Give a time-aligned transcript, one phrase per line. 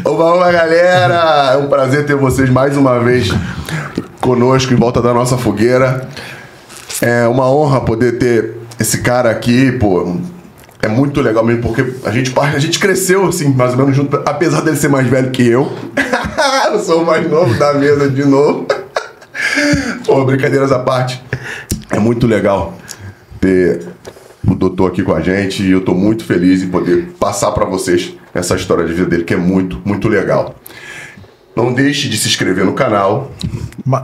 [0.00, 1.52] Oba, oba, galera!
[1.52, 3.28] É um prazer ter vocês mais uma vez
[4.20, 6.08] conosco em volta da nossa fogueira.
[7.02, 10.16] É uma honra poder ter esse cara aqui, pô.
[10.80, 14.16] É muito legal mesmo, porque a gente, a gente cresceu, assim, mais ou menos junto,
[14.24, 15.70] apesar dele ser mais velho que eu.
[16.72, 18.66] eu sou o mais novo da mesa de novo.
[20.06, 21.22] pô, brincadeiras à parte.
[21.90, 22.74] É muito legal
[23.38, 23.82] ter
[24.48, 27.66] o doutor aqui com a gente e eu tô muito feliz em poder passar para
[27.66, 30.54] vocês essa história de vida dele, que é muito, muito legal.
[31.54, 33.30] Não deixe de se inscrever no canal.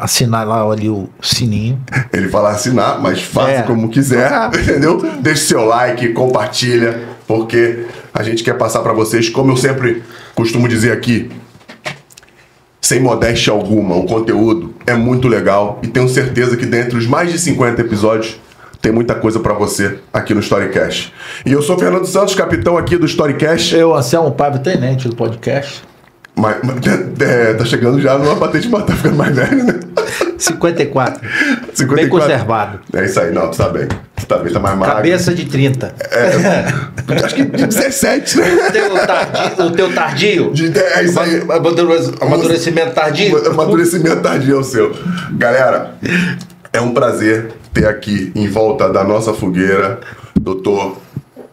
[0.00, 1.80] Assinar lá ali o sininho.
[2.12, 3.62] Ele fala assinar, mas faça é.
[3.62, 5.00] como quiser, entendeu?
[5.20, 10.02] Deixe seu like, compartilha, porque a gente quer passar para vocês, como eu sempre
[10.34, 11.30] costumo dizer aqui,
[12.80, 17.30] sem modéstia alguma, o conteúdo é muito legal e tenho certeza que dentre os mais
[17.30, 18.38] de 50 episódios
[18.80, 21.12] tem muita coisa para você aqui no Storycast.
[21.44, 23.74] E eu sou o Fernando Santos, capitão aqui do Storycast.
[23.74, 25.82] Eu, Anselmo Pablo, tenente do podcast.
[26.36, 26.76] Mas, mas
[27.20, 29.80] é, tá chegando já numa patente, mas tá ficando mais velho, né?
[30.38, 31.20] 54.
[31.74, 31.96] 54.
[31.96, 32.78] Bem conservado.
[32.94, 33.88] É isso aí, não, tu tá bem.
[34.16, 34.94] Tu tá bem, tá mais magro.
[34.94, 35.94] Cabeça de 30.
[36.12, 38.46] É, acho que de 17, né?
[38.68, 39.66] O teu tardio.
[39.66, 41.42] O teu tardio de, é isso aí.
[42.20, 43.50] Amadurecimento tardio.
[43.50, 44.96] Amadurecimento tardio é o seu.
[45.32, 45.94] Galera,
[46.72, 50.00] é um prazer ter aqui em volta da nossa fogueira,
[50.38, 50.96] doutor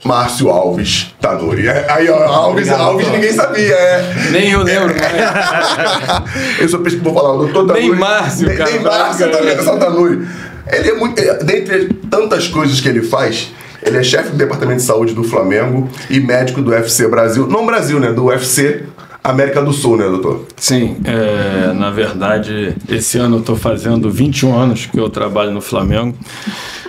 [0.04, 1.68] Márcio Alves Tanuri.
[1.68, 4.16] É, aí, ó, Alves, Obrigado, Alves ninguém sabia, é.
[4.32, 4.94] Nem eu lembro.
[4.96, 6.62] É.
[6.64, 7.90] eu sou que vou falar, o doutor Tanuri.
[7.90, 8.72] Nem Márcio, nem, cara.
[8.72, 10.28] Nem Márcio também, só Tanuri.
[10.72, 11.22] Ele é muito.
[11.46, 13.52] Dentre tantas coisas que ele faz,
[13.84, 17.46] ele é chefe do departamento de saúde do Flamengo e médico do UFC Brasil.
[17.48, 18.12] Não Brasil, né?
[18.12, 18.84] Do UFC
[19.26, 20.46] América do Sul, né, doutor?
[20.56, 25.62] Sim, é, na verdade, esse ano eu estou fazendo 21 anos que eu trabalho no
[25.62, 26.16] Flamengo.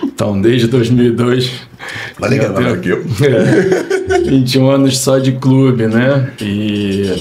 [0.03, 1.51] Então, desde 2002.
[2.21, 2.89] Olha que tenho, aqui.
[4.17, 6.31] É, 21 anos só de clube, né?
[6.39, 7.15] E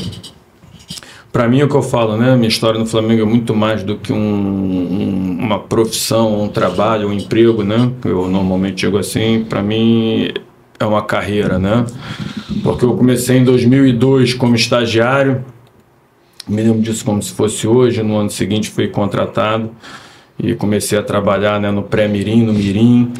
[1.32, 2.34] para mim é o que eu falo, né?
[2.36, 7.08] Minha história no Flamengo é muito mais do que um, um, uma profissão, um trabalho,
[7.08, 7.90] um emprego, né?
[8.04, 9.44] Eu normalmente digo assim.
[9.48, 10.30] Para mim
[10.78, 11.86] é uma carreira, né?
[12.62, 15.44] Porque eu comecei em 2002 como estagiário,
[16.48, 18.02] me lembro disso como se fosse hoje.
[18.02, 19.70] No ano seguinte fui contratado
[20.38, 23.12] e comecei a trabalhar né, no pré-mirim, no mirim.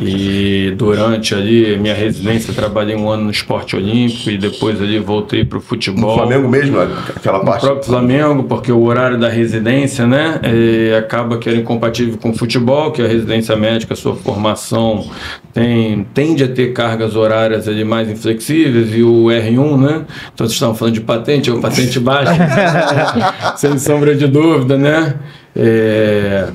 [0.00, 5.44] E durante ali minha residência trabalhei um ano no esporte olímpico e depois ali voltei
[5.44, 6.10] para o futebol.
[6.10, 6.78] No Flamengo mesmo,
[7.14, 7.62] aquela parte?
[7.62, 12.30] No próprio Flamengo, porque o horário da residência, né, é, acaba que era incompatível com
[12.30, 15.08] o futebol, que a residência médica, sua formação
[15.52, 20.04] tem, tende a ter cargas horárias ali mais inflexíveis e o R1, né,
[20.34, 22.34] então vocês estavam falando de patente, é o patente baixa,
[23.56, 25.14] sem sombra de dúvida, né,
[25.54, 26.48] é,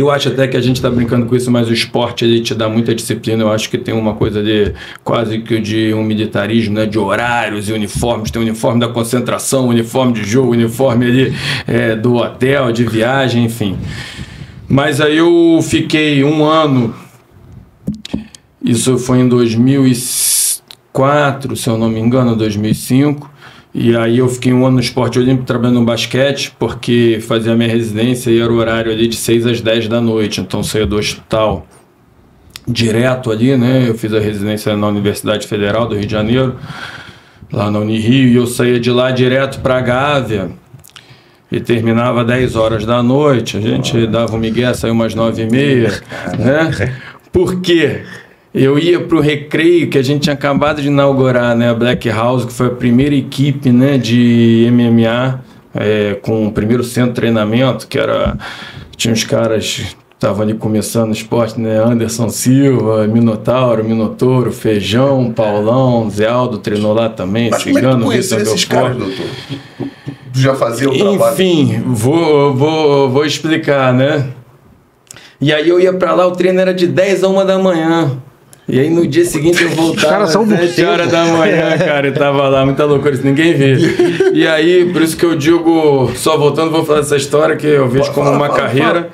[0.00, 2.54] eu acho até que a gente está brincando com isso, mas o esporte ele te
[2.54, 3.42] dá muita disciplina.
[3.42, 4.72] Eu acho que tem uma coisa de
[5.02, 6.86] quase que de um militarismo, né?
[6.86, 8.30] De horários e uniformes.
[8.30, 11.34] Tem uniforme da concentração, uniforme de jogo, uniforme ali
[11.66, 13.76] é, do hotel, de viagem, enfim.
[14.68, 16.94] Mas aí eu fiquei um ano.
[18.62, 23.33] Isso foi em 2004, se eu não me engano, 2005.
[23.74, 27.68] E aí eu fiquei um ano no esporte olímpico trabalhando no basquete, porque fazia minha
[27.68, 30.40] residência e era o horário ali de 6 às 10 da noite.
[30.40, 31.66] Então saía do hospital
[32.68, 33.88] direto ali, né?
[33.88, 36.54] Eu fiz a residência na Universidade Federal do Rio de Janeiro,
[37.52, 40.50] lá na Unirio, e eu saía de lá direto para Gávea
[41.50, 43.56] e terminava 10 horas da noite.
[43.56, 46.00] A gente dava um migué, saiu umas 9 e meia,
[46.38, 46.94] né?
[47.32, 48.02] Por quê?
[48.54, 51.70] Eu ia para o Recreio, que a gente tinha acabado de inaugurar, né?
[51.70, 55.40] A Black House, que foi a primeira equipe né, de MMA,
[55.74, 58.38] é, com o primeiro centro de treinamento, que era.
[58.96, 61.82] Tinha uns caras estavam ali começando o esporte, né?
[61.84, 68.20] Anderson Silva, Minotauro, Minotouro, Feijão, Paulão, Zé Aldo treinou lá também, Mas Cigano, é que
[68.20, 69.26] esses caras, doutor?
[70.32, 71.34] Já fazia o trabalho?
[71.34, 74.28] Enfim, vou, vou, vou explicar, né?
[75.40, 78.22] E aí eu ia para lá, o treino era de 10 a 1 da manhã.
[78.66, 82.48] E aí no dia seguinte eu voltava às 7 horas da manhã, cara, e tava
[82.48, 83.76] lá, muita loucura, isso ninguém vê.
[84.32, 87.88] E aí, por isso que eu digo, só voltando, vou falar dessa história que eu
[87.88, 89.10] vejo como uma carreira.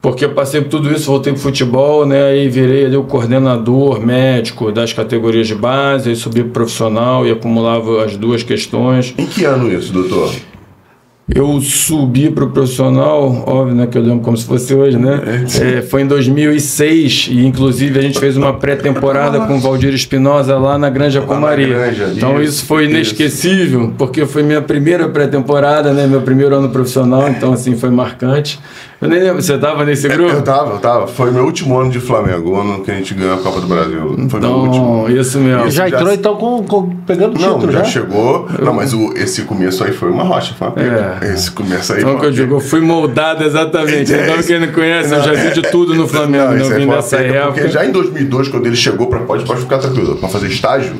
[0.00, 2.30] Porque eu passei por tudo isso, voltei pro futebol, né?
[2.30, 7.30] Aí virei ali o coordenador médico das categorias de base, aí subi pro profissional e
[7.30, 9.14] acumulava as duas questões.
[9.16, 10.34] Em que ano isso, doutor?
[11.34, 15.44] Eu subi para o profissional, óbvio, né, que eu lembro como se fosse hoje, né?
[15.60, 20.58] É, foi em 2006 e inclusive a gente fez uma pré-temporada com o Valdir Espinosa
[20.58, 21.72] lá na Granja Comari.
[22.16, 27.52] então isso, foi inesquecível, porque foi minha primeira pré-temporada, né, meu primeiro ano profissional, então
[27.52, 28.60] assim foi marcante.
[29.02, 30.30] Eu nem lembro, você tava nesse grupo?
[30.32, 31.06] Eu tava, eu tava.
[31.08, 33.66] Foi meu último ano de Flamengo, o ano que a gente ganhou a Copa do
[33.66, 34.16] Brasil.
[34.30, 35.04] Foi meu último.
[35.08, 35.68] Então, isso mesmo.
[35.70, 37.84] Já já- entrou então com, com- pegando Não, título já, já?
[37.84, 38.46] chegou.
[38.62, 41.18] Não, mas o, esse começo aí foi uma rocha, foi uma pega.
[41.20, 41.32] É.
[41.34, 44.14] Esse começo aí Então, foi que eu digo, eu fui moldado exatamente.
[44.14, 46.44] É, Então, isso- quem não conhece, eu já vi de tudo no Flamengo.
[46.44, 47.52] Não, Não, isso vim dessa época.
[47.54, 50.94] Porque já em 2002, quando ele chegou pra pode, pode ficar tranquilo, pra fazer estágio,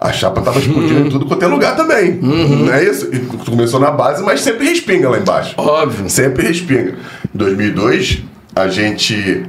[0.00, 1.06] a chapa tava explodindo Uhum.
[1.06, 2.18] em tudo quanto é lugar também.
[2.22, 3.10] Não é isso?
[3.12, 5.54] E começou na base, mas sempre respinga lá embaixo.
[5.58, 6.08] Óbvio.
[6.08, 6.94] Sempre respinga.
[7.34, 8.22] Em 2002,
[8.56, 9.44] a gente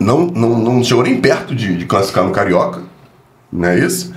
[0.00, 2.82] não, não, não chegou nem perto de, de classificar no Carioca,
[3.52, 4.12] não é isso?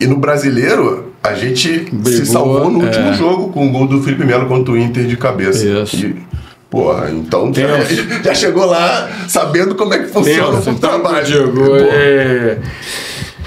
[0.00, 3.14] E no Brasileiro, a gente se Brigou, salvou no último é.
[3.14, 5.64] jogo com o gol do Felipe Melo contra o Inter de cabeça.
[5.64, 6.04] Isso.
[6.04, 6.16] E,
[6.68, 7.68] porra, então já,
[8.24, 11.24] já chegou lá sabendo como é que funciona Tenso, o então, trabalho.
[11.24, 11.86] Diego, Porra.
[11.92, 12.58] é...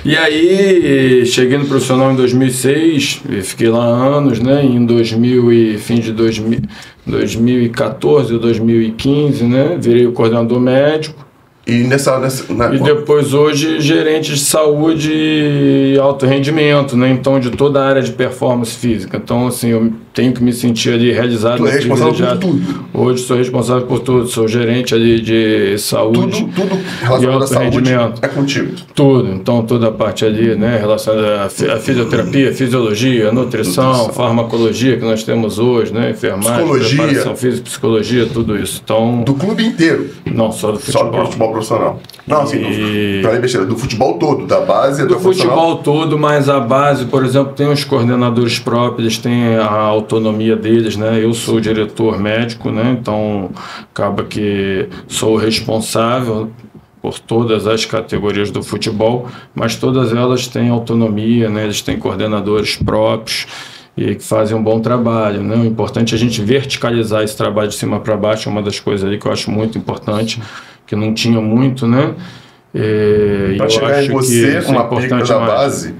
[0.05, 4.63] E aí, cheguei no profissional em 2006, e fiquei lá anos, né?
[4.63, 6.59] Em 2000 e fim de 2000,
[7.07, 9.77] 2014 ou 2015, né?
[9.81, 11.25] Virei o coordenador médico.
[11.65, 12.19] E nessa.
[12.19, 17.09] nessa na- E depois hoje gerente de saúde e alto rendimento, né?
[17.09, 19.17] Então de toda a área de performance física.
[19.17, 21.57] Então assim, eu tenho que me sentir ali realizado.
[21.57, 22.85] Tu é responsável por tudo.
[22.93, 26.41] Hoje sou responsável por tudo, sou gerente ali de saúde.
[26.45, 28.19] tudo, tudo relacionado à saúde rendimento.
[28.23, 28.71] é contigo.
[28.95, 34.13] Tudo, então toda a parte ali, né, relacionada à fi- à fisioterapia, fisiologia, nutrição, Nutrição.
[34.13, 36.97] farmacologia que nós temos hoje, né, enfermagem, Psicologia.
[37.03, 38.81] preparação física, psicologia, tudo isso.
[38.83, 40.09] Então, Do clube inteiro.
[40.25, 41.19] não só do Só futebol.
[41.19, 41.99] do futebol profissional.
[42.25, 45.55] Não, assim, E- do, besteira, do futebol todo, da base Do o profissional.
[45.57, 49.65] futebol todo, mas a base, por exemplo, tem os coordenadores próprios, têm a
[50.05, 51.21] autonomia deles, né?
[51.21, 52.95] Eu sou o diretor médico, né?
[52.99, 53.49] Então
[53.91, 56.51] acaba que sou responsável
[57.01, 61.63] por todas as categorias do futebol, mas todas elas têm autonomia, né?
[61.63, 63.47] Eles têm coordenadores próprios
[63.97, 65.55] e que fazem um bom trabalho, né?
[65.55, 68.79] O importante é a gente verticalizar esse trabalho de cima para baixo, é uma das
[68.79, 70.41] coisas ali que eu acho muito importante,
[70.85, 72.13] que não tinha muito, né?
[72.73, 75.95] É, e Pra eu chegar acho em você, que é uma pica importante da base,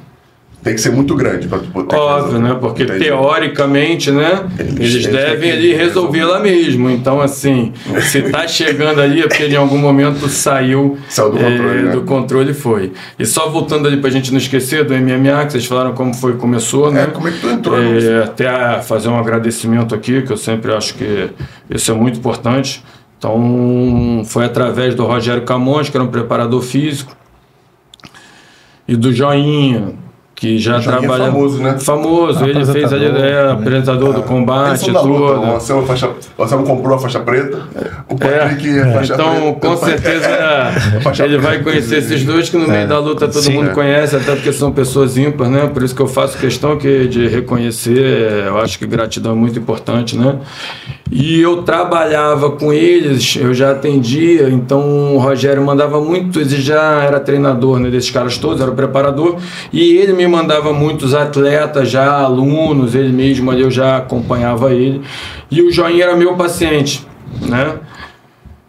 [0.66, 2.58] tem que ser muito grande tu poder Óbvio, né?
[2.60, 3.06] Porque Entendi.
[3.06, 4.48] teoricamente, né?
[4.58, 6.90] Eles- Eles devem ali resolver lá mesmo.
[6.90, 7.72] Então, assim,
[8.02, 11.92] se tá chegando ali é porque em algum momento saiu, Saiu do eh, controle, né?
[11.92, 12.94] do controle foi.
[13.20, 16.34] E só voltando ali pra gente não esquecer do MMA, que vocês falaram como foi
[16.34, 17.04] começou, né?
[17.04, 20.38] É, como é que tu entrou É, até a fazer um agradecimento aqui, que eu
[20.38, 21.30] sempre acho que
[21.70, 22.84] isso é muito importante.
[23.20, 27.16] Então, foi através do Rogério Camões, que era um preparador físico,
[28.88, 29.94] e do Joinha,
[30.36, 31.26] que já é trabalha.
[31.26, 31.78] famoso, né?
[31.80, 35.42] Famoso, ele fez ali, Apresentador, é, apresentador do Eles combate, da luta, tudo.
[35.48, 37.62] o Anselmo, é faixa, o Anselmo comprou a faixa preta,
[38.10, 39.60] o Patrick é, É, faixa então, preta.
[39.68, 40.28] com certeza,
[41.24, 43.54] ele vai conhecer esses dois que no meio da luta todo Sim.
[43.54, 43.74] mundo É.
[43.74, 45.68] conhece, até porque são pessoas ímpares, né?
[45.74, 49.58] Por isso que eu faço questão que, de reconhecer, eu acho que gratidão é muito
[49.58, 50.36] importante, né?
[51.12, 57.04] E eu trabalhava com eles, eu já atendia, então o Rogério mandava muito, ele já
[57.04, 59.38] era treinador né, desses caras todos, era o preparador,
[59.72, 65.04] e ele me mandava muitos atletas, já alunos, ele mesmo ali eu já acompanhava ele,
[65.52, 67.06] e o Joinha era meu paciente,
[67.48, 67.76] né?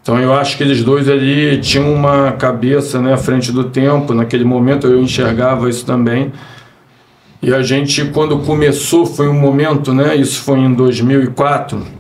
[0.03, 4.13] Então eu acho que eles dois ali tinham uma cabeça né, à frente do tempo,
[4.13, 6.31] naquele momento eu enxergava isso também.
[7.43, 10.17] E a gente, quando começou, foi um momento, né?
[10.17, 11.96] Isso foi em 2004.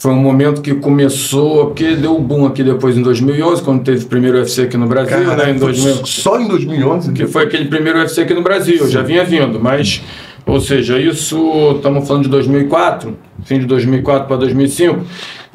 [0.00, 4.02] Foi um momento que começou, porque deu o boom aqui depois em 2011, quando teve
[4.06, 5.26] o primeiro UFC aqui no Brasil, né?
[5.26, 7.12] Caralho, Em foi 2000 Só em 2011?
[7.12, 10.00] que foi aquele primeiro UFC aqui no Brasil, já vinha vindo, mas,
[10.46, 13.14] ou seja, isso, estamos falando de 2004,
[13.44, 15.00] fim de 2004 para 2005,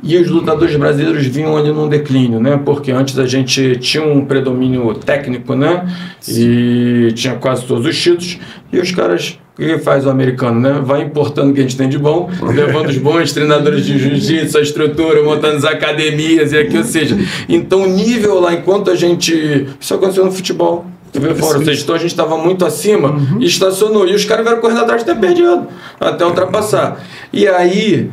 [0.04, 2.60] e os lutadores brasileiros vinham ali num declínio, né?
[2.64, 5.88] Porque antes a gente tinha um predomínio técnico, né?
[6.28, 8.38] E tinha quase todos os títulos,
[8.72, 9.40] e os caras.
[9.58, 10.82] O que faz o americano, né?
[10.84, 14.58] Vai importando o que a gente tem de bom, levando os bons treinadores de jiu-jitsu,
[14.58, 17.18] a estrutura, montando as academias e aqui, ou seja.
[17.48, 19.66] Então, o nível lá, enquanto a gente.
[19.80, 20.86] Isso aconteceu no futebol.
[21.14, 24.06] Tu vê fora, ou seja, então a gente estava muito acima e estacionou.
[24.06, 27.02] E os caras vieram correndo atrás até perdido, até ultrapassar.
[27.32, 28.10] E aí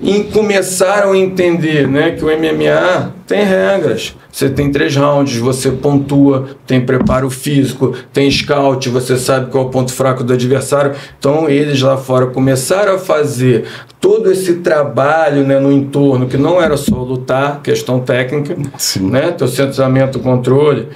[0.00, 4.14] em- começaram a entender né, que o MMA tem regras.
[4.30, 9.66] Você tem três rounds, você pontua, tem preparo físico, tem scout, você sabe qual é
[9.68, 10.92] o ponto fraco do adversário.
[11.18, 13.64] Então eles lá fora começaram a fazer
[14.00, 19.08] todo esse trabalho né, no entorno, que não era só lutar, questão técnica, Sim.
[19.08, 20.88] né, teu centramento, controle.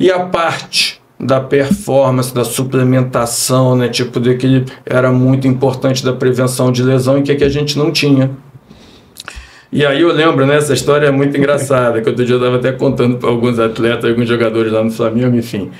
[0.00, 6.12] E a parte da performance, da suplementação, né, tipo de que era muito importante da
[6.12, 8.30] prevenção de lesão e que, que a gente não tinha.
[9.70, 12.56] E aí eu lembro, né, essa história é muito engraçada, que outro dia eu estava
[12.56, 15.70] até contando para alguns atletas, alguns jogadores lá no Flamengo, enfim.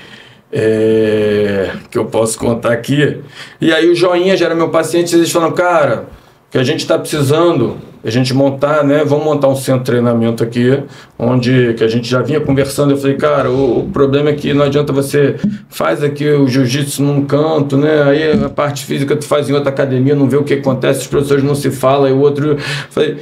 [0.51, 3.17] é, que eu posso contar aqui.
[3.61, 6.07] E aí o Joinha já era meu paciente, eles falam, cara,
[6.49, 9.03] que a gente está precisando a gente montar, né?
[9.03, 10.81] Vamos montar um centro de treinamento aqui,
[11.17, 12.91] onde que a gente já vinha conversando.
[12.91, 15.35] Eu falei, cara, o, o problema é que não adianta você
[15.69, 18.03] faz aqui o jiu-jitsu num canto, né?
[18.03, 21.07] Aí a parte física tu faz em outra academia, não vê o que acontece, os
[21.07, 22.57] professores não se falam, e o outro.
[22.89, 23.17] Falei,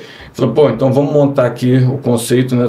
[0.54, 2.66] pô, então vamos montar aqui o conceito, né?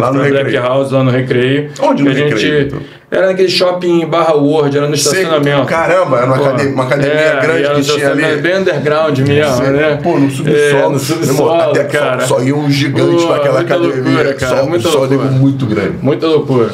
[0.00, 0.56] Lá no pra Black.
[0.56, 1.70] House, lá no Recreio.
[1.80, 2.80] Onde no a gente, Recreio, então?
[3.10, 5.66] Era naquele shopping Barra Word, era no Sei- estacionamento.
[5.68, 8.36] Caramba, era uma Pô, academia, uma academia é, grande que tinha ali.
[8.42, 10.00] Bem underground mesmo, Sei, né?
[10.02, 10.56] Pô, no subsolo.
[10.58, 12.20] É, no Meu irmão, subsolo, até cara.
[12.26, 13.94] Só, só ia um gigante Pô, naquela academia.
[14.02, 15.24] loucura, cara, só, muita só loucura.
[15.30, 15.94] muito grande.
[16.02, 16.70] Muita loucura.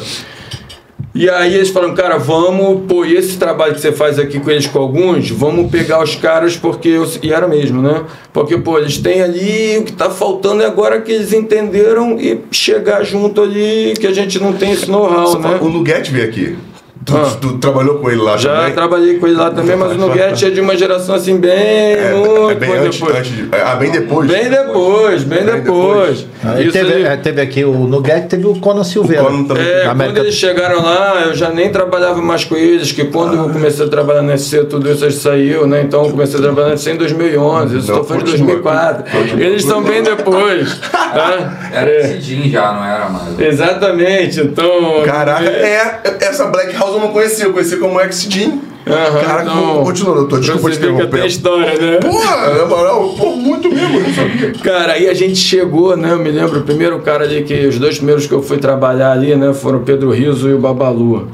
[1.13, 4.49] E aí eles falaram, cara, vamos, pô, e esse trabalho que você faz aqui com
[4.49, 6.87] eles com alguns, vamos pegar os caras porque.
[6.87, 8.03] eu- E era mesmo, né?
[8.31, 12.39] Porque, pô, eles têm ali, o que tá faltando é agora que eles entenderam e
[12.49, 15.49] chegar junto ali, que a gente não tem esse know-how, né?
[15.65, 16.55] O Nuguete veio aqui.
[17.03, 17.35] Tu, Ah.
[17.41, 18.73] tu trabalhou com ele lá Já também?
[18.73, 22.13] trabalhei com ele lá também, mas o Nugget é de uma geração assim, bem, É,
[22.13, 23.17] muito é bem antes, depois.
[23.17, 24.29] antes de- Ah, bem depois.
[24.29, 26.19] Bem depois, bem Bem depois.
[26.59, 29.23] Isso teve, aí- é, teve aqui o Nugget, teve o Conan Silveira.
[29.23, 29.63] Conan também.
[29.63, 33.35] É, quando América eles chegaram lá, eu já nem trabalhava mais com eles, que quando
[33.35, 35.81] eu comecei a trabalhar na SC, tudo isso saiu, né?
[35.81, 38.47] Então eu comecei a trabalhar na SC em 2011, isso estou falando de continua.
[38.61, 39.11] 2004.
[39.11, 39.43] Continua.
[39.43, 40.79] Eles são bem depois.
[40.79, 41.57] tá?
[41.73, 43.39] Era É, já, não era mais.
[43.39, 45.01] exatamente, então...
[45.05, 48.59] Caraca, é, essa Black House eu não conhecia, eu conhecia como X-Jean.
[48.87, 51.19] Aham, Caraca, então, continua, doutor, desculpa te você que interromper.
[51.19, 51.97] tem história, né?
[51.97, 54.51] Porra, na moral, pô, muito mesmo, não sabia.
[54.63, 56.11] Cara, aí a gente chegou, né?
[56.11, 57.67] Eu me lembro, o primeiro cara ali que.
[57.67, 59.53] Os dois primeiros que eu fui trabalhar ali, né?
[59.53, 61.27] Foram o Pedro Riso e o Babalu.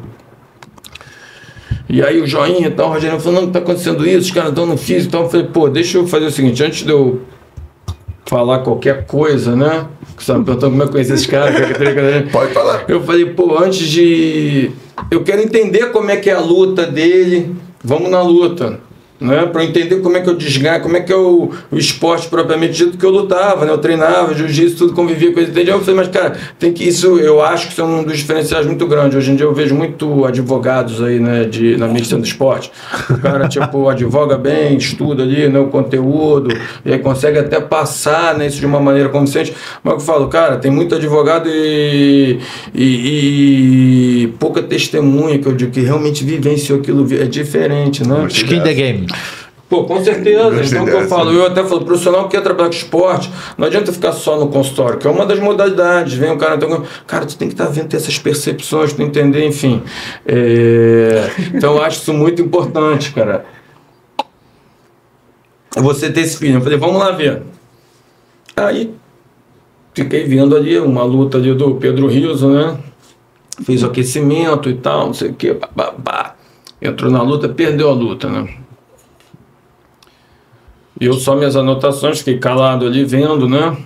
[1.89, 4.49] E aí o joinha e tal, o Rogério falou, não, tá acontecendo isso, os caras
[4.49, 5.07] estão no físico.
[5.07, 7.21] Então eu falei, pô, deixa eu fazer o seguinte, antes de eu
[8.25, 9.85] falar qualquer coisa, né?
[10.17, 12.85] Que me perguntando como é que eu conheci esses caras, é que- Pode falar.
[12.87, 14.71] eu falei, pô, antes de.
[15.11, 17.55] Eu quero entender como é que é a luta dele.
[17.83, 18.79] Vamos na luta.
[19.19, 19.47] Né?
[19.47, 22.73] Para eu entender como é que eu desganho, como é que é o, esporte propriamente
[22.73, 23.71] dito que eu lutava, né?
[23.71, 25.49] Eu treinava, jiu-jitsu, tudo convivia com ele.
[25.49, 25.71] Entendi?
[25.71, 28.67] Eu falei, mas cara, tem que isso, eu acho que isso é um dos diferenciais
[28.67, 29.17] muito grandes.
[29.17, 32.71] Hoje em dia eu vejo muito advogados aí, né, de, na medicina do esporte.
[33.09, 36.55] O cara, tipo, advoga bem, estuda ali, né, o conteúdo,
[36.85, 39.51] e aí consegue até passar né, isso de uma maneira convincente.
[39.83, 42.39] Mas eu falo, cara, tem muito advogado e,
[42.73, 48.27] e, e pouca testemunha que eu digo que realmente vivenciou aquilo, é diferente, né?
[48.29, 49.06] Skin the game.
[49.69, 50.49] Pô, com certeza.
[50.49, 53.67] Gostei então, que eu falo, eu até falo, profissional que quer trabalhar com esporte, não
[53.67, 56.13] adianta ficar só no consultório, que é uma das modalidades.
[56.13, 59.45] Vem o cara, então, cara, tu tem que estar vendo ter essas percepções, tu entender,
[59.45, 59.83] enfim.
[60.25, 63.45] É, então, eu acho isso muito importante, cara.
[65.75, 66.55] Você ter esse feeling.
[66.55, 67.43] Eu falei, vamos lá ver.
[68.55, 68.93] Aí,
[69.93, 72.77] fiquei vendo ali uma luta ali do Pedro Riso, né?
[73.63, 76.35] Fez o aquecimento e tal, não sei o babá.
[76.81, 78.47] Entrou na luta, perdeu a luta, né?
[80.99, 83.77] E eu só minhas anotações, fiquei calado ali vendo, né?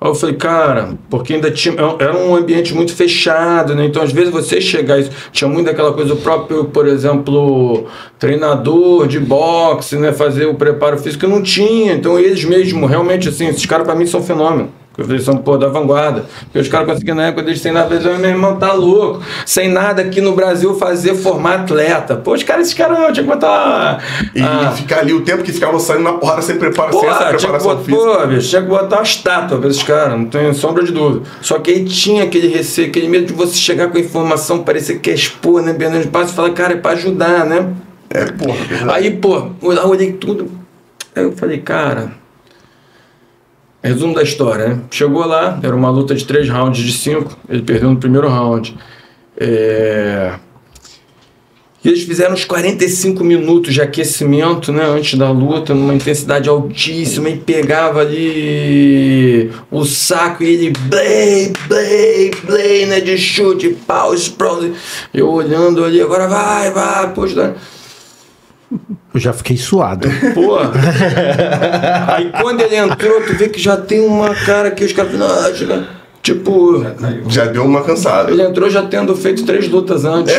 [0.00, 1.74] Aí eu falei, cara, porque ainda tinha.
[1.98, 3.84] Era um ambiente muito fechado, né?
[3.84, 4.98] Então, às vezes, você chegar.
[5.30, 7.86] Tinha muito daquela coisa, o próprio, por exemplo,
[8.18, 10.10] treinador de boxe, né?
[10.10, 11.92] Fazer o preparo físico, não tinha.
[11.92, 14.79] Então, eles mesmo, realmente, assim, esses caras, pra mim, são fenômeno.
[15.08, 16.24] Eles são, pô, da vanguarda.
[16.44, 19.20] Porque os caras conseguiam, na época deles, sem nada, eles, meu irmão, tá louco.
[19.46, 22.16] Sem nada aqui no Brasil fazer formar atleta.
[22.16, 24.02] Pô, os caras, esses caras, não, tinha que botar.
[24.34, 27.18] E ficar ali o tempo que ficavam saindo na porrada sem preparo, Pô, sem essa
[27.18, 28.18] tinha que, preparação botar, física.
[28.20, 31.26] pô, bicho, tinha que botar uma estátua pra esses caras, não tem sombra de dúvida.
[31.40, 34.94] Só que aí tinha aquele receio, aquele medo de você chegar com a informação, parecer
[34.94, 35.72] que quer expor, né?
[35.72, 37.68] Bernardo de Passo e falar, cara, é pra ajudar, né?
[38.10, 38.98] É, porra, verdade.
[38.98, 40.50] Aí, pô, eu olhei tudo.
[41.14, 42.19] Aí eu falei, cara.
[43.82, 44.80] Resumo da história, né?
[44.90, 48.76] Chegou lá, era uma luta de três rounds de cinco, ele perdeu no primeiro round.
[49.38, 50.34] É...
[51.82, 54.84] E eles fizeram uns 45 minutos de aquecimento, né?
[54.84, 62.30] Antes da luta, numa intensidade altíssima, e pegava ali o saco e ele blay, blay,
[62.44, 63.00] blay, né?
[63.00, 64.74] De chute, pau, explode.
[65.14, 67.56] Eu olhando ali, agora vai, vai, poxa.
[69.12, 70.08] Eu já fiquei suado.
[70.34, 70.58] Pô.
[72.06, 75.12] Aí quando ele entrou, tu vê que já tem uma cara que os caras.
[76.22, 76.84] Tipo,
[77.28, 78.30] Já deu uma cansada.
[78.30, 80.34] ele entrou já tendo feito três lutas antes.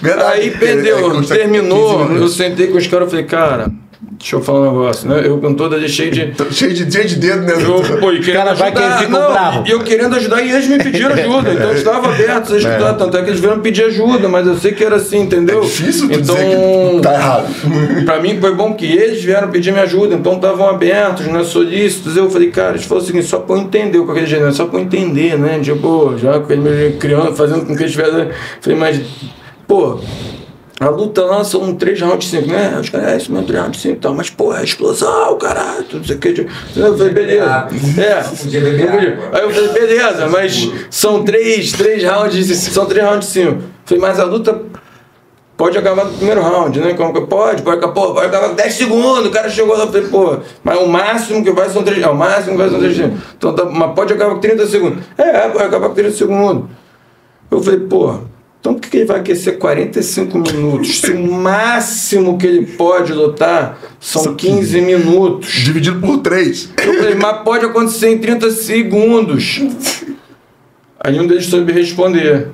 [0.00, 0.32] Verdade.
[0.40, 2.06] Aí perdeu, terminou.
[2.06, 5.22] 15 Eu sentei com os caras e falei, cara, deixa eu falar um negócio, né?
[5.24, 6.32] Eu com toda ali cheio de.
[6.50, 7.52] Cheio de, cheio de dedo, né?
[7.54, 8.98] Eu, pô, e querendo cara vai que ele ajudar.
[9.06, 9.64] fica não, bravo.
[9.66, 11.52] e eu querendo ajudar e eles me pediram ajuda.
[11.52, 12.94] Então eu estava aberto a escutar.
[12.94, 15.60] Tanto é que eles vieram pedir ajuda, mas eu sei que era assim, entendeu?
[15.60, 16.56] É difícil tu então, dizer
[16.96, 17.46] que tá errado.
[18.04, 22.16] Pra mim foi bom que eles vieram pedir minha ajuda, então estavam abertos, né, solícitos.
[22.16, 24.52] Eu falei, cara, eles falaram o seguinte, só pra eu entender com aquele jeito, né,
[24.52, 25.60] só pra eu entender, né?
[25.62, 28.28] Tipo, já com ele me criando, fazendo com que eles tivessem.
[28.60, 29.00] Falei, mas,
[29.66, 30.00] pô,
[30.82, 32.76] A luta lá são três rounds de cinco, né?
[32.80, 34.14] Os caras, é isso mesmo, três rounds de cinco e tal.
[34.14, 36.46] Mas, porra, é explosão, caralho, tudo isso aqui.
[36.76, 37.68] Eu falei, beleza.
[37.98, 38.22] É.
[39.32, 43.52] Aí eu falei, beleza, mas são três, três rounds, de- são três rounds de cinco.
[43.52, 44.60] Eu falei, mas a luta
[45.56, 46.94] pode acabar no primeiro round, né?
[46.94, 49.84] Como que pode, pode acabar, pô, pode acabar com 10 segundos, o cara chegou lá
[49.84, 52.68] e falei, pô, mas o máximo que vai são 3, é o máximo que vai
[52.70, 53.20] são 3 segundos.
[53.36, 55.04] Então, tá, mas pode acabar com 30 segundos.
[55.16, 56.64] É, pode acabar com 30 segundos.
[57.50, 58.14] Eu falei, pô,
[58.62, 61.00] então por que ele vai aquecer 45 minutos?
[61.00, 65.50] Se o máximo que ele pode lutar são 15 minutos.
[65.64, 66.72] Dividido por três.
[66.80, 69.60] Eu falei, mas pode acontecer em 30 segundos.
[71.00, 72.50] Aí um deles soube responder.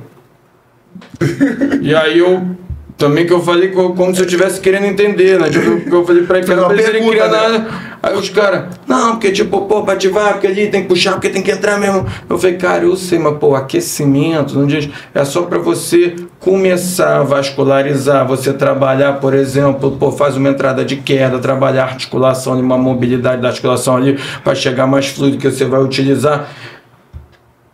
[1.82, 2.56] E aí eu.
[2.98, 5.48] Também que eu falei co- como se eu estivesse querendo entender, né?
[5.48, 7.36] Tipo, que eu falei pra ele uma pra pergunta, criar né?
[7.48, 7.66] nada.
[8.02, 11.28] Aí os caras, não, porque tipo, pô, pra ativar, porque ali tem que puxar, porque
[11.28, 12.04] tem que entrar mesmo.
[12.28, 17.18] Eu falei, cara, eu sei, mas pô, aquecimento, não diz, é só pra você começar
[17.20, 22.52] a vascularizar, você trabalhar, por exemplo, pô, faz uma entrada de queda, trabalhar a articulação
[22.54, 26.48] ali, uma mobilidade da articulação ali, para chegar mais fluido que você vai utilizar.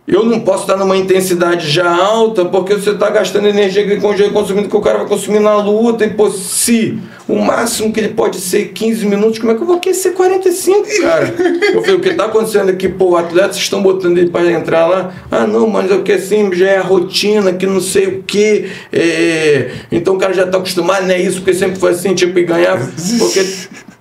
[0.07, 4.31] Eu não posso estar numa intensidade já alta porque você está gastando energia que ele
[4.31, 6.05] consumindo que o cara vai consumir na luta.
[6.05, 9.67] E pô, se o máximo que ele pode ser 15 minutos, como é que eu
[9.67, 11.35] vou aquecer 45, cara?
[11.73, 15.15] Eu falei, o que está acontecendo aqui, pô, atletas estão botando ele para entrar lá.
[15.31, 18.23] Ah, não, mas é o que assim, já é a rotina, que não sei o
[18.23, 18.67] que.
[19.91, 22.45] Então o cara já está acostumado, não é isso, porque sempre foi assim, tipo, e
[22.45, 22.79] ganhar.
[23.19, 23.43] Porque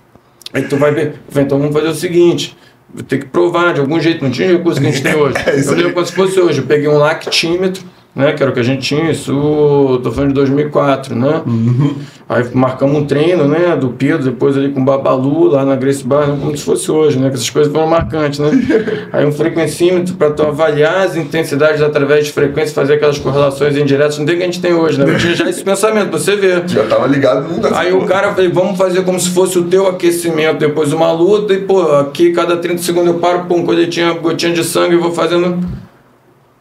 [0.54, 2.56] Aí tu vai ver, eu então vamos fazer o seguinte,
[2.94, 5.36] vou ter que provar de algum jeito, não tinha recurso que a gente tem hoje.
[5.46, 7.82] É eu lembro como se fosse hoje, eu peguei um lactímetro,
[8.14, 11.42] né, que era o que a gente tinha, isso, tô falando de 2004, né?
[11.44, 11.96] Uhum.
[12.28, 16.04] Aí marcamos um treino, né, do Pedro, depois ali com o Babalu, lá na Grace
[16.04, 18.50] Bar, como se fosse hoje, né, que essas coisas foram marcantes, né?
[19.12, 24.16] Aí um frequencímetro para tu avaliar as intensidades através de frequência, fazer aquelas correlações indiretas,
[24.18, 25.12] não tem o que a gente tem hoje, né?
[25.12, 26.62] Eu tinha já esse pensamento, você vê.
[26.66, 29.88] Já tava ligado no Aí o cara falei, vamos fazer como se fosse o teu
[29.88, 33.78] aquecimento depois de uma luta, e pô, aqui cada 30 segundos eu paro, pum, quando
[33.78, 35.83] ele tinha gotinha de sangue, eu vou fazendo.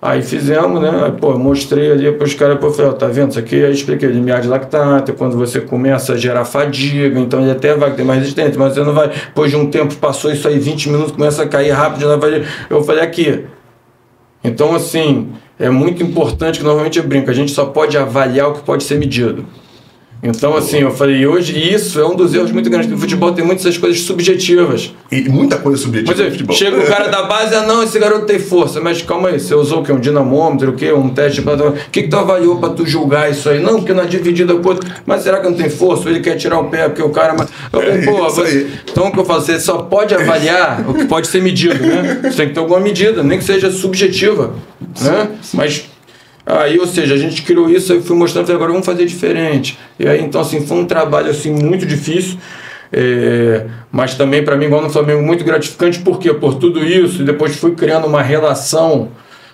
[0.05, 1.13] Aí fizemos, né?
[1.17, 3.29] Pô, mostrei ali para os caras, pô, falei, ó, tá vendo?
[3.29, 7.51] Isso aqui, aí expliquei, limiar de lactato, quando você começa a gerar fadiga, então ele
[7.51, 10.45] até vai ter mais resistência, mas você não vai, depois de um tempo, passou isso
[10.45, 12.45] aí, 20 minutos, começa a cair rápido na fadiga.
[12.69, 13.45] Eu falei, aqui,
[14.43, 18.55] então, assim, é muito importante que normalmente eu brinco, a gente só pode avaliar o
[18.55, 19.45] que pode ser medido.
[20.23, 23.33] Então, assim, eu falei, hoje isso é um dos erros muito grandes, porque o futebol
[23.33, 24.93] tem muitas coisas subjetivas.
[25.11, 26.55] E muita coisa subjetiva Por no exemplo, futebol.
[26.55, 29.53] chega o cara da base, ah não, esse garoto tem força, mas calma aí, você
[29.53, 29.91] usou o quê?
[29.91, 30.93] Um dinamômetro, o quê?
[30.93, 31.77] Um teste de plataforma.
[31.77, 33.59] O que, que tu avaliou pra tu julgar isso aí?
[33.59, 36.03] Não, porque na dividida com outro, mas será que não tem força?
[36.05, 37.35] Ou ele quer tirar o pé porque o cara.
[37.73, 38.71] Eu pô, É isso aí.
[38.89, 42.21] então o que eu falo, você só pode avaliar o que pode ser medido, né?
[42.23, 44.53] Você tem que ter alguma medida, nem que seja subjetiva.
[45.01, 45.27] Né?
[45.53, 45.85] Mas
[46.45, 49.79] Aí, ou seja, a gente criou isso, aí fui mostrando, falei, agora vamos fazer diferente.
[49.97, 52.37] E aí, então, assim, foi um trabalho, assim, muito difícil,
[52.91, 56.33] é, mas também, para mim, igual no Flamengo, muito gratificante, por quê?
[56.33, 59.09] Por tudo isso, e depois fui criando uma relação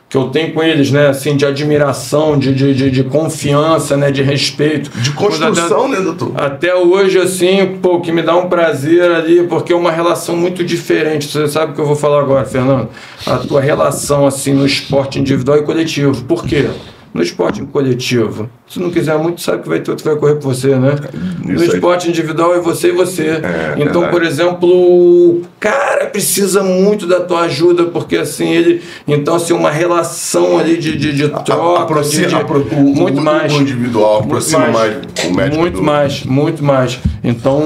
[0.09, 4.09] que eu tenho com eles, né, assim, de admiração, de, de, de, de confiança, né,
[4.09, 4.89] de respeito.
[4.99, 6.31] De construção, né, doutor?
[6.35, 10.63] Até hoje, assim, pô, que me dá um prazer ali, porque é uma relação muito
[10.63, 11.27] diferente.
[11.27, 12.89] Você sabe o que eu vou falar agora, Fernando?
[13.23, 16.23] A tua relação, assim, no esporte individual e coletivo.
[16.23, 16.67] Por quê?
[17.11, 20.35] No esporte coletivo, se não quiser muito, sabe que vai ter outro que vai correr
[20.35, 20.95] por você, né?
[21.43, 21.69] No Isso aí.
[21.77, 23.23] esporte individual é você e você.
[23.23, 24.11] É, então, verdade.
[24.11, 28.81] por exemplo, o cara precisa muito da tua ajuda, porque assim, ele.
[29.07, 31.81] Então, assim, uma relação ali de, de, de troca.
[31.81, 33.53] aproxima- de, de- apro- o- muito o- mais.
[33.53, 34.95] o individual Muito aproxima mais
[35.27, 36.99] o médico Muito do- mais, muito mais.
[37.23, 37.63] Então.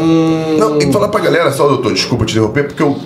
[0.58, 2.98] Não, e falar pra galera, só, doutor, desculpa te interromper, porque o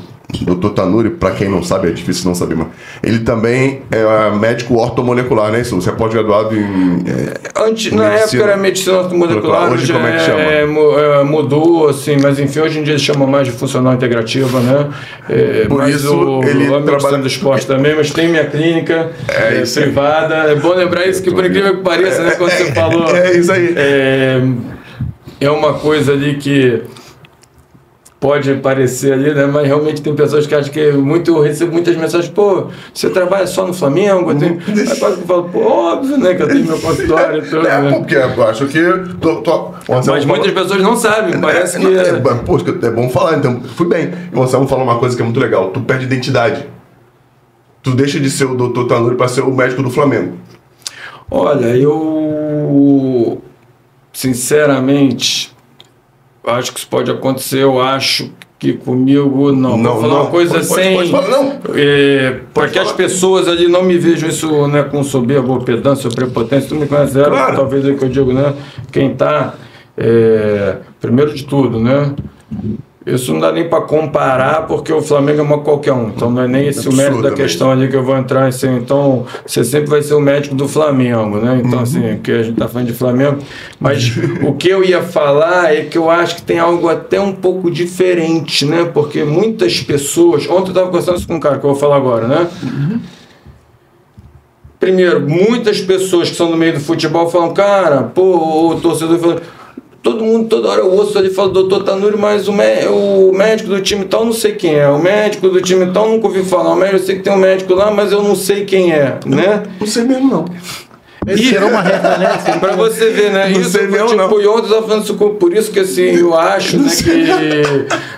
[0.41, 2.67] doutor Tanuri, pra quem não sabe, é difícil não saber, mas
[3.01, 5.61] ele também é médico ortomolecular, né?
[5.61, 7.03] Isso, você é pós-graduado em.
[7.07, 10.41] é, Antes, na época era medicina ortomolecular, Hoje hoje como é que chama?
[10.41, 14.59] é, é, mudou, assim, mas enfim, hoje em dia se chama mais de funcional integrativa,
[14.59, 14.89] né?
[15.29, 19.61] É, Por isso, o, ele medicina trabalha- do esporte também, mas tem minha clínica É
[19.61, 20.35] é, privada.
[20.51, 22.31] É bom lembrar isso, que por incrível que pareça, né?
[22.31, 23.07] Quando você falou.
[23.15, 23.73] é isso aí.
[23.77, 24.41] É,
[25.39, 26.81] é uma coisa ali que
[28.19, 29.45] pode parecer ali, né?
[29.45, 33.45] Mas realmente tem pessoas que acham que muito, eu recebo muitas mensagens, pô, você trabalha
[33.45, 34.31] só no Flamengo?
[34.31, 34.59] Eu tenho...
[34.67, 36.33] Aí quase que eu falo, pô, óbvio, né?
[36.33, 37.67] Que eu tenho meu consultório e tudo.
[37.67, 37.91] É, né?
[37.99, 38.81] porque eu acho que.
[39.21, 41.87] Tô, tô, Mas muitas pessoas não sabem, parece é, que.
[41.87, 44.11] é, é, pô, é bom falar, então, fui bem.
[44.31, 46.67] E vamos falar uma coisa que é muito legal: tu perde identidade.
[47.83, 50.33] Tu deixa de ser o doutor Tanuri pra ser o médico do Flamengo.
[51.29, 53.41] Olha, eu
[54.11, 55.55] sinceramente
[56.47, 57.61] acho que isso pode acontecer.
[57.63, 59.77] Eu acho que comigo não.
[59.77, 60.21] Não, Vou falar não.
[60.23, 60.95] uma coisa Pode- sem.
[61.11, 61.59] pode não.
[61.75, 66.07] É, para que as pessoas ali não me vejam isso né, com soberba ou pedância
[66.09, 67.55] ou prepotência, tu me conhece, zero, Claro.
[67.55, 68.53] talvez aí que eu digo, né?
[68.91, 69.53] Quem tá.
[69.95, 72.13] é, primeiro de tudo, né?
[73.07, 76.09] Isso não dá nem para comparar, porque o Flamengo é uma qualquer um.
[76.09, 77.41] Então não é nem esse o mérito da Absurdamente.
[77.41, 78.75] questão ali que eu vou entrar assim.
[78.75, 81.61] Então você sempre vai ser o médico do Flamengo, né?
[81.63, 83.37] Então, assim, que a gente tá falando de Flamengo.
[83.79, 84.11] Mas
[84.45, 87.71] o que eu ia falar é que eu acho que tem algo até um pouco
[87.71, 88.83] diferente, né?
[88.93, 90.45] Porque muitas pessoas.
[90.49, 92.47] Ontem eu tava conversando com um cara que eu vou falar agora, né?
[94.79, 99.41] Primeiro, muitas pessoas que são no meio do futebol falam, cara, pô, o torcedor fala.
[100.07, 103.67] Todo mundo, toda hora eu ouço ali fala, doutor Tanuri, mas o, mé- o médico
[103.67, 104.87] do time tal não sei quem é.
[104.87, 106.69] O médico do time tal nunca ouvi falar.
[106.69, 109.19] O médico, eu sei que tem um médico lá, mas eu não sei quem é,
[109.25, 109.63] né?
[109.77, 110.45] Não sei mesmo, não.
[111.27, 112.53] Ele tirou uma referência.
[112.57, 113.49] Pra você ver, né?
[113.49, 114.41] Não isso sei foi, mesmo, tipo, não.
[114.41, 116.89] e ontem eu tava falando isso por isso que assim, eu acho, né,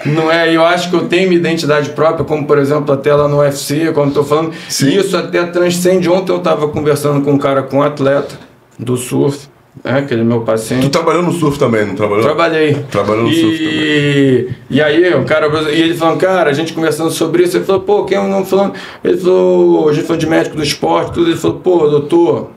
[0.03, 3.11] que não é, eu acho que eu tenho minha identidade própria, como por exemplo, até
[3.15, 4.89] lá no UFC, como eu tô falando, Sim.
[4.89, 6.07] e isso até transcende.
[6.07, 8.35] Ontem eu tava conversando com um cara, com um atleta
[8.77, 9.48] do surf,
[9.83, 10.83] né, que ele é meu paciente.
[10.83, 12.23] Tu trabalhou no surf também, não trabalhou?
[12.23, 12.73] Trabalhei.
[12.91, 14.55] Trabalhou no e, surf também.
[14.69, 17.81] E aí, o cara, e ele falando, cara, a gente conversando sobre isso, ele falou,
[17.81, 18.73] pô, quem é não falando?
[19.03, 22.51] Ele falou, a gente falou de médico do esporte, tudo, ele falou, pô, doutor,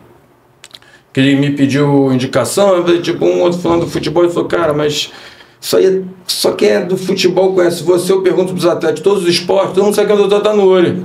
[1.13, 4.49] que ele me pediu indicação, eu falei, tipo, um outro falando do futebol, ele falou,
[4.49, 5.11] cara, mas
[5.61, 9.03] isso aí, é- só quem é do futebol conhece você, eu pergunto pros atletas de
[9.03, 11.03] todos os esportes, todo mundo sabe que é o doutor Tanuri.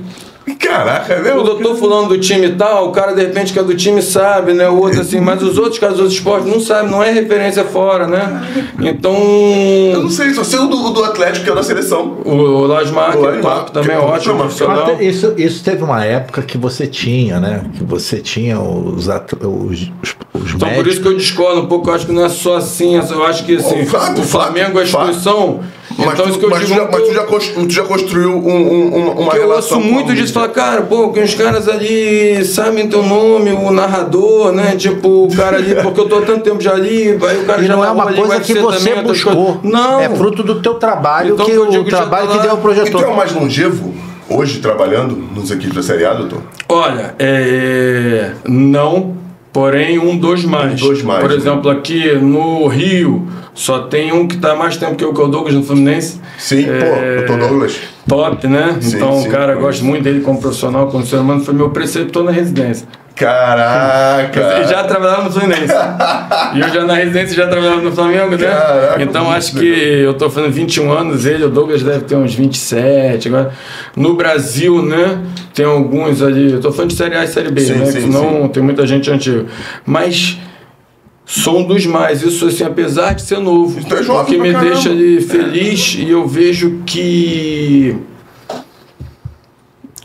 [0.56, 3.74] Caraca, é O doutor fulano do time tal, o cara de repente que é do
[3.74, 4.68] time sabe, né?
[4.68, 7.64] O outro assim, mas os outros caras dos outros esportes não sabem, não é referência
[7.64, 8.42] fora, né?
[8.80, 9.14] Então.
[9.14, 12.18] Eu não sei, só sei o do, do Atlético, que é o da seleção.
[12.24, 15.82] O, o Lasmar, que O é Lasmar, top, também é ótimo, Mas isso, isso teve
[15.82, 17.64] uma época que você tinha, né?
[17.76, 20.92] Que você tinha os, at- os, os, os Então por médicos.
[20.92, 23.44] isso que eu discordo um pouco, eu acho que não é só assim, eu acho
[23.44, 25.60] que assim, Oh, fato, o Flamengo é a fato, instituição.
[26.06, 26.70] Mas, então tu, isso que eu mas, digo.
[26.70, 27.24] tu já, um mas tu, já
[27.64, 29.82] tu já construiu um, um, uma, eu ouço relação.
[29.82, 33.70] com a muito disso, falar, cara, pô, que os caras ali sabem teu nome, o
[33.72, 34.76] narrador, né?
[34.76, 37.62] Tipo, o cara ali, porque eu tô há tanto tempo já ali, aí o cara
[37.62, 39.60] E já não é uma ali, coisa que você também, buscou.
[39.62, 40.00] Não.
[40.00, 42.54] É fruto do teu trabalho, Então, que eu digo o trabalho tá que deu o
[42.54, 43.16] E tu é o projetor.
[43.16, 43.94] mais longevo
[44.30, 46.42] hoje trabalhando nos equipes da Série A, doutor?
[46.68, 49.16] Olha, é, não,
[49.58, 50.80] porém um dos mais.
[50.80, 51.36] Um dos mais, Por né?
[51.36, 55.24] exemplo, aqui no Rio, só tem um que está mais tempo que eu, que é
[55.24, 56.20] o Douglas no Fluminense.
[56.38, 57.80] Sim, É, pô, doutor Douglas.
[58.06, 58.76] Top, né?
[58.80, 61.70] Sim, então, sim, o cara, gosto muito dele como profissional, como ser humano, foi meu
[61.70, 62.86] preceptor na residência.
[63.18, 64.64] Caraca!
[64.68, 65.74] Já trabalhava no Fluminense.
[66.54, 68.46] e eu já na residência já trabalhava no Flamengo, né?
[68.46, 72.32] Caraca, então acho que eu tô fazendo 21 anos, ele, o Douglas deve ter uns
[72.34, 73.26] 27.
[73.28, 73.52] Agora,
[73.96, 75.18] no Brasil, né?
[75.52, 76.52] Tem alguns ali.
[76.52, 77.86] Eu tô falando de Série A e Série B, Sim, né?
[77.86, 78.48] sim, Senão sim.
[78.48, 79.46] tem muita gente antiga.
[79.84, 80.38] Mas.
[81.30, 83.78] Sou um dos mais, isso assim, apesar de ser novo.
[83.94, 84.72] É jovem o que me caramba.
[84.72, 87.94] deixa ali feliz e eu vejo que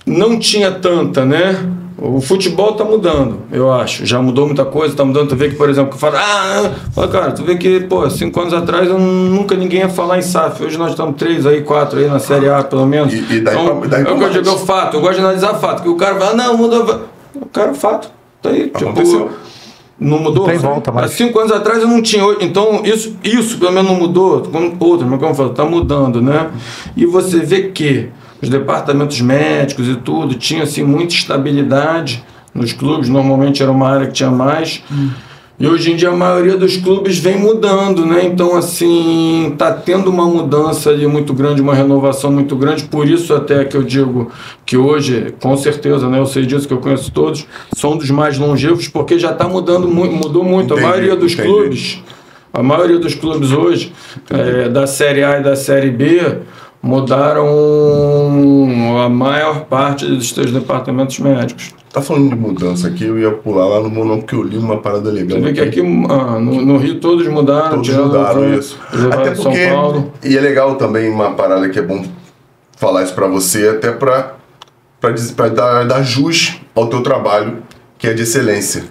[0.05, 1.65] não tinha tanta, né?
[2.05, 4.05] O futebol tá mudando, eu acho.
[4.05, 5.29] Já mudou muita coisa, tá mudando.
[5.29, 8.41] Tu vê que, por exemplo, que fala, ah, fala, cara, tu vê que, pô, cinco
[8.41, 10.61] anos atrás eu nunca ninguém ia falar em SAF.
[10.65, 13.13] Hoje nós estamos três aí, quatro aí na Série A, pelo menos.
[13.13, 14.97] E- e daí então, pra- daí é o eu digo, é o fato.
[14.97, 15.81] Eu gosto de analisar fato.
[15.81, 17.03] Que o cara fala, não, mudou.
[17.35, 18.11] O cara, é fato.
[18.41, 19.19] Tá aí, Aconteceu.
[19.21, 19.29] tipo.
[19.97, 20.45] Não mudou?
[20.45, 21.09] Não tem volta mais.
[21.09, 22.21] Há cinco anos atrás eu não tinha.
[22.41, 24.43] Então, isso, isso pelo menos não mudou.
[24.79, 26.49] Outro, mas como eu falo, tá mudando, né?
[26.97, 28.09] E você vê que
[28.43, 33.09] os departamentos médicos e tudo tinham assim, muita estabilidade nos clubes.
[33.09, 34.83] Normalmente era uma área que tinha mais.
[35.59, 38.25] E hoje em dia a maioria dos clubes vem mudando, né?
[38.25, 42.83] Então, assim, tá tendo uma mudança ali muito grande, uma renovação muito grande.
[42.83, 44.29] Por isso até que eu digo
[44.65, 46.19] que hoje, com certeza, né?
[46.19, 49.87] Eu sei disso que eu conheço todos, são dos mais longevos, porque já está mudando
[49.87, 50.73] muito, mudou muito.
[50.73, 51.47] Entendi, a maioria dos entendi.
[51.47, 52.03] clubes,
[52.51, 53.93] a maioria dos clubes hoje,
[54.29, 56.39] é, da Série A e da Série B,
[56.83, 57.47] mudaram
[59.05, 61.71] a maior parte dos seus departamentos médicos.
[61.93, 64.81] Tá falando de mudança aqui, eu ia pular lá no Monão porque eu li uma
[64.81, 65.39] parada legal.
[65.39, 68.77] Você vê que aqui ah, no, no Rio todos mudaram, Todos mudaram isso.
[69.11, 69.67] Até de São porque.
[69.67, 70.11] Paulo.
[70.23, 72.03] E é legal também uma parada que é bom
[72.75, 74.35] falar isso pra você, até pra
[75.53, 77.63] dar, dar jus ao teu trabalho,
[77.97, 78.85] que é de excelência.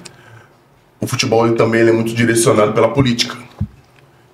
[1.00, 3.36] O futebol ele também ele é muito direcionado pela política.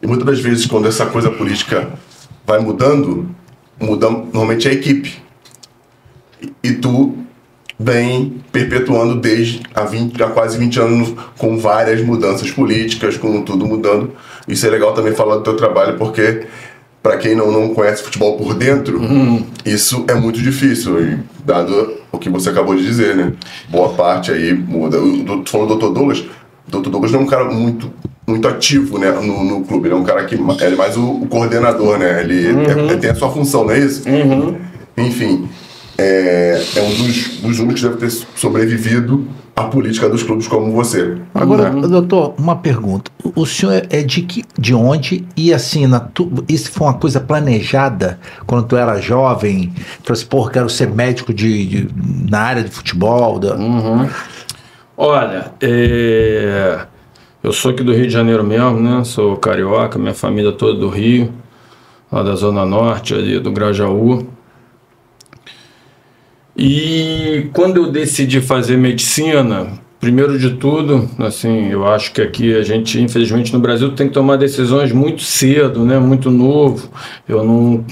[0.01, 1.89] E muitas das vezes, quando essa coisa política
[2.47, 3.35] vai mudando,
[3.81, 5.21] muda normalmente a equipe.
[6.43, 7.15] E, e tu
[7.79, 13.67] vem perpetuando desde há, 20, há quase 20 anos com várias mudanças políticas, com tudo
[13.67, 14.13] mudando.
[14.49, 16.47] Isso é legal também falar do teu trabalho, porque
[17.03, 19.01] para quem não, não conhece futebol por dentro,
[19.65, 23.33] isso é muito difícil, e dado o que você acabou de dizer, né?
[23.69, 24.99] Boa parte aí muda.
[25.01, 25.93] O- Tu falou do Dr.
[25.95, 26.25] Douglas,
[26.71, 26.91] Dr.
[26.91, 27.91] Douglas não é um cara muito,
[28.27, 29.89] muito ativo né, no, no clube.
[29.89, 32.21] Ele é um cara que ele é mais o, o coordenador, né?
[32.23, 32.49] Ele,
[32.93, 34.09] é- tem a sua função, não é isso?
[34.97, 35.49] Enfim,
[35.97, 40.71] é, é um dos, dos únicos que deve ter sobrevivido à política dos clubes como
[40.73, 41.17] você.
[41.35, 43.11] Agora, doutor, uma pergunta.
[43.35, 45.25] O senhor é de, que, de onde?
[45.37, 49.73] E assim, na tu, isso foi uma coisa planejada quando tu era jovem?
[50.05, 51.89] Falou assim, porra, quero ser médico de, de-
[52.31, 53.39] na área de futebol.
[53.41, 53.57] Da...
[55.01, 56.85] Olha, é,
[57.41, 59.05] eu sou aqui do Rio de Janeiro mesmo, né?
[59.05, 61.33] Sou carioca, minha família toda do Rio,
[62.11, 64.27] lá da Zona Norte, ali do Grajaú.
[66.57, 69.69] E quando eu decidi fazer medicina,
[70.01, 74.15] primeiro de tudo, assim, eu acho que aqui a gente, infelizmente, no Brasil tem que
[74.15, 75.97] tomar decisões muito cedo, né?
[76.01, 76.91] Muito novo.
[77.29, 77.85] Eu não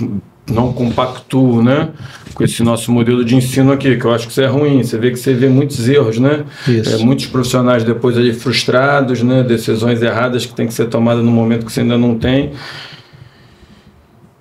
[0.50, 1.90] não compactuo, né?
[2.36, 4.82] Com esse nosso modelo de ensino aqui, que eu acho que isso é ruim.
[4.82, 6.44] Você vê que você vê muitos erros, né?
[6.68, 9.42] É, muitos profissionais depois ali frustrados, né?
[9.42, 12.52] Decisões erradas que tem que ser tomadas no momento que você ainda não tem.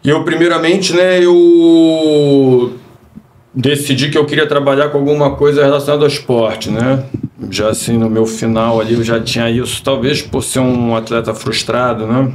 [0.03, 2.73] E eu, primeiramente, né, eu
[3.53, 7.05] decidi que eu queria trabalhar com alguma coisa relacionada ao esporte, né?
[7.49, 11.33] Já assim, no meu final ali, eu já tinha isso, talvez por ser um atleta
[11.33, 12.33] frustrado, né?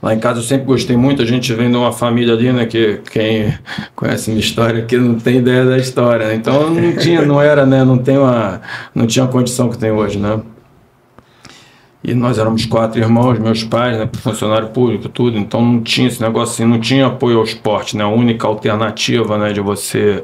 [0.00, 2.66] Lá em casa eu sempre gostei muito, a gente vem de uma família ali, né,
[2.66, 3.52] que quem
[3.96, 6.34] conhece minha história aqui não tem ideia da história, né?
[6.36, 8.60] Então não tinha, não era, né, não tem uma,
[8.94, 10.40] não tinha a condição que tem hoje, né?
[12.02, 16.22] E nós éramos quatro irmãos, meus pais, né, funcionário público, tudo, então não tinha esse
[16.22, 18.04] negócio assim, não tinha apoio ao esporte, né?
[18.04, 20.22] A única alternativa, né, de você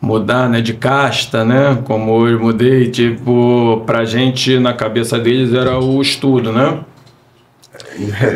[0.00, 5.76] mudar, né, de casta, né, como eu mudei, tipo, pra gente, na cabeça deles era
[5.76, 6.78] o estudo, né?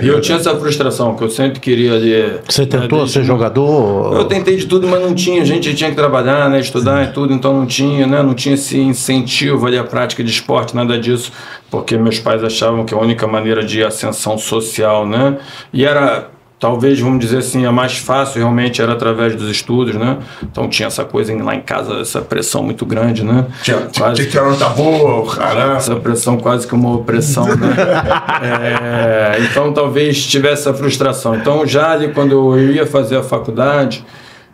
[0.03, 2.41] E eu tinha essa frustração, que eu sempre queria ali...
[2.49, 4.17] Você né, tentou desde ser jogador?
[4.17, 5.43] eu tentei de tudo, mas não tinha.
[5.43, 8.55] A gente tinha que trabalhar, né, estudar e tudo, então não tinha, né, não tinha
[8.55, 11.33] esse incentivo ali à prática de esporte, nada disso,
[11.71, 15.39] porque meus pais achavam que a única maneira de ascensão social, né,
[15.73, 16.29] e era
[16.63, 20.19] talvez, vamos dizer assim, a mais fácil realmente era através dos estudos, né?
[20.45, 23.47] Então tinha essa coisa em- lá em casa, essa pressão muito grande, né?
[23.65, 25.77] Tinha, Quase- tinha que tirar nota boa, caramba.
[25.79, 27.75] essa pressão quase que uma opressão, né?
[28.43, 31.35] É, então talvez tivesse essa frustração.
[31.35, 34.05] Então já ali quando eu ia fazer a faculdade,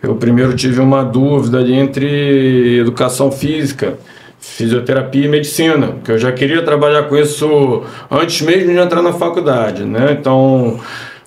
[0.03, 3.99] eu primeiro tive uma dúvida ali entre educação física,
[4.41, 9.13] fisioterapia e medicina, que eu já queria trabalhar com isso antes mesmo de entrar na
[9.13, 10.17] faculdade, né?
[10.19, 10.79] Então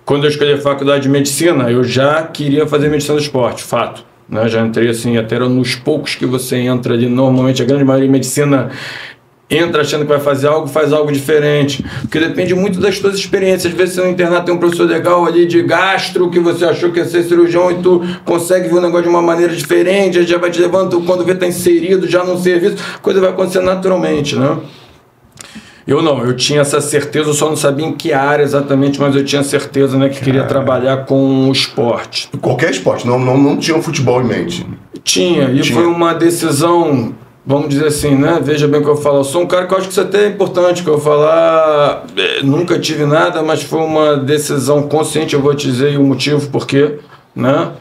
[0.06, 4.04] quando eu escolhi a faculdade de medicina, eu já queria fazer medicina do esporte, fato.
[4.28, 4.48] Né?
[4.48, 8.08] Já entrei assim, até era nos poucos que você entra ali, normalmente a grande maioria
[8.08, 8.70] de medicina
[9.52, 11.84] entra achando que vai fazer algo, faz algo diferente.
[12.02, 13.74] Porque depende muito das suas experiências.
[13.74, 17.00] Às vezes no internato tem um professor legal ali de gastro que você achou que
[17.00, 20.50] ia ser cirurgião e tu consegue ver o negócio de uma maneira diferente, já vai
[20.50, 24.58] te levando, quando vê tá inserido já num serviço, coisa vai acontecer naturalmente, né?
[25.88, 29.16] Eu não, eu tinha essa certeza, eu só não sabia em que área exatamente, mas
[29.16, 32.30] eu tinha certeza né, que queria trabalhar com o esporte.
[32.40, 34.66] Qualquer esporte, não, não, não tinha o futebol em mente.
[35.04, 35.76] Tinha, e Tinha.
[35.76, 37.16] foi uma decisão,
[37.46, 38.40] vamos dizer assim, né?
[38.44, 39.18] Veja bem o que eu falo.
[39.18, 42.06] Eu sou um cara que eu acho que isso até é importante que eu falar.
[42.16, 46.48] eh, Nunca tive nada, mas foi uma decisão consciente, eu vou te dizer o motivo
[46.50, 47.00] por quê,
[47.36, 47.72] né?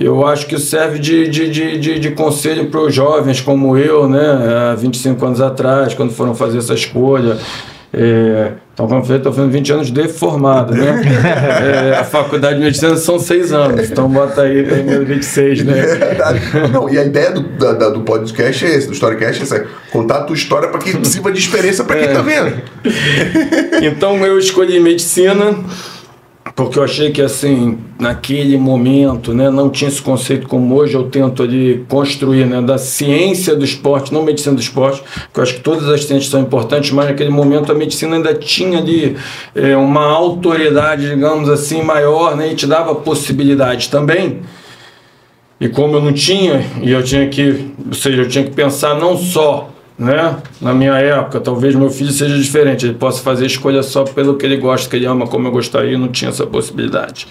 [0.00, 4.08] Eu acho que serve de, de, de, de, de conselho para os jovens como eu,
[4.08, 4.72] né?
[4.72, 7.36] Há 25 anos atrás, quando foram fazer essa escolha.
[7.92, 11.02] É, então, como eu falei, estou fazendo 20 anos de formado, né?
[11.92, 15.74] É, a faculdade de medicina são 6 anos, então bota aí tem meus 26, né?
[15.80, 16.68] É.
[16.68, 19.66] Não, e a ideia do, da- da- do podcast é esse, do Storycast é essa.
[19.92, 22.62] Contar a tua história para quem sirva de experiência para quem tá vendo.
[23.82, 25.56] Então eu escolhi medicina
[26.60, 31.04] porque eu achei que assim naquele momento, né, não tinha esse conceito como hoje eu
[31.04, 35.54] tento ali construir, né, da ciência do esporte, não medicina do esporte, que eu acho
[35.54, 39.16] que todas as ciências são importantes, mas naquele momento a medicina ainda tinha ali
[39.54, 44.40] é, uma autoridade, digamos assim, maior, né, e te dava possibilidades também.
[45.58, 48.94] E como eu não tinha, e eu tinha que, ou seja, eu tinha que pensar
[48.94, 49.69] não só,
[50.00, 54.34] né, na minha época, talvez meu filho seja diferente, ele possa fazer escolha só pelo
[54.36, 57.28] que ele gosta, que ele ama, como eu gostaria, eu não tinha essa possibilidade.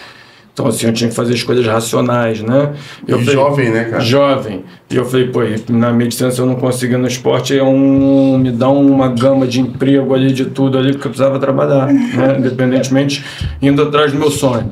[0.54, 2.74] Então, assim, eu tinha que fazer escolhas racionais, né?
[3.08, 4.04] Eu E jovem, né, cara?
[4.04, 4.64] Jovem.
[4.90, 8.52] E eu falei, pô, na medicina, se eu não conseguir no esporte, é um, me
[8.52, 12.36] dá uma gama de emprego ali, de tudo ali, porque eu precisava trabalhar, né?
[12.38, 13.24] Independentemente,
[13.60, 14.70] indo atrás do meu sonho.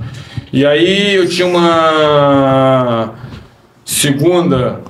[0.53, 3.13] E aí eu tinha uma
[3.83, 4.81] segunda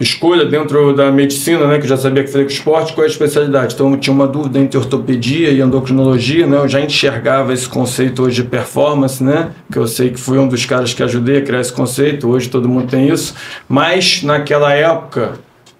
[0.00, 3.08] escolha dentro da medicina, né, que eu já sabia que fazia com esporte, qual é
[3.08, 3.74] a especialidade.
[3.74, 8.22] Então eu tinha uma dúvida entre ortopedia e endocrinologia, né, eu já enxergava esse conceito
[8.22, 11.42] hoje de performance, né, que eu sei que fui um dos caras que ajudei a
[11.42, 13.34] criar esse conceito, hoje todo mundo tem isso,
[13.68, 15.32] mas naquela época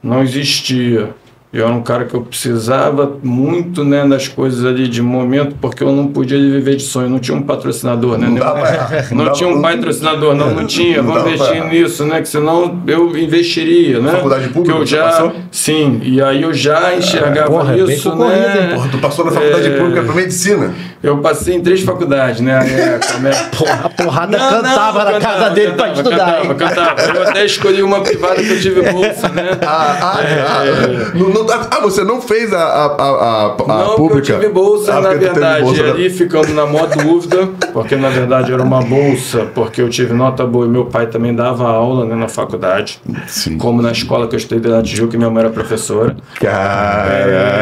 [0.02, 1.10] não existia
[1.52, 5.82] Eu era um cara que eu precisava muito, né, das coisas ali de momento, porque
[5.82, 7.08] eu não podia viver de sonho.
[7.10, 8.28] Não tinha um patrocinador, né?
[8.28, 11.02] Não pra- Não, dá tinha um patrocinador, não, não tinha.
[11.02, 12.20] Não Vamos investir nisso, né?
[12.20, 14.12] Que senão eu investiria, né?
[14.12, 15.32] Faculdade pública, Que eu já, passou?
[15.50, 16.00] sim.
[16.04, 18.62] E aí eu já enxergava porra, é isso, concorrido, né?
[18.68, 19.76] hein, Porra, tu passou na faculdade É.
[19.76, 20.72] pública pra medicina.
[21.02, 22.60] Eu passei em três faculdades, né?
[22.62, 26.42] É, é- Porra, a porrada Não, cantava não, na cantava, casa dele pra cantava, estudar.
[26.42, 27.18] Cantava, cantava.
[27.18, 29.58] Eu até escolhi uma privada que eu tive bolsa, né?
[29.66, 30.40] Ah, ah, É.
[30.40, 33.96] ah, não- não- ah, você não fez a, a, a, a, Não, pública?
[33.96, 37.96] porque eu tive bolsa, Ah, na verdade, bolsa da- ali ficando na maior dúvida, porque
[37.96, 41.66] na verdade era uma bolsa, porque eu tive nota boa e meu pai também dava
[41.68, 43.56] aula né, na faculdade, Sim.
[43.56, 46.14] como na escola que eu estudei Tijuca, que minha mãe era professora.
[46.38, 47.14] Caraca.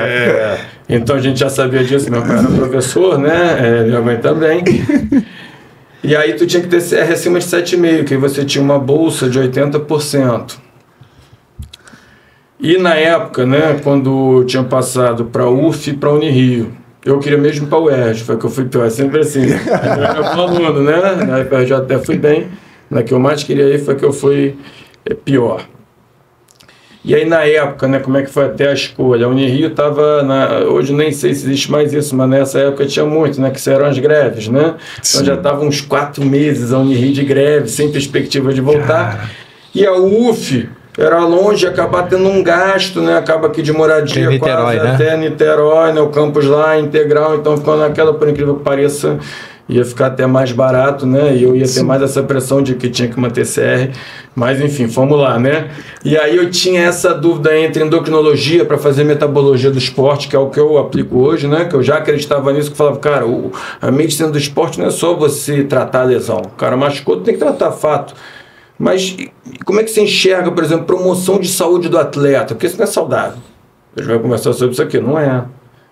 [0.07, 3.81] É, então a gente já sabia disso, meu pai era professor, né?
[3.81, 4.63] É, minha mãe também.
[6.03, 8.79] E aí tu tinha que ter CR acima de 7,5, que aí você tinha uma
[8.79, 10.57] bolsa de 80%.
[12.61, 16.73] E na época, né, quando eu tinha passado para UF e para Unirio,
[17.05, 19.45] eu queria mesmo para o UERJ, foi que eu fui pior, sempre assim.
[19.45, 21.25] Eu era bom aluno, né?
[21.27, 22.49] Na UFRJ eu até fui bem,
[22.91, 24.57] na que eu mais queria ir foi que eu fui
[25.05, 25.65] é, pior.
[27.05, 29.27] E aí na época, né, como é que foi até a escolha?
[29.27, 30.25] A Unirio estava,
[30.69, 33.87] hoje nem sei se existe mais isso, mas nessa época tinha muito, né, que eram
[33.87, 34.75] as greves, né?
[34.95, 35.25] Então Sim.
[35.25, 39.31] já estava uns quatro meses a Unirio de greve, sem perspectiva de voltar.
[39.75, 43.17] E a UF era longe, acabar tendo um gasto, né?
[43.17, 44.95] Acaba aqui de moradia Niterói, quase né?
[44.95, 46.01] até Niterói, né?
[46.01, 49.17] O campus lá integral, então ficou naquela, por incrível que pareça,
[49.69, 51.37] ia ficar até mais barato, né?
[51.37, 53.95] E eu ia ter mais essa pressão de que tinha que manter CR.
[54.35, 55.71] Mas enfim, fomos lá, né?
[56.05, 60.39] E aí eu tinha essa dúvida entre endocrinologia para fazer metabologia do esporte, que é
[60.39, 61.67] o que eu aplico hoje, né?
[61.67, 64.87] Que eu já acreditava nisso, que eu falava, cara, o, a medicina do esporte não
[64.87, 66.39] é só você tratar a lesão.
[66.39, 68.15] O cara machucou, tem que tratar fato.
[68.79, 69.17] Mas
[69.65, 72.55] como é que você enxerga, por exemplo, promoção de saúde do atleta?
[72.55, 73.39] Porque isso não é saudável.
[73.97, 75.45] A gente vai conversar sobre isso aqui, não é.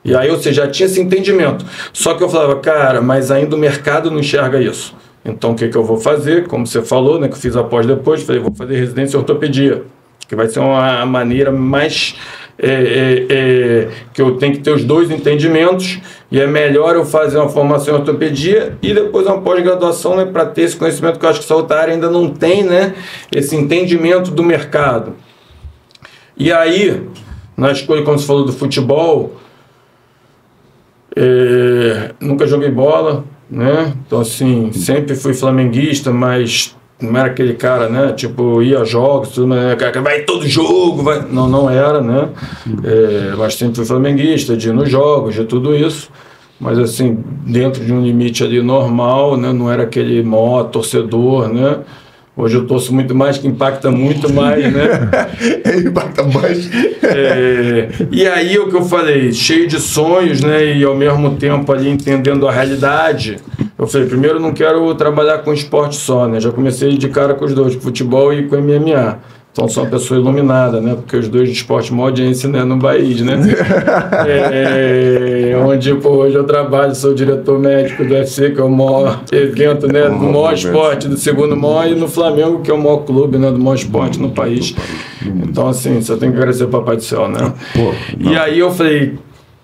[0.06, 1.66] E aí você já tinha esse entendimento.
[1.92, 4.94] Só que eu falava, cara, mas ainda o mercado não enxerga isso.
[5.24, 6.46] Então o que, que eu vou fazer?
[6.46, 9.82] Como você falou, né, que eu fiz após depois, falei, vou fazer residência em ortopedia,
[10.28, 12.14] que vai ser uma maneira mais
[12.56, 15.98] é, é, é, que eu tenho que ter os dois entendimentos
[16.30, 20.46] e é melhor eu fazer uma formação em ortopedia e depois uma pós-graduação né, para
[20.46, 22.94] ter esse conhecimento que eu acho que essa outra área ainda não tem, né,
[23.34, 25.14] esse entendimento do mercado.
[26.36, 27.02] E aí,
[27.56, 29.34] na escolha, como você falou do futebol,
[31.16, 33.94] é, nunca joguei bola, né?
[34.06, 38.12] Então, assim, sempre fui flamenguista, mas não era aquele cara, né?
[38.12, 41.26] Tipo, ia a jogos, tudo, mas cara vai todo jogo, vai.
[41.30, 42.28] Não, não era, né?
[42.84, 46.10] É, mas sempre fui flamenguista, de ir nos jogos, de tudo isso.
[46.58, 49.52] Mas, assim, dentro de um limite ali normal, né?
[49.52, 51.80] Não era aquele mó torcedor, né?
[52.36, 55.10] Hoje eu torço muito mais, que impacta muito mais, né?
[55.64, 56.70] Ele bata mais.
[57.02, 60.76] É, e aí o que eu falei, cheio de sonhos, né?
[60.76, 63.38] E ao mesmo tempo ali entendendo a realidade.
[63.78, 66.38] Eu falei, primeiro não quero trabalhar com esporte só, né?
[66.38, 69.18] Já comecei de cara com os dois, com futebol e com MMA.
[69.56, 70.94] Então sou uma pessoa iluminada, né?
[70.96, 72.62] Porque os dois de esporte, maior audiência né?
[72.62, 73.40] no Bahia, né?
[74.28, 79.22] É, onde pô, hoje eu trabalho, sou diretor médico do UFC, que é o maior
[79.32, 80.10] evento, né?
[80.10, 83.50] Do maior esporte, do segundo maior, e no Flamengo, que é o maior clube, né?
[83.50, 84.74] Do maior esporte no país.
[85.24, 87.54] Então, assim, só tenho que agradecer ao Papai do Céu, né?
[87.74, 89.14] Pô, E aí eu falei,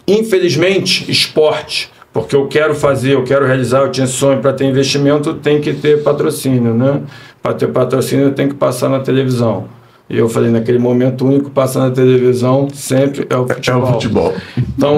[0.08, 5.34] infelizmente, esporte, porque eu quero fazer, eu quero realizar, eu tinha sonho para ter investimento,
[5.34, 7.02] tem que ter patrocínio, né?
[7.42, 9.66] Para ter patrocínio tem que passar na televisão.
[10.12, 13.82] E eu falei, naquele momento, o único passar na televisão sempre é o é futebol.
[13.82, 14.34] o futebol.
[14.76, 14.94] Então,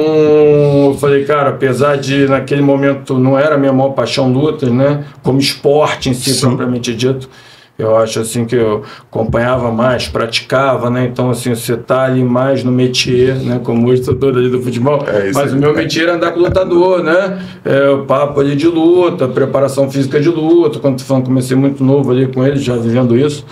[0.88, 5.04] eu falei, cara, apesar de naquele momento não era a minha maior paixão lutas, né?
[5.22, 6.48] Como esporte em si, Sim.
[6.48, 7.30] propriamente dito.
[7.78, 11.04] Eu acho assim que eu acompanhava mais, praticava, né?
[11.04, 13.60] Então, assim, você tá ali mais no métier, né?
[13.62, 15.04] Como hoje sou todo ali do futebol.
[15.06, 15.58] É Mas aí.
[15.58, 17.40] o meu métier era andar com o lutador, né?
[17.64, 20.80] É, o papo ali de luta, preparação física de luta.
[20.80, 23.46] Quando tô falando, comecei muito novo ali com ele, já vivendo isso.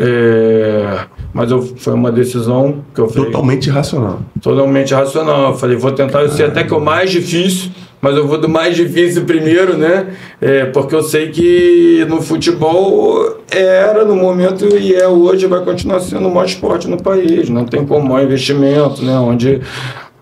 [0.00, 1.00] É,
[1.34, 4.20] mas eu, foi uma decisão que eu falei, Totalmente irracional.
[4.40, 5.50] totalmente racional.
[5.50, 8.38] Eu falei, vou tentar, eu sei até que é o mais difícil, mas eu vou
[8.38, 10.06] do mais difícil primeiro, né?
[10.40, 15.98] É, porque eu sei que no futebol era no momento e é hoje, vai continuar
[15.98, 17.50] sendo o maior esporte no país.
[17.50, 19.18] Não tem como maior investimento, né?
[19.18, 19.60] Onde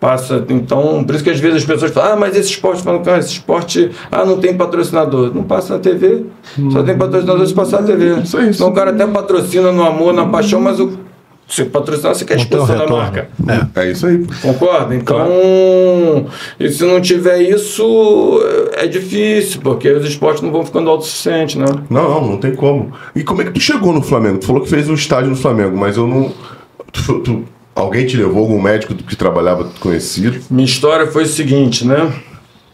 [0.06, 0.44] passa.
[0.50, 3.18] Então, por isso que às vezes as pessoas falam, ah, mas esse esporte, falam, cara,
[3.18, 5.34] esse esporte, ah, não tem patrocinador.
[5.34, 6.26] Não passa na TV,
[6.70, 8.20] só tem patrocinador se passar na TV.
[8.20, 8.62] Isso aí, isso.
[8.62, 11.06] Então o cara até patrocina no amor, na paixão, mas o.
[11.48, 12.96] Se patrocinar, você quer exposição da retorno.
[12.96, 13.28] marca.
[13.76, 14.26] É isso aí.
[14.42, 14.96] Concorda?
[14.96, 16.26] Então,
[16.58, 18.40] e se não tiver isso,
[18.72, 21.66] é difícil, porque os esportes não vão ficando autossuficientes, né?
[21.88, 22.92] Não, não, não tem como.
[23.14, 24.38] E como é que tu chegou no Flamengo?
[24.38, 26.32] Tu falou que fez um estágio no Flamengo, mas eu não.
[26.92, 27.44] Tu, tu
[27.76, 30.40] Alguém te levou, algum médico que trabalhava conhecido?
[30.50, 32.10] Minha história foi o seguinte, né?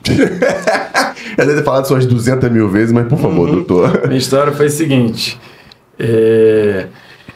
[1.37, 4.03] Eu deve ter falado isso umas 200 mil vezes, mas por favor, doutor.
[4.07, 5.39] Minha história foi o seguinte.
[5.99, 6.87] é,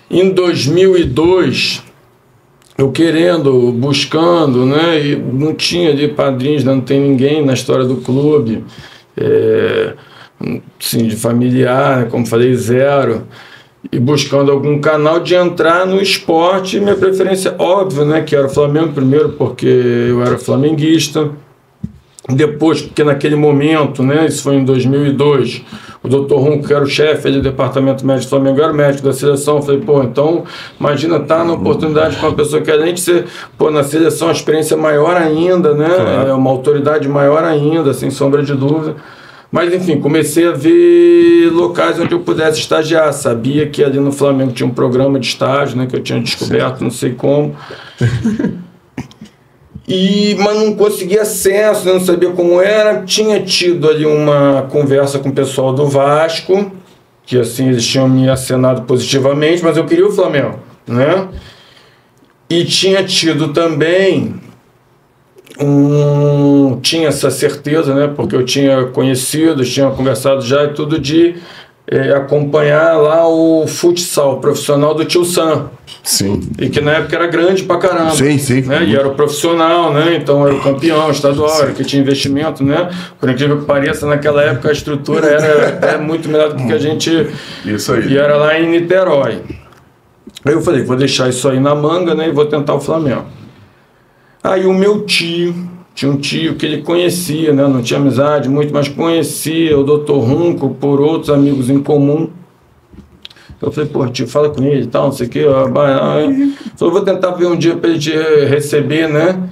[0.08, 1.82] em 2002,
[2.78, 5.04] eu querendo, buscando, né?
[5.04, 8.64] E não tinha de padrinhos, né, não tem ninguém na história do clube.
[9.16, 9.94] É,
[10.78, 13.26] assim, de familiar, né, como falei, zero.
[13.92, 18.22] E buscando algum canal de entrar no esporte, minha preferência, óbvio, né?
[18.22, 21.30] Que era o Flamengo primeiro, porque eu era flamenguista.
[22.28, 25.62] Depois, porque naquele momento, né, isso foi em 2002,
[26.02, 26.34] o Dr.
[26.34, 29.58] Ronco, que era o chefe do departamento médico do Flamengo, era o médico da seleção.
[29.58, 30.42] Eu falei, pô, então
[30.78, 33.26] imagina estar na oportunidade com uma pessoa que além de ser,
[33.56, 35.88] pô, na seleção, a experiência maior ainda, né,
[36.28, 38.96] é uma autoridade maior ainda, sem sombra de dúvida.
[39.50, 43.12] Mas enfim, comecei a ver locais onde eu pudesse estagiar.
[43.12, 46.82] Sabia que ali no Flamengo tinha um programa de estágio, né, que eu tinha descoberto,
[46.82, 47.56] não sei como.
[49.88, 53.04] E, mas não conseguia acesso, né, não sabia como era.
[53.04, 56.72] Tinha tido ali uma conversa com o pessoal do Vasco,
[57.24, 61.28] que assim, eles tinham me acenado positivamente, mas eu queria o Flamengo, né?
[62.50, 64.40] E tinha tido também
[65.60, 68.12] um, tinha essa certeza, né?
[68.14, 71.36] Porque eu tinha conhecido, tinha conversado já e tudo de
[71.88, 75.70] eh, acompanhar lá o futsal profissional do Tio Sam.
[76.02, 76.40] Sim.
[76.58, 78.10] E que na época era grande pra caramba.
[78.10, 78.62] Sim, sim.
[78.62, 78.84] Né?
[78.84, 80.16] E era o profissional, né?
[80.16, 82.90] Então era o campeão estadual, era que tinha investimento, né?
[83.18, 86.78] Por incrível que pareça, naquela época a estrutura era até muito melhor do que a
[86.78, 87.28] gente.
[87.64, 88.08] Isso aí.
[88.08, 89.42] E era lá em Niterói.
[90.44, 92.28] Aí eu falei, vou deixar isso aí na manga, né?
[92.28, 93.24] E vou tentar o Flamengo.
[94.46, 95.54] Aí o meu tio,
[95.92, 97.66] tinha um tio que ele conhecia, né?
[97.66, 100.12] Não tinha amizade muito, mas conhecia o Dr.
[100.12, 102.30] Runco por outros amigos em comum.
[103.60, 105.44] Eu falei, pô, tio, fala com ele e tal, não sei o quê.
[106.76, 108.12] Falei, vou tentar ver um dia pra ele te
[108.44, 109.48] receber, né?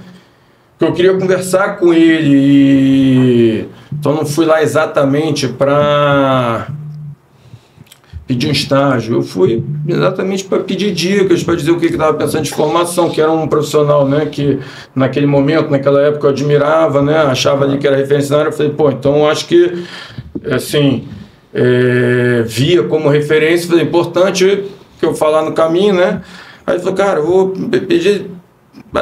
[0.77, 3.65] Porque eu queria conversar com ele e...
[3.91, 6.67] Então não fui lá exatamente pra
[8.27, 9.17] pedir um estágio.
[9.17, 13.21] Eu fui exatamente para pedir dicas, para dizer o que estava pensando de formação, que
[13.21, 14.59] era um profissional, né, que
[14.95, 18.49] naquele momento, naquela época eu admirava, né, achava ali que era referência na área.
[18.49, 19.83] Eu falei, pô, então acho que,
[20.51, 21.07] assim,
[21.53, 24.63] é, via como referência, falei, importante
[24.99, 26.21] que eu falar no caminho, né.
[26.65, 28.31] Aí ele falou, cara, eu vou pe- pedir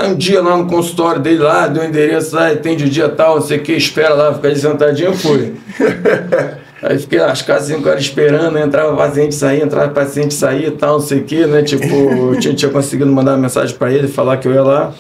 [0.05, 3.41] um dia lá no consultório dele lá, deu endereço lá, atende o dia tal, não
[3.41, 5.53] sei o que, espera lá, fica ali sentadinho, eu fui.
[6.83, 8.63] Aí fiquei às quase 5 horas esperando, né?
[8.63, 11.63] entrava paciente, saía, entrava paciente, saía e tal, não sei o que, né?
[11.63, 14.93] Tipo, eu tinha, tinha conseguido mandar uma mensagem para ele, falar que eu ia lá.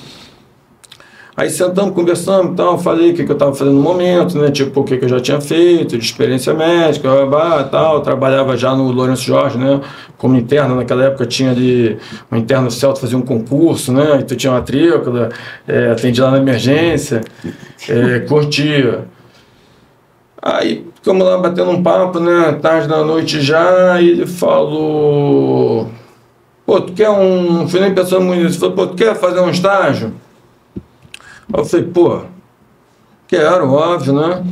[1.35, 4.49] Aí sentamos, conversamos e tal, falei o que, que eu estava fazendo no momento, né?
[4.49, 7.99] Tipo, o que, que eu já tinha feito, de experiência médica, babá, tal.
[7.99, 9.81] Trabalhava já no Lourenço Jorge, né?
[10.17, 11.97] Como interno, naquela época tinha ali
[12.31, 14.19] um interno oficial, tu fazia um concurso, né?
[14.21, 15.29] E tu tinha matrícula,
[15.67, 17.19] é, atendia lá na emergência,
[17.89, 19.05] é, curtia.
[20.41, 22.53] Aí ficamos lá batendo um papo, né?
[22.61, 25.89] Tarde da noite já, e ele falou.
[26.65, 27.67] Pô, tu quer um.
[27.67, 28.57] Fui nem pensando muito nisso.
[28.57, 30.13] Falou, pô, tu quer fazer um estágio?
[31.51, 32.21] Aí eu falei, pô,
[33.27, 34.43] quero, óbvio, né?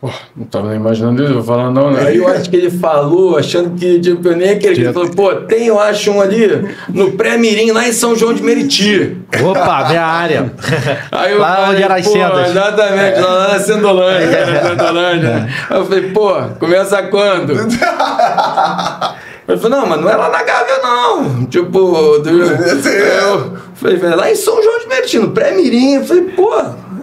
[0.00, 2.06] Pô, não tava nem imaginando isso, vou falar não, né?
[2.06, 4.84] Aí eu acho que ele falou, achando que tipo, eu nem acredito.
[4.84, 8.40] Ele falou, pô, tem, eu acho um ali no pré-mirim, lá em São João de
[8.40, 9.16] Meriti.
[9.42, 10.52] Opa, minha área.
[11.10, 12.50] Aí eu Lá falei, onde era as pô, sendas.
[12.50, 15.48] Exatamente, lá, na Sendolândia, né, na Sendolândia.
[15.68, 17.54] Aí eu falei, pô, começa quando?
[19.48, 21.46] Ele falou, não, mas não é lá na Gávea, não.
[21.46, 25.94] Tipo, do, eu falei, "Velho, lá em São João de Meriti, no pré-mirim.
[25.94, 26.54] Eu falei, pô,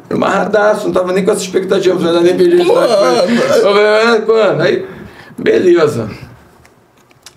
[0.10, 2.60] amarradaço, não tava nem com essa expectativa, não nem pedi.
[2.60, 4.62] Eu falei, "Ah, quando?
[4.62, 4.86] Aí,
[5.38, 6.10] beleza.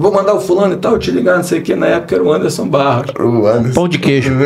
[0.01, 1.75] Vou mandar o fulano e tal, te ligar, não sei o que.
[1.75, 3.11] Na época era o Anderson Barros.
[3.19, 3.75] O Anderson.
[3.75, 4.33] Pão de queijo.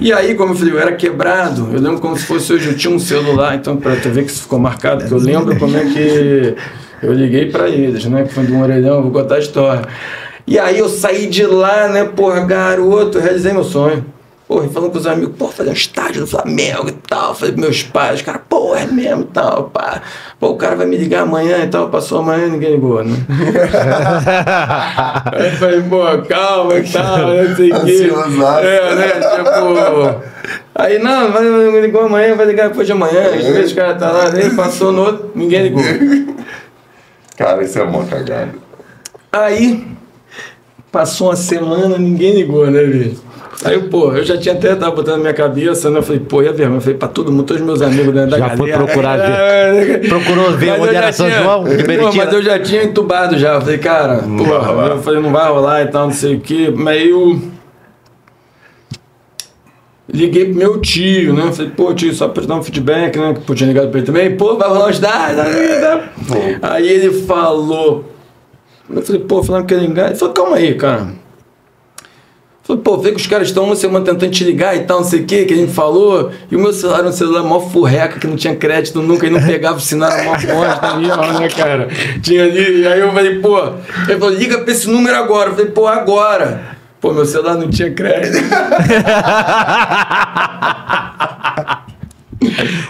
[0.00, 1.68] E aí, como eu falei, eu era quebrado.
[1.72, 4.30] Eu lembro como se fosse hoje, eu tinha um celular, então pra tu ver que
[4.30, 6.56] isso ficou marcado, que eu lembro como é que
[7.02, 8.24] eu liguei pra eles, né?
[8.24, 9.82] Que foi de um orelhão, vou contar a história.
[10.46, 14.04] E aí eu saí de lá, né, porra, garoto, eu realizei meu sonho.
[14.46, 17.34] Porra, falando com os amigos, pô, fazer um estádio do Flamengo e tal.
[17.34, 20.02] Falei pros meus pais, os caras, pô, é mesmo e tal, pá.
[20.38, 21.88] Pô, o cara vai me ligar amanhã e tal.
[21.88, 23.16] Passou amanhã ninguém ligou, né?
[25.32, 28.12] Aí falei, pô, calma e tal, não sei o quê.
[28.62, 29.08] É, né?
[29.08, 30.20] Tipo.
[30.74, 33.34] Aí, não, vai, vai ligou amanhã, vai ligar depois de amanhã.
[33.34, 35.82] Às vezes o cara tá lá, nem passou no outro, ninguém ligou.
[37.36, 38.52] Cara, isso é uma cagada.
[39.32, 39.88] Aí,
[40.92, 43.22] passou uma semana, ninguém ligou, né, bicho?
[43.64, 45.98] Aí, pô, eu já tinha até tava botando na minha cabeça, né?
[45.98, 46.78] Eu falei, pô, e a vergonha?
[46.78, 48.84] Eu falei, pra todo mundo, todos meus amigos dentro da Já foi galera.
[48.84, 52.58] procurar É, Procurou ver mas onde já era São tinha- João, Pô, mas eu já
[52.58, 53.54] tinha entubado já.
[53.54, 54.88] Eu falei, cara, vai rolar.
[54.90, 56.72] eu falei, não vai rolar e tal, não sei o quê.
[56.74, 57.40] Mas eu.
[60.12, 61.50] Liguei pro meu tio, né?
[61.52, 63.32] Falei, pô, tio, só pra te dar um feedback, né?
[63.34, 64.36] Que pô, tinha ligado pra ele também.
[64.36, 65.36] Pô, vai rolar os dados.
[65.36, 66.10] né?
[66.60, 68.04] Aí ele falou.
[68.90, 70.06] Eu falei, pô, falando que ia ligar.
[70.10, 71.06] Ele falou, calma aí, cara.
[72.66, 75.06] Falei, pô, vê que os caras estão uma semana tentando te ligar e tal, não
[75.06, 76.30] sei o que, que a gente falou.
[76.50, 79.30] E o meu celular era um celular mó furreca, que não tinha crédito nunca, e
[79.30, 81.88] não pegava o sinal, era mó bosta ali, ó, né, cara?
[82.22, 83.58] Tinha ali, e aí eu falei, pô,
[84.08, 85.50] ele falou, liga pra esse número agora.
[85.50, 86.74] Eu falei, pô, agora.
[87.02, 88.38] Pô, meu celular não tinha crédito.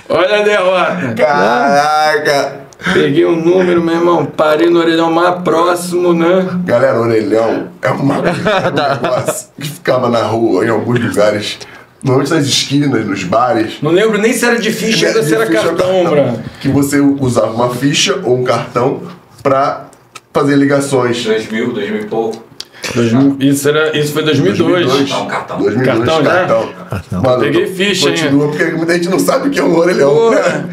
[0.09, 1.15] Olha a derrota.
[1.17, 2.61] Caraca!
[2.93, 6.47] Peguei um número, meu irmão, parei no orelhão mais próximo, né?
[6.65, 11.59] Galera, orelhão é uma, é um negócio que ficava na rua, em alguns lugares,
[12.03, 13.75] normalmente nas esquinas, nos bares.
[13.81, 16.35] Não lembro nem se era de ficha ainda, se era Ficha cartão, bra.
[16.61, 19.01] Que você usava uma ficha ou um cartão
[19.43, 19.87] pra
[20.33, 21.25] fazer ligações.
[21.25, 22.45] 2000, 2000 e pouco.
[22.95, 24.87] 2000, isso, era, isso foi 2002.
[25.09, 25.59] Cartão, cartão.
[25.59, 26.31] 2002, Cartão já?
[26.31, 26.73] cartão.
[27.23, 28.17] Mano, Peguei ficha, hein?
[28.17, 30.37] Continua, porque muita gente não sabe o que é um orelhão, Porra.
[30.37, 30.65] né?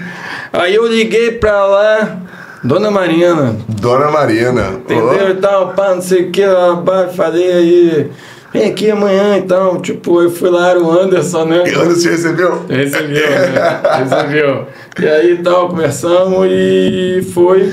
[0.54, 2.18] Aí eu liguei pra lá,
[2.64, 4.70] Dona Marina, Dona Marina.
[4.80, 5.30] entendeu?
[5.32, 6.44] E tal, pá, não sei o que,
[6.86, 8.12] pá, falei aí,
[8.54, 9.80] vem aqui amanhã então.
[9.80, 11.64] Tipo, eu fui lá, era o Anderson, né?
[11.68, 12.66] E Anderson recebeu?
[12.68, 13.82] Recebeu, né?
[14.04, 14.68] Recebeu.
[15.02, 17.72] E aí tal, conversamos e foi.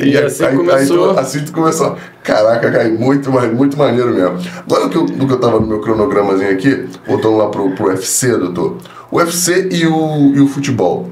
[0.00, 1.08] E, assim aí, começou.
[1.10, 1.96] Aí, tu- assim tu começou.
[2.22, 4.38] Caraca, cara, muito, muito maneiro mesmo.
[4.64, 7.70] Agora do que, eu, do que eu tava no meu cronogramazinho aqui, voltando lá pro,
[7.72, 8.76] pro UFC, doutor.
[9.10, 11.10] O UFC e o, e o futebol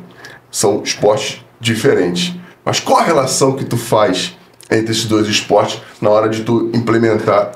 [0.51, 2.35] são esportes diferentes.
[2.65, 4.37] Mas qual a relação que tu faz
[4.71, 7.53] entre esses dois esportes na hora de tu implementar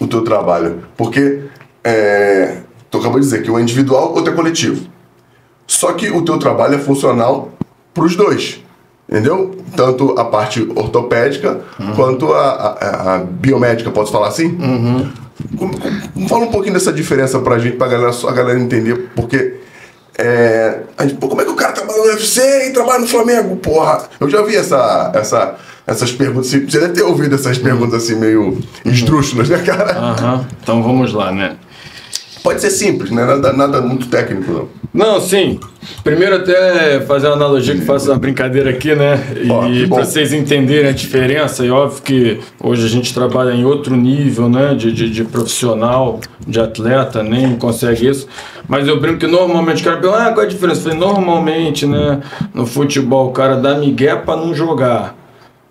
[0.00, 0.84] o teu trabalho?
[0.96, 1.42] Porque
[1.84, 2.58] é,
[2.90, 4.86] tu acabou de dizer que um é individual, outro é coletivo.
[5.66, 7.52] Só que o teu trabalho é funcional
[7.92, 8.62] para os dois.
[9.10, 9.56] Entendeu?
[9.74, 11.62] Tanto a parte ortopédica
[11.96, 14.54] quanto a, a- a biomédica, posso falar assim?
[15.56, 19.60] Com- com- Fala um pouquinho dessa diferença pra gente, pra galera, a galera entender, porque.
[20.20, 21.54] É, a gente, como é que trabalha
[22.02, 23.56] no UFC e trabalha no Flamengo?
[23.56, 26.48] Porra, eu já vi essa, essa, essas perguntas.
[26.48, 29.92] assim, Você deve ter ouvido essas perguntas assim, meio esdrúxulas, né, cara?
[29.98, 31.56] Aham, então vamos lá, né?
[32.42, 33.24] Pode ser simples, né?
[33.24, 34.68] Nada, nada muito técnico, não.
[34.92, 35.60] Não, sim.
[36.02, 39.18] Primeiro até fazer uma analogia que faço uma brincadeira aqui, né?
[39.70, 43.94] E para vocês entenderem a diferença, e óbvio que hoje a gente trabalha em outro
[43.96, 44.74] nível, né?
[44.74, 48.26] De, de, de profissional, de atleta, nem consegue isso.
[48.66, 50.80] Mas eu brinco que normalmente o cara pergunta, ah, qual é a diferença?
[50.80, 52.20] Eu falei, normalmente, né?
[52.54, 55.16] No futebol o cara dá migué pra não jogar.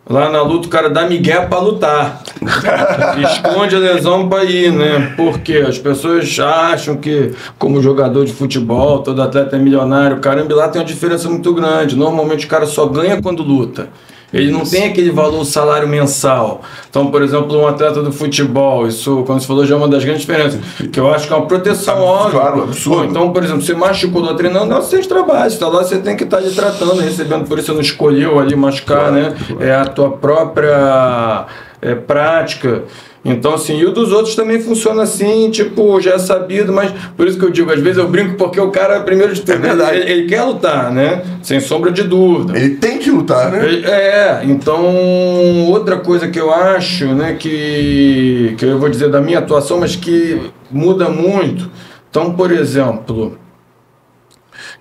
[0.10, 2.24] Lá na luta o cara dá migué pra lutar.
[3.22, 5.14] Esconde a lesão pra ir, né?
[5.18, 10.20] Porque as pessoas acham que, como jogador de futebol, todo atleta é milionário.
[10.20, 11.97] Caramba, lá tem uma diferença muito grande.
[11.97, 13.89] Normalmente o cara só ganha quando luta.
[14.34, 16.61] Ele não tem aquele valor salário mensal.
[16.89, 20.03] Então, por exemplo, um atleta do futebol, isso, quando você falou, já é uma das
[20.03, 20.59] grandes diferenças.
[20.91, 22.39] Que eu acho que é uma proteção óbvia.
[22.39, 23.03] claro, absurdo.
[23.03, 25.49] Pô, então, por exemplo, você machucou do treinando, não é o seu trabalho.
[25.49, 28.38] Você tá lá, você tem que estar ali tratando, recebendo, por isso você não escolheu
[28.38, 29.34] ali machucar, né?
[29.61, 31.45] É a tua própria
[31.82, 32.84] é, prática.
[33.28, 37.28] Então, assim, e o dos outros também funciona assim, tipo, já é sabido, mas por
[37.28, 39.57] isso que eu digo, às vezes eu brinco porque o cara, primeiro de tudo, É
[39.57, 39.97] verdade.
[39.97, 41.23] ele, ele quer lutar, né?
[41.43, 42.57] Sem sombra de dúvida.
[42.57, 43.59] Ele tem que lutar, né?
[43.84, 49.39] É, então outra coisa que eu acho, né, que, que eu vou dizer da minha
[49.39, 50.39] atuação, mas que
[50.71, 51.69] muda muito.
[52.09, 53.38] Então, por exemplo,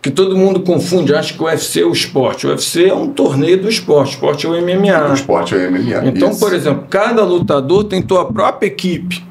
[0.07, 2.47] que todo mundo confunde, acha que o UFC é o esporte.
[2.47, 5.13] O UFC é um torneio do esporte, o esporte é o O MMA.
[5.15, 6.07] esporte é MMA.
[6.07, 6.39] Então, Isso.
[6.39, 9.25] por exemplo, cada lutador tem tua própria equipe.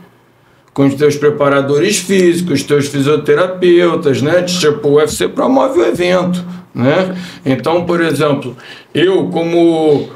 [0.74, 4.42] Com os teus preparadores físicos, teus fisioterapeutas, né?
[4.42, 7.16] Tipo, o UFC promove o evento, né?
[7.46, 8.58] Então, por exemplo,
[8.94, 10.10] eu como...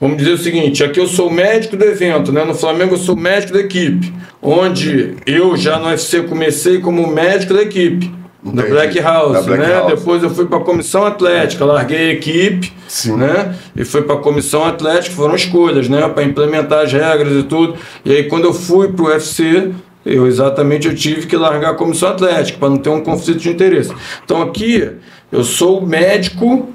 [0.00, 2.44] Vamos dizer o seguinte, aqui eu sou médico do evento, né?
[2.44, 4.12] No Flamengo eu sou médico da equipe.
[4.40, 8.16] Onde eu já no UFC comecei como médico da equipe.
[8.42, 8.68] Da Entendi.
[8.70, 9.74] Black House, Da Black né?
[9.74, 9.94] House.
[9.94, 13.16] Depois eu fui para a comissão atlética, larguei a equipe, Sim.
[13.16, 13.54] né?
[13.74, 16.08] E fui para a comissão atlética, foram escolhas, né?
[16.08, 17.74] Para implementar as regras e tudo.
[18.04, 19.72] E aí quando eu fui para o UFC,
[20.06, 23.50] eu exatamente eu tive que largar a comissão atlética para não ter um conflito de
[23.50, 23.92] interesse.
[24.24, 24.88] Então aqui
[25.32, 26.68] eu sou médico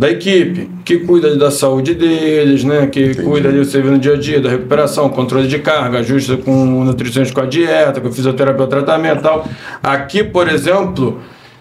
[0.00, 2.86] da equipe que cuida da saúde deles, né?
[2.86, 6.38] Que cuida ali você vê no dia a dia da recuperação, controle de carga, ajuste
[6.38, 9.46] com o nutricionista com a dieta, com o fisioterapeuta tratamento e tal.
[9.82, 11.20] Aqui, por exemplo,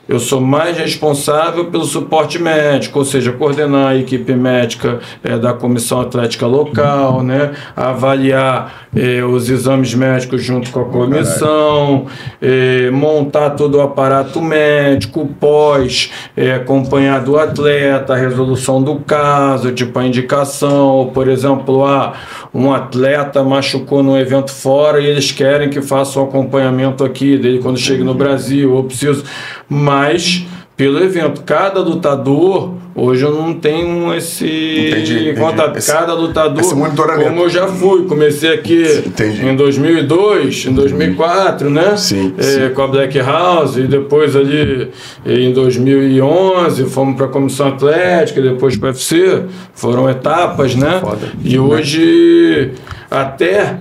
[0.10, 5.54] eu sou mais responsável pelo suporte médico, ou seja, coordenar a equipe médica eh, da
[5.54, 7.52] comissão atlética local, né?
[7.76, 12.08] avaliar eh, os exames médicos junto com a comissão,
[12.42, 16.12] eh, montar todo o aparato médico, pós,
[16.56, 22.14] acompanhar do atleta, a resolução do caso, tipo a indicação, ou, por exemplo, ah,
[22.52, 27.60] um atleta machucou num evento fora e eles querem que faça o acompanhamento aqui dele
[27.60, 29.24] quando chega no Brasil, ou preciso
[29.70, 30.46] mais
[30.76, 31.42] pelo evento.
[31.42, 35.86] Cada lutador, hoje eu não tenho esse Entendi, contato.
[35.86, 39.46] Cada lutador, esse como eu já fui, comecei aqui Entendi.
[39.46, 41.98] em 2002, em 2004, né?
[41.98, 42.74] Sim, É, sim.
[42.74, 44.90] Com a Black House, e depois ali
[45.26, 49.44] em 2011 fomos para a Comissão Atlética, depois para o UFC.
[49.74, 51.00] Foram etapas, né?
[51.02, 51.28] Foda.
[51.44, 52.72] E hoje
[53.12, 53.80] até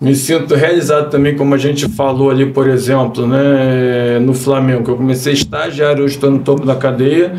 [0.00, 4.96] me sinto realizado também, como a gente falou ali, por exemplo, né, no Flamengo, eu
[4.96, 7.34] comecei estagiário, hoje estou no topo da cadeia.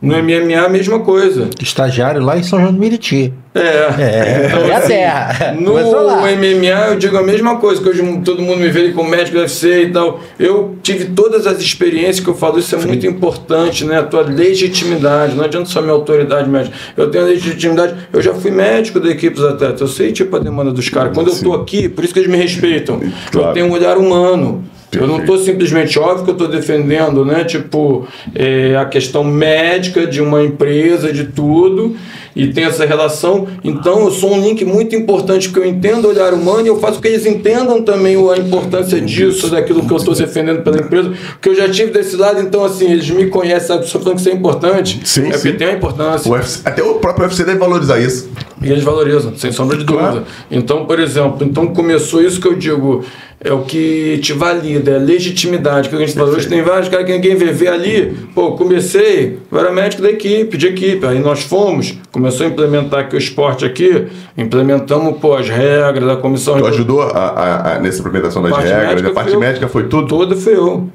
[0.00, 1.48] No MMA, a mesma coisa.
[1.60, 3.32] Estagiário lá em São João do Meriti.
[3.54, 3.60] É.
[3.60, 5.56] É, Então, é a assim, terra.
[5.58, 5.72] No.
[5.72, 9.40] MMA eu digo a mesma coisa, que hoje todo mundo me vê como médico do
[9.40, 10.20] UFC e tal.
[10.38, 13.98] Eu tive todas as experiências que eu falo, isso é muito importante, né?
[13.98, 16.76] A tua legitimidade, não adianta só minha autoridade médica.
[16.96, 20.36] Eu tenho a legitimidade, eu já fui médico da equipe dos atletas, eu sei tipo
[20.36, 21.12] a demanda dos caras.
[21.14, 23.00] Quando eu tô aqui, por isso que eles me respeitam,
[23.32, 23.48] Claro.
[23.48, 24.64] eu tenho um olhar humano.
[24.92, 27.44] Eu não estou simplesmente, óbvio que eu estou defendendo, né?
[27.44, 31.96] Tipo, é, a questão médica de uma empresa, de tudo,
[32.34, 33.46] e tem essa relação.
[33.64, 36.78] Então, eu sou um link muito importante, porque eu entendo o olhar humano e eu
[36.78, 41.12] faço que eles entendam também a importância disso, daquilo que eu estou defendendo pela empresa,
[41.32, 43.84] porque eu já tive desse lado, então, assim, eles me conhecem, sabe?
[43.84, 45.00] Estou falando que isso é importante.
[45.04, 45.56] Sim, é porque sim.
[45.56, 46.30] tem uma importância.
[46.30, 48.28] O UFC até o próprio UFC deve valorizar isso.
[48.62, 50.08] E eles valorizam, sem sombra de dúvida.
[50.08, 50.26] Claro.
[50.50, 53.04] Então, por exemplo, então começou isso que eu digo,
[53.46, 55.88] é o que te valida, é a legitimidade.
[55.88, 59.38] Que a gente falou, hoje tem vários caras que ninguém vê, vê ali, pô, comecei,
[59.50, 61.06] eu era médico da equipe, de equipe.
[61.06, 66.16] Aí nós fomos, começou a implementar aqui o esporte aqui, implementamos, pô, as regras da
[66.16, 66.58] comissão.
[66.58, 69.84] Tu ajudou a, a- a- nessa implementação das Parte regras, médica a parte médica foi
[69.84, 70.06] tudo?
[70.08, 70.88] Toda foi eu.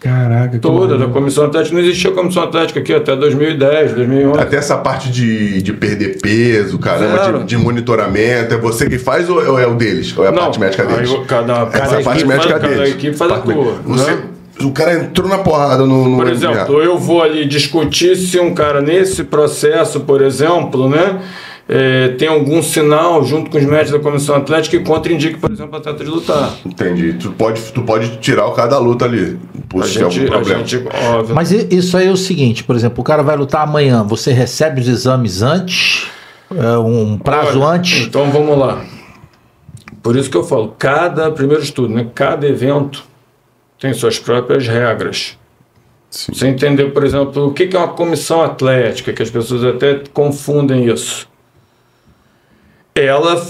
[0.00, 1.74] Caraca, que Toda, da comissão atlética.
[1.76, 4.40] Não existia comissão atlética aqui até 2010, 2011.
[4.40, 7.38] Até essa parte de, de perder peso, caramba, Claro.
[7.40, 10.16] de, de monitoramento, é você que faz ou ou é o deles?
[10.16, 11.10] Ou é a parte médica deles?
[11.10, 12.94] eu- cada, cada Essa parte equipe médica faz, cada deles.
[12.94, 13.72] equipe faz a Parte médica.
[13.84, 14.18] Você- né?
[14.62, 16.06] O cara entrou na porrada no.
[16.08, 16.32] no Por MMA.
[16.32, 21.18] exemplo, eu vou ali discutir se um cara nesse processo, por exemplo, né,
[21.72, 25.74] é, tem algum sinal junto com os médicos da comissão atlética que contraindique, por exemplo,
[25.74, 26.52] o atleta de lutar.
[26.66, 27.12] Entendi.
[27.12, 29.38] Tu pode, tu pode tirar o cara da luta ali.
[29.68, 30.66] Por A se tem algum gente, a problema.
[30.66, 31.32] gente, óbvio.
[31.32, 34.80] Mas isso aí é o seguinte, por exemplo, o cara vai lutar amanhã, você recebe
[34.80, 36.08] os exames antes,
[36.52, 38.04] é, um prazo Olha, antes.
[38.04, 38.84] Então vamos lá.
[40.02, 43.04] Por isso que eu falo, cada primeiro estudo, né, cada evento
[43.78, 45.38] tem suas próprias regras.
[46.10, 46.32] Sim.
[46.34, 50.92] Você entender, por exemplo, o que é uma comissão atlética, que as pessoas até confundem
[50.92, 51.29] isso.
[52.94, 53.40] Ela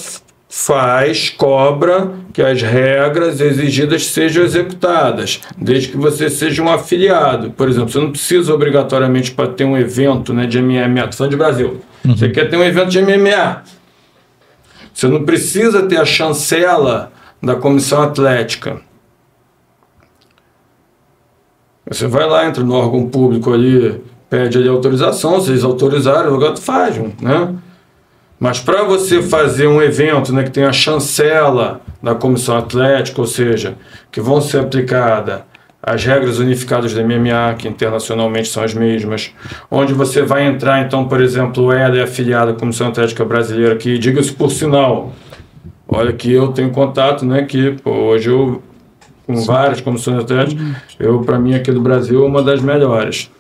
[0.49, 7.53] faz, cobra que as regras exigidas sejam executadas, desde que você seja um afiliado.
[7.53, 11.30] Por exemplo, você não precisa obrigatoriamente para ter um evento né, de MMA, estou falando
[11.30, 11.80] de Brasil.
[12.05, 13.62] Você quer ter um evento de MMA.
[14.93, 18.80] Você não precisa ter a chancela da comissão atlética.
[21.88, 26.53] Você vai lá, entra no órgão público ali, pede ali autorização, se eles autorizarem, agora
[26.53, 27.55] tu faz, né?
[28.41, 33.26] Mas para você fazer um evento né, que tem a chancela da comissão atlética, ou
[33.26, 33.76] seja,
[34.11, 35.43] que vão ser aplicadas
[35.82, 39.32] as regras unificadas da MMA, que internacionalmente são as mesmas,
[39.70, 43.99] onde você vai entrar, então, por exemplo, ela é afiliada à Comissão Atlética Brasileira, que,
[43.99, 45.12] diga-se por sinal,
[45.88, 48.62] olha que eu tenho contato, né, que pô, hoje eu,
[49.26, 50.66] com várias comissões atléticas,
[50.99, 53.30] eu, para mim, aqui do Brasil, é uma das melhores,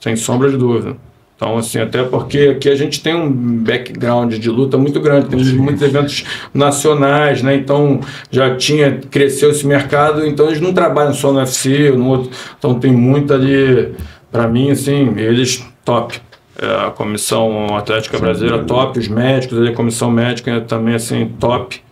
[0.00, 0.96] sem sombra de dúvida.
[1.36, 5.38] Então, assim, até porque aqui a gente tem um background de luta muito grande, tem
[5.54, 7.54] muitos eventos nacionais, né?
[7.54, 12.30] Então já tinha, cresceu esse mercado, então eles não trabalham só no UFC, no outro.
[12.58, 13.94] Então tem muito ali,
[14.32, 16.18] para mim, assim, eles top.
[16.58, 21.82] É, a Comissão Atlética Brasileira top, os médicos, ali, a Comissão Médica também, assim, top.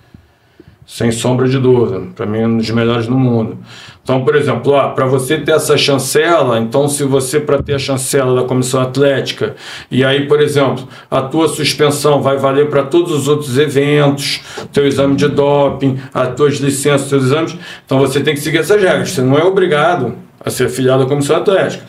[0.86, 2.01] Sem sombra de dúvida.
[2.14, 3.59] Para mim, um dos melhores no mundo.
[4.05, 8.38] Então, por exemplo, para você ter essa chancela, então se você, para ter a chancela
[8.42, 9.57] da comissão atlética,
[9.90, 14.42] e aí, por exemplo, a tua suspensão vai valer para todos os outros eventos,
[14.74, 18.80] teu exame de doping, as tuas licenças, teus exames, então você tem que seguir essas
[18.80, 19.11] regras.
[19.11, 21.84] Você não é obrigado a ser afiliado à comissão atlética.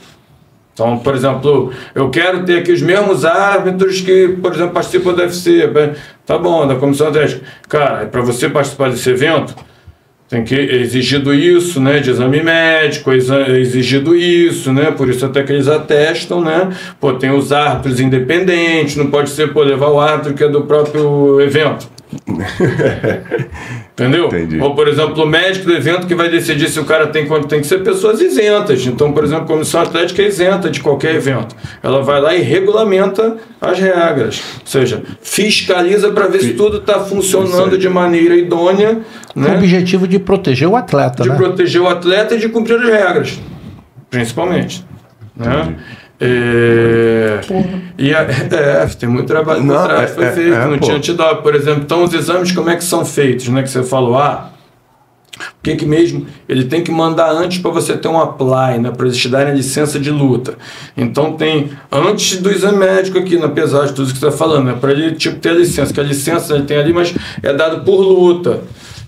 [0.73, 5.21] Então, por exemplo, eu quero ter aqui os mesmos árbitros que, por exemplo, participam do
[5.21, 5.69] UFC.
[6.25, 7.45] Tá bom, da comissão atlética.
[7.67, 9.53] Cara, para você participar desse evento,
[10.27, 15.53] Tem que exigido isso, né, de exame médico, exigido isso, né, por isso até que
[15.53, 16.69] eles atestam, né,
[16.99, 20.63] pô, tem os árbitros independentes, não pode ser, pô, levar o árbitro que é do
[20.63, 21.94] próprio evento.
[23.93, 24.25] Entendeu?
[24.25, 24.59] Entendi.
[24.59, 27.47] Ou, por exemplo, o médico do evento que vai decidir se o cara tem quanto
[27.47, 28.85] tem que ser pessoas isentas.
[28.85, 31.55] Então, por exemplo, a comissão atlética é isenta de qualquer evento.
[31.81, 34.41] Ela vai lá e regulamenta as regras.
[34.61, 38.99] Ou seja, fiscaliza para ver se tudo está funcionando de maneira idônea,
[39.33, 39.55] Com o né?
[39.55, 41.35] objetivo de proteger o atleta, de né?
[41.35, 43.39] proteger o atleta e de cumprir as regras,
[44.09, 44.85] principalmente.
[45.35, 45.75] Né?
[46.19, 47.41] É,
[47.97, 50.85] e a- é, tem muito trabalho Não, trás, é- foi é- feito, é, não pô.
[50.85, 51.81] tinha antidoping, por exemplo.
[51.83, 53.47] Então, os exames, como é que são feitos?
[53.49, 53.61] Né?
[53.63, 54.49] Que você falou, ah,
[55.37, 56.25] o que que mesmo?
[56.47, 58.91] Ele tem que mandar antes para você ter um apply, né?
[58.95, 60.53] Para eles te darem a licença de luta.
[60.95, 64.65] Então tem antes do exame médico aqui na pesagem, tudo isso que você está falando,
[64.67, 64.77] né?
[64.79, 67.13] Para ele tipo, ter a licença, que a licença ele tem ali, mas
[67.43, 68.61] é dado por luta.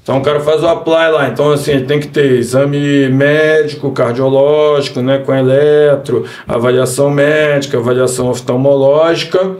[0.08, 1.28] Então o cara faz o apply lá.
[1.28, 5.18] Então, assim, ele tem que ter exame médico, cardiológico, né?
[5.18, 9.58] Com eletro, avaliação médica, avaliação oftalmológica,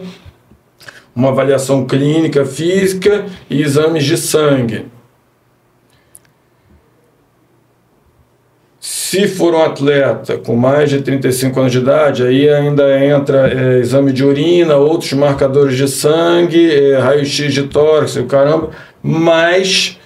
[1.14, 4.86] uma avaliação clínica, física e exames de sangue.
[8.80, 13.80] Se for um atleta com mais de 35 anos de idade, aí ainda entra é,
[13.80, 18.70] exame de urina, outros marcadores de sangue, é, raio-x de tórax, o caramba,
[19.02, 19.97] mais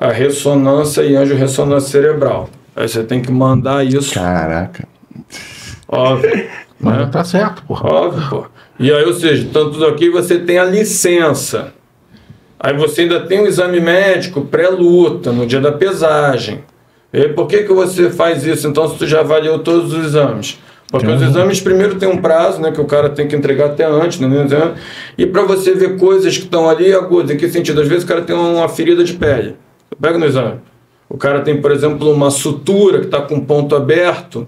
[0.00, 2.48] a ressonância e angiorressonância cerebral.
[2.74, 4.88] Aí você tem que mandar isso, Caraca.
[5.86, 6.48] óbvio.
[6.80, 7.08] Mas né?
[7.12, 7.92] tá certo, porra.
[7.92, 8.46] Óbvio, pô.
[8.78, 11.74] E aí, ou seja, tanto tudo aqui você tem a licença.
[12.58, 16.64] Aí você ainda tem o exame médico pré-luta, no dia da pesagem.
[17.12, 18.66] E aí, por que, que você faz isso?
[18.66, 20.58] Então, se tu já avaliou todos os exames.
[20.90, 22.72] Porque os exames primeiro tem um prazo, né?
[22.72, 24.74] Que o cara tem que entregar até antes, né?
[25.18, 27.30] E para você ver coisas que estão ali agudas.
[27.30, 27.82] Em que sentido?
[27.82, 29.56] Às vezes o cara tem uma ferida de pele.
[29.98, 30.60] Pega no exame.
[31.08, 34.46] O cara tem, por exemplo, uma sutura que está com ponto aberto.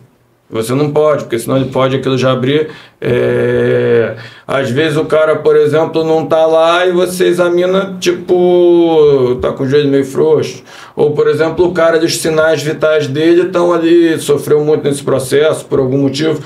[0.48, 2.68] Você não pode, porque senão ele pode aquilo já abrir.
[3.00, 4.16] é,
[4.46, 9.64] Às vezes o cara, por exemplo, não tá lá e você examina, tipo, tá com
[9.64, 10.62] o joelho meio frouxo.
[10.94, 15.64] Ou, por exemplo, o cara, os sinais vitais dele estão ali, sofreu muito nesse processo
[15.64, 16.38] por algum motivo.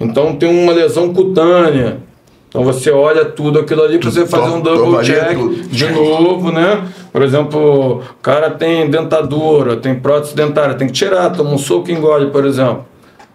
[0.00, 1.98] Então tem uma lesão cutânea.
[2.52, 5.54] Então você olha tudo aquilo ali para você fazer um double check tudo.
[5.68, 6.86] de novo, né?
[7.10, 11.90] Por exemplo, o cara tem dentadura, tem prótese dentária, tem que tirar, toma um soco
[11.90, 12.84] e engole, por exemplo.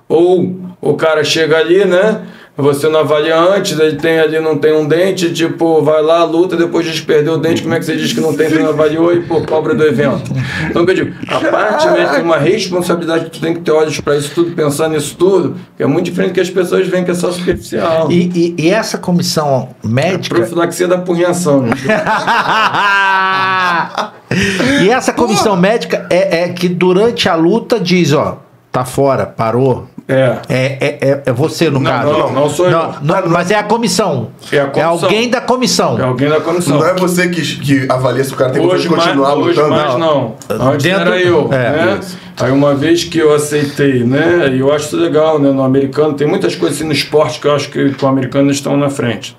[0.07, 2.27] Ou o cara chega ali, né?
[2.57, 6.57] Você não avalia antes, ele tem ali, não tem um dente, tipo, vai lá, luta,
[6.57, 8.57] depois diz que perdeu o dente, como é que você diz que não tem, que
[8.57, 10.31] não avaliou e pô, cobra do evento?
[10.67, 13.99] Então, eu digo, a parte né, tem uma responsabilidade que tu tem que ter olhos
[14.01, 17.03] para isso tudo, pensar nisso tudo, que é muito diferente do que as pessoas veem
[17.05, 18.11] que é só superficial.
[18.11, 20.35] E, e- e essa comissão médica.
[20.37, 21.73] Profilaxia da punhação, né?
[24.83, 28.39] e essa comissão médica é, é que durante a luta diz, ó,
[28.79, 29.87] tá fora, parou.
[30.09, 30.37] É.
[30.47, 32.11] É, é, é, é você, no Não, caso.
[32.13, 32.71] não, não sou eu.
[33.01, 34.29] não, mas é a comissão.
[34.51, 34.91] É a comissão.
[35.09, 35.99] alguém da comissão.
[35.99, 36.79] É alguém da comissão.
[36.79, 39.59] Não é você que, que avalia se o cara tem Hoje que mais, continuar hoje
[39.59, 39.69] lutando.
[39.75, 40.35] mais não.
[40.49, 41.49] Antes Dentro- era eu.
[41.51, 41.99] é, né?
[42.39, 44.47] Aí uma vez que eu aceitei, né?
[44.53, 45.51] E eu acho isso legal, né?
[45.51, 48.45] No americano, tem muitas coisas assim no esporte que eu acho que com o americano
[48.47, 49.35] eles estão na frente.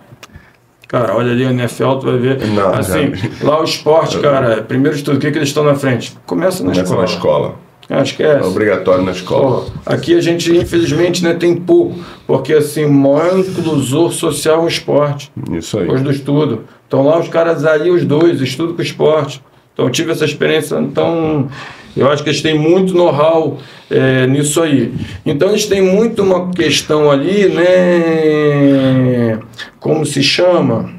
[0.86, 2.46] Cara, olha ali a NFL, tu vai ver.
[2.46, 5.64] Não, assim, já- lá o esporte, cara, primeiro de tudo, o que, que eles estão
[5.64, 6.14] na frente?
[6.26, 6.98] Começa na Começa escola.
[7.02, 7.54] na escola.
[7.90, 8.46] Ah, É esquece.
[8.46, 9.66] obrigatório na escola.
[9.86, 11.98] Aqui a gente, infelizmente, né, tem pouco.
[12.26, 15.32] Porque, assim, o maior inclusor social é o esporte.
[15.52, 15.84] Isso aí.
[15.84, 16.64] Depois do estudo.
[16.86, 19.42] Então lá os caras ali, os dois, estudo com esporte.
[19.72, 21.48] Então eu tive essa experiência, então
[21.96, 23.58] eu acho que eles têm muito know-how
[23.90, 24.92] é, nisso aí.
[25.24, 29.38] Então eles têm muito uma questão ali, né?
[29.78, 30.90] Como se chama?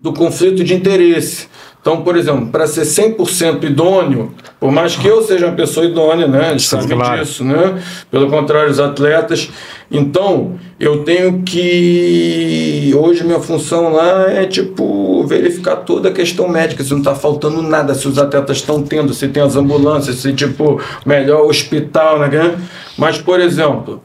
[0.00, 1.46] Do conflito de interesse.
[1.82, 6.28] Então, por exemplo, para ser 100% idôneo, por mais que eu seja uma pessoa idônea,
[6.28, 6.56] né?
[6.56, 7.20] Sabem claro.
[7.20, 7.82] disso, né?
[8.08, 9.50] Pelo contrário, os atletas.
[9.90, 12.94] Então, eu tenho que.
[12.96, 17.60] Hoje, minha função lá é, tipo, verificar toda a questão médica, se não está faltando
[17.60, 22.60] nada, se os atletas estão tendo, se tem as ambulâncias, se, tipo, melhor hospital, né?
[22.96, 24.00] Mas, por exemplo,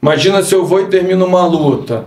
[0.00, 2.06] imagina se eu vou e termino uma luta.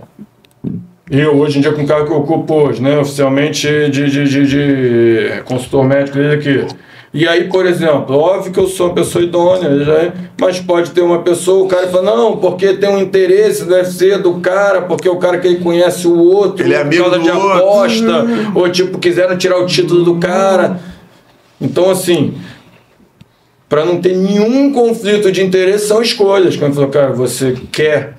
[1.08, 2.98] Eu, hoje em dia, com o cargo que eu ocupo hoje, né?
[2.98, 6.66] Oficialmente de, de, de, de consultor médico dele aqui.
[7.14, 10.90] E aí, por exemplo, óbvio que eu sou uma pessoa idônea, já é, mas pode
[10.90, 14.82] ter uma pessoa, o cara fala, não, porque tem um interesse no UFC do cara,
[14.82, 17.30] porque o cara que ele conhece o outro, Ele é por amigo causa do de
[17.30, 17.52] outro.
[17.52, 20.78] aposta, ou tipo, quiseram tirar o título do cara.
[21.60, 22.34] Então, assim,
[23.68, 26.56] para não ter nenhum conflito de interesse, são escolhas.
[26.56, 28.15] Quando falou, cara, você quer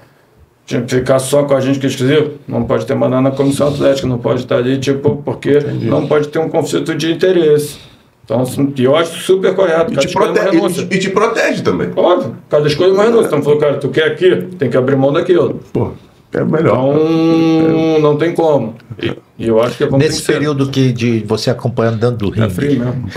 [0.67, 2.33] tipo, ficar só com a gente que é exclusivo?
[2.47, 6.27] Não pode ter mandado na comissão atlética, não pode estar ali, tipo, porque não pode
[6.27, 7.79] ter um conflito de interesse.
[8.25, 9.93] Então, assim, eu acho super correto.
[9.93, 10.85] E te, é renúncia.
[10.91, 11.89] e, e te protege também.
[11.95, 13.27] Óbvio, cada escolha é uma renúncia.
[13.27, 15.61] Então, falou, cara, tu quer aqui, tem que abrir mão daquilo.
[15.71, 15.91] Pô,
[16.33, 16.93] é melhor.
[16.93, 18.75] Então, não tem como.
[19.01, 20.33] E, e eu acho que é Nesse ser.
[20.33, 22.53] período que, de você acompanhando dentro do É ringue.
[22.55, 23.09] frio mesmo.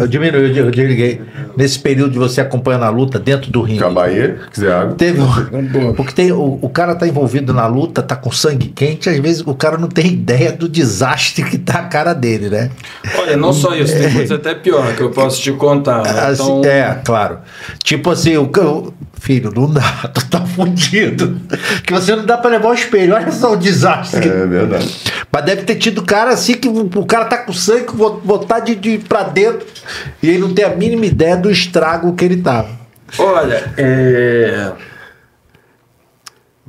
[0.00, 1.20] Eu diminui, eu desliguei.
[1.56, 3.78] Nesse período de você acompanhando a luta dentro do ringue.
[3.80, 4.94] Cabaê, quiser água.
[4.94, 9.08] Teve um, porque tem, o, o cara tá envolvido na luta, tá com sangue quente,
[9.08, 12.70] às vezes o cara não tem ideia do desastre que tá a cara dele, né?
[13.18, 16.02] Olha, não só isso, tem coisa até pior que eu posso te contar.
[16.02, 16.10] né?
[16.22, 17.38] Assim, Então, é, claro.
[17.82, 18.92] Tipo assim, o-
[19.22, 21.40] filho, não dá, tu tá fudido.
[21.86, 23.14] Que você não dá pra levar o espelho.
[23.14, 24.28] Olha só o desastre.
[24.28, 24.88] É verdade.
[25.32, 28.74] Mas deve ter tido cara assim que o, cara tá com sangue, vo- botar de,
[28.74, 29.66] de pra dentro
[30.22, 32.68] e ele não tem a mínima ideia do estrago que ele tava.
[33.18, 34.72] Olha, é.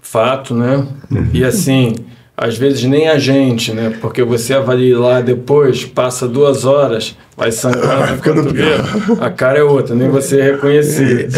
[0.02, 0.86] Fato, né?
[1.34, 1.96] E assim,
[2.38, 3.98] às vezes nem a gente, né?
[4.02, 8.76] Porque você avalia lá depois, passa duas horas, vai sangrando, quando tu vê,
[9.22, 11.30] a cara é outra, nem você reconhecer.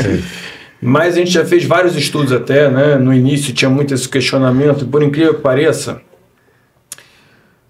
[0.88, 2.96] Mas a gente já fez vários estudos até, né?
[2.96, 6.00] No início tinha muito esse questionamento, por incrível que pareça,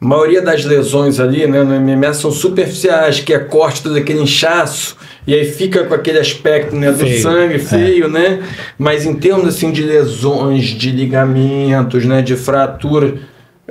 [0.02, 4.20] a maioria das lesões ali né, no MMA são superficiais, que é corte todo aquele
[4.20, 8.44] inchaço, e aí fica com aquele aspecto né, do Feio, sangue feio, né?
[8.78, 13.14] Mas em termos assim de lesões, de ligamentos, né, de fraturas,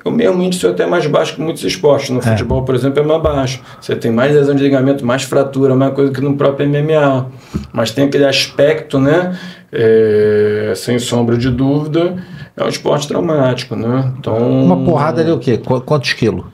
[0.04, 2.10] o mesmo índice é até mais baixo que muitos esportes.
[2.10, 3.60] No futebol, por exemplo, é mais baixo.
[3.80, 7.26] Você tem mais lesão de ligamento, mais fratura, mais coisa que no próprio MMA.
[7.72, 9.36] Mas tem aquele aspecto, né?
[9.76, 12.16] é, sem sombra de dúvida,
[12.56, 14.12] é um esporte traumático, né?
[14.18, 15.58] Então, Uma porrada ali o quê?
[15.58, 16.44] Qu- Quantos quilos?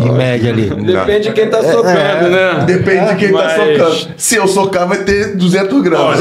[0.00, 0.70] Em média ali.
[0.70, 2.64] Depende de quem tá socando, né?
[2.66, 4.14] Depende de quem tá Mas- socando.
[4.16, 6.18] Se eu socar, vai ter 200 gramas.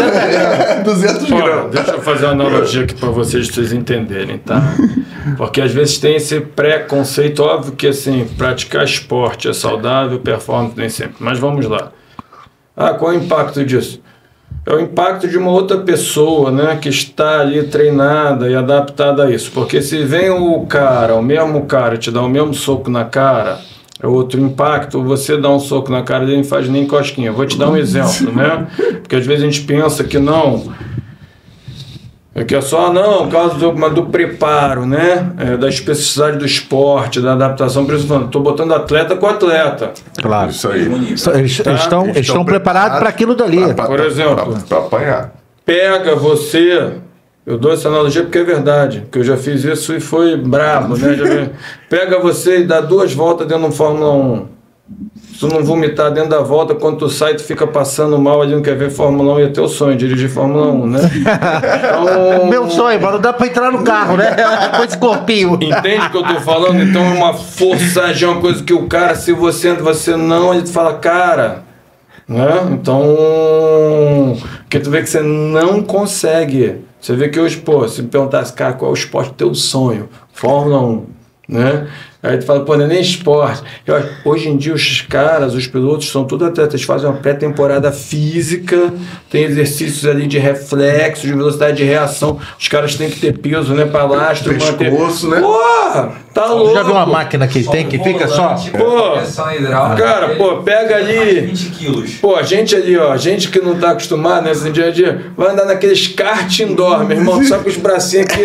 [0.84, 1.72] 200 Olha, gramas.
[1.72, 4.62] deixa eu fazer uma analogia aqui para vocês, pra vocês entenderem, tá?
[5.38, 10.90] Porque às vezes tem esse preconceito, óbvio que assim, praticar esporte é saudável, performance nem
[10.90, 11.16] sempre.
[11.20, 11.92] Mas vamos lá.
[12.76, 14.02] Ah, qual é o impacto disso?
[14.66, 19.32] É o impacto de uma outra pessoa, né, que está ali treinada e adaptada a
[19.32, 19.52] isso.
[19.52, 23.60] Porque se vem o cara, o mesmo cara, te dá o mesmo soco na cara,
[24.02, 25.04] é outro impacto.
[25.04, 27.32] Você dá um soco na cara dele não faz nem cosquinha.
[27.32, 28.68] Vou te dar um exemplo, né?
[29.02, 30.64] Porque às vezes a gente pensa que não.
[32.36, 35.32] É que é só, não, por causa do, mas do preparo, né?
[35.38, 37.86] É, da especificidade do esporte, da adaptação.
[37.86, 39.92] Estou botando atleta com atleta.
[40.20, 40.50] Claro.
[40.50, 40.82] Isso aí.
[40.82, 43.58] Eles, eles estão, eles estão preparados para aquilo dali.
[43.66, 44.58] Pra- pra- Por exemplo.
[44.68, 45.32] Pra apanhar.
[45.64, 46.94] Pega você.
[47.46, 50.96] Eu dou essa analogia porque é verdade, porque eu já fiz isso e foi brabo,
[50.98, 51.14] né?
[51.14, 51.50] Já vi-
[51.90, 54.48] pega você e dá duas voltas dentro do Fórmula 1.
[55.34, 58.54] Se tu não vomitar dentro da volta, quando tu sai, tu fica passando mal ali,
[58.54, 61.00] não quer ver Fórmula 1 e é teu sonho, dirigir Fórmula 1, né?
[61.16, 64.36] Então, Meu sonho, mas não dá pra entrar no carro, né?
[64.78, 65.56] Com esse corpinho.
[65.56, 66.80] Entende o que eu tô falando?
[66.84, 70.54] Então é uma forçagem, é uma coisa que o cara, se você entra, você não,
[70.54, 71.64] ele fala, cara.
[72.28, 72.46] Né?
[72.72, 74.38] Então,
[74.70, 76.82] que tu vê que você não consegue.
[77.02, 79.56] Você vê que hoje, pô, se me perguntasse, cara, qual é o esporte do teu
[79.56, 80.08] sonho?
[80.32, 81.06] Fórmula 1,
[81.50, 81.88] né?
[82.24, 83.62] Aí tu fala, pô, não é nem esporte.
[83.86, 87.92] Eu hoje em dia os caras, os pilotos, são tudo atletas, eles fazem uma pré-temporada
[87.92, 88.94] física,
[89.30, 92.40] tem exercícios ali de reflexo, de velocidade de reação.
[92.58, 95.42] Os caras têm que ter peso, né, pra lastro, Pescoço, né?
[95.42, 96.74] Porra, tá louco.
[96.74, 98.56] Já viu uma máquina que tem que fica só?
[98.72, 99.18] Pô,
[99.98, 101.42] cara, pô, pega ali.
[101.42, 102.14] 20 quilos.
[102.16, 105.26] Pô, a gente ali, ó, a gente que não tá acostumado nesse dia a dia,
[105.36, 108.44] vai andar naqueles kart indoor, meu irmão, só com os bracinhos aqui.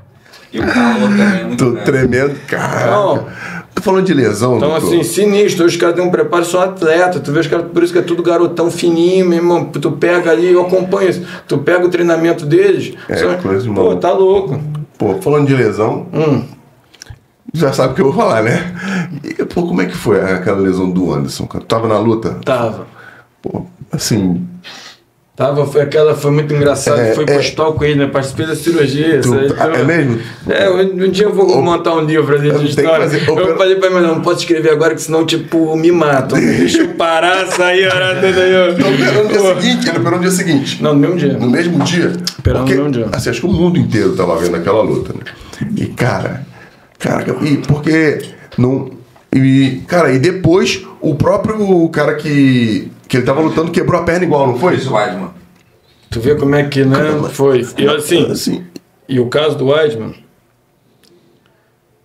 [0.52, 1.84] E o calor também é muito Tô grande.
[1.86, 2.34] tremendo.
[2.46, 2.90] Cara.
[2.90, 3.26] Não.
[3.74, 4.86] Tô falando de lesão, Então, doutor.
[4.88, 5.64] assim, sinistro.
[5.64, 7.20] Hoje os caras têm um preparo, são atleta.
[7.20, 9.64] Tu vê os caras, por isso que é tudo garotão fininho, meu irmão.
[9.66, 11.22] Tu pega ali, eu acompanho isso.
[11.46, 12.94] Tu pega o treinamento deles.
[13.08, 14.60] É, só- coisa de Pô, tá louco.
[14.98, 16.42] Pô, falando de lesão, Hum.
[17.54, 18.74] já sabe o que eu vou falar, né?
[19.24, 21.46] E, pô, como é que foi aquela lesão do Anderson?
[21.46, 21.64] cara?
[21.64, 22.36] Tava na luta?
[22.44, 22.86] Tava.
[23.40, 24.46] Pô, assim,
[25.40, 27.00] Tava, foi aquela, foi muito engraçado.
[27.00, 27.34] É, foi é.
[27.34, 28.06] postal com ele, né?
[28.08, 29.22] Participei da cirurgia.
[29.22, 30.18] tu- aí, então- é mesmo?
[30.46, 33.08] É, um, um dia eu vou montar um livro ali de história.
[33.08, 36.36] fazer- Eu opera- falei pra ele, não posso escrever agora, que senão, tipo, me matam.
[36.44, 38.54] Deixa eu parar, sair, orar, aí.
[38.54, 38.78] ó.
[38.78, 40.82] Não, operou no dia seguinte, ele operou no dia seguinte.
[40.82, 41.32] Não, no mesmo dia.
[41.38, 42.12] No mesmo dia?
[42.38, 43.06] Operou no mesmo dia.
[43.10, 45.20] Assim, acho que o mundo inteiro tava vendo aquela luta, né?
[45.74, 46.42] E, cara,
[46.98, 48.18] cara, e porque
[48.58, 48.90] não.
[49.34, 54.24] E, cara, e depois o próprio cara que, que ele tava lutando quebrou a perna
[54.24, 54.76] igual, não foi?
[54.76, 55.30] Isso, Weidman.
[56.10, 56.96] Tu vê como é que, né?
[57.32, 57.66] Foi.
[57.76, 58.64] E assim, assim
[59.08, 60.14] e o caso do Weidman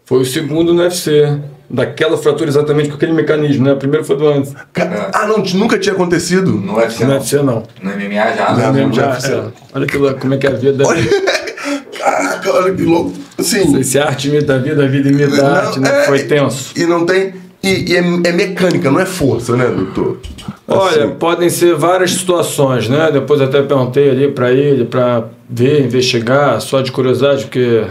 [0.03, 1.39] foi o segundo no UFC.
[1.67, 3.73] Daquela fratura exatamente com aquele mecanismo, né?
[3.73, 4.53] O primeiro foi do antes.
[4.71, 6.51] ca- Ah, não, nunca tinha acontecido.
[6.51, 7.15] No UFC No não.
[7.17, 7.63] UFC não.
[7.81, 8.71] No MMA já, né?
[8.71, 9.31] Mesmo já, UFC.
[9.33, 9.43] é.
[9.73, 10.83] Olha que louco, como é que é a vida.
[11.97, 13.13] Caraca, olha que louco.
[13.37, 15.89] Assim, Esse arte imita a vida, a vida imita a arte, né?
[15.89, 16.71] é, Foi tenso.
[16.75, 17.33] E não tem.
[17.65, 20.19] E, e é, é mecânica, não é força, né, doutor?
[20.67, 21.15] Olha, Assim.
[21.15, 23.09] podem ser várias situações, né?
[23.11, 27.83] Depois até perguntei ali pra ele, pra ver, investigar, só de curiosidade, porque.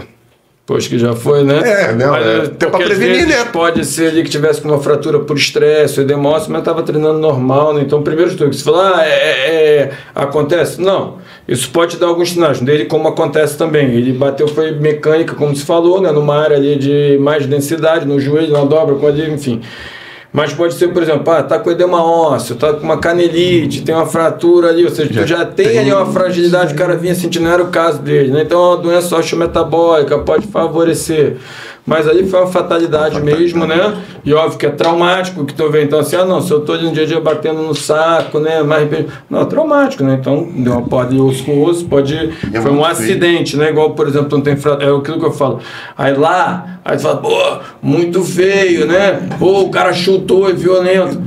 [0.67, 1.59] Pois que já foi, né?
[1.63, 3.45] É, não, Mas, é, eh, até pra porque às prevenir, né?
[3.53, 7.71] Pode ser ali que tivesse com uma fratura por estresse, edemócio, mas estava treinando normal,
[7.75, 7.81] né?
[7.81, 10.81] Então, primeiro de tudo, você fala, ah, é, é- é- acontece?
[10.81, 11.17] Não.
[11.47, 13.93] Isso pode dar alguns sinais, dele como acontece também.
[13.93, 16.11] Ele bateu, foi mecânica, como se falou, né?
[16.11, 19.61] Numa área ali de mais densidade, no joelho, na dobra, com ali, enfim.
[20.35, 23.95] Mas pode ser, por exemplo, ah, tá com edema ósseo, tá com uma canelite, tem
[23.95, 27.45] uma fratura ali, ou seja, tu já tem, ali uma fragilidade, o cara vinha sentindo,
[27.45, 28.41] não era o caso dele, né?
[28.41, 31.37] Então, a doença osteometabólica pode favorecer.
[31.85, 33.95] Mas ali foi uma fatalidade mesmo, né?
[34.23, 35.83] E óbvio que é traumático que tu vê.
[35.83, 38.39] Então, assim, ah, não, se eu tô ali no dia a dia batendo no saco,
[38.39, 38.63] né?
[38.63, 38.89] Mais...
[39.29, 40.17] Não, é traumático, né?
[40.19, 42.15] Então, deu uma porra de osso com osso, pode.
[42.15, 43.09] é foi um muito feio.
[43.09, 43.69] acidente, né?
[43.69, 44.79] Igual, por exemplo, não tem fra...
[44.81, 45.59] É aquilo que eu falo.
[45.95, 49.29] Aí lá, aí tu fala, pô, muito feio, né?
[49.37, 51.21] Pô, o cara chutou, é violento.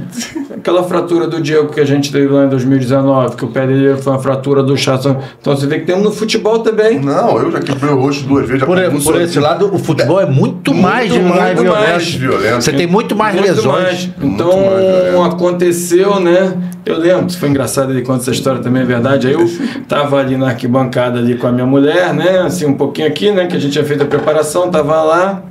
[0.56, 3.96] Aquela fratura do Diego que a gente teve lá em 2019, que o pé dele
[3.96, 5.16] foi uma fratura do chato.
[5.40, 6.98] Então você vê que tem no futebol também.
[6.98, 8.64] Não, eu já quebrei o rosto duas vezes.
[8.64, 12.18] Por, por esse lado, o futebol é muito, mais, de- muito mais mais violento.
[12.18, 12.64] violento.
[12.64, 13.82] Você tem muito mais Muito lesões.
[13.82, 14.10] mais.
[14.22, 16.56] Então Muito mais aconteceu, né?
[16.86, 19.26] Eu lembro, foi engraçado ele conta essa história também, é verdade.
[19.26, 19.46] Aí eu
[19.86, 22.38] tava ali na arquibancada ali com a minha mulher, né?
[22.40, 23.46] Assim, um pouquinho aqui, né?
[23.46, 25.42] Que a gente tinha feito a preparação, tava lá.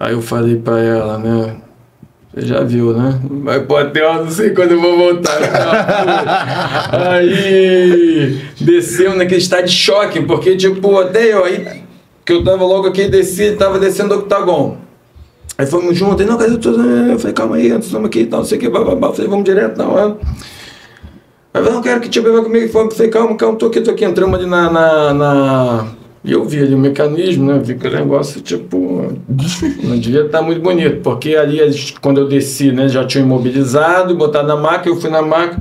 [0.00, 1.56] Aí eu falei pra ela, né?
[2.34, 3.18] Você já viu, né?
[3.42, 5.38] Vai pro hotel, não sei quando eu vou voltar.
[6.92, 11.82] aí desceu naquele estado de choque, porque tipo, até eu aí,
[12.28, 14.76] que eu tava logo aqui, desci, tava descendo o octagon.
[15.56, 16.68] Aí fomos juntos, não, cadê tu?
[16.68, 19.06] Eu falei, calma aí, antes estamos aqui e tal, não sei o que, bababá.
[19.08, 20.14] Eu falei, vamos direto, não, é.
[21.54, 22.66] Aí eu não quero que te vai comigo.
[22.66, 24.04] Eu falei, calma, calma, tô aqui, tô aqui.
[24.04, 24.70] Entramos ali na.
[24.70, 25.86] na, na-
[26.22, 27.58] E eu vi ali o mecanismo, né?
[27.64, 29.10] Vi que o negócio, tipo.
[29.82, 31.58] Não devia estar muito bonito, porque ali,
[32.02, 35.58] quando eu desci, né, já tinham imobilizado, botado na maca, eu fui na maca.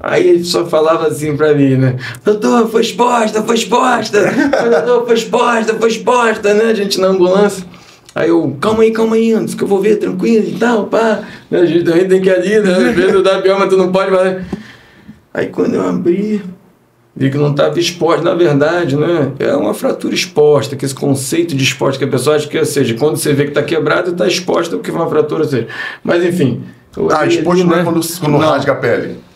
[0.00, 1.96] Aí ele só falava assim pra mim, né?
[2.24, 4.32] Doutor, foi exposta, foi exposta!
[4.70, 6.64] Doutor, foi exposta, foi exposta, né?
[6.66, 7.64] A gente na ambulância.
[8.14, 11.22] Aí eu, calma aí, calma aí, antes que eu vou ver, tranquilo e tal, pá.
[11.50, 12.72] Né, A gente também tem que ir ali, né?
[12.90, 14.44] Às vezes dá pior, mas tu não pode, mas...
[15.34, 16.42] Aí quando eu abri,
[17.14, 19.32] vi que não estava exposta, na verdade, né?
[19.38, 22.64] É uma fratura exposta, que esse conceito de exposta que a pessoa acha que, ou
[22.64, 25.68] seja, quando você vê que está quebrado, está exposta porque foi uma fratura, ou seja.
[26.02, 26.62] Mas enfim.
[27.12, 27.84] Ah, exposto não é né?
[27.84, 28.38] quando, quando Não.
[28.38, 29.27] rasga a pele.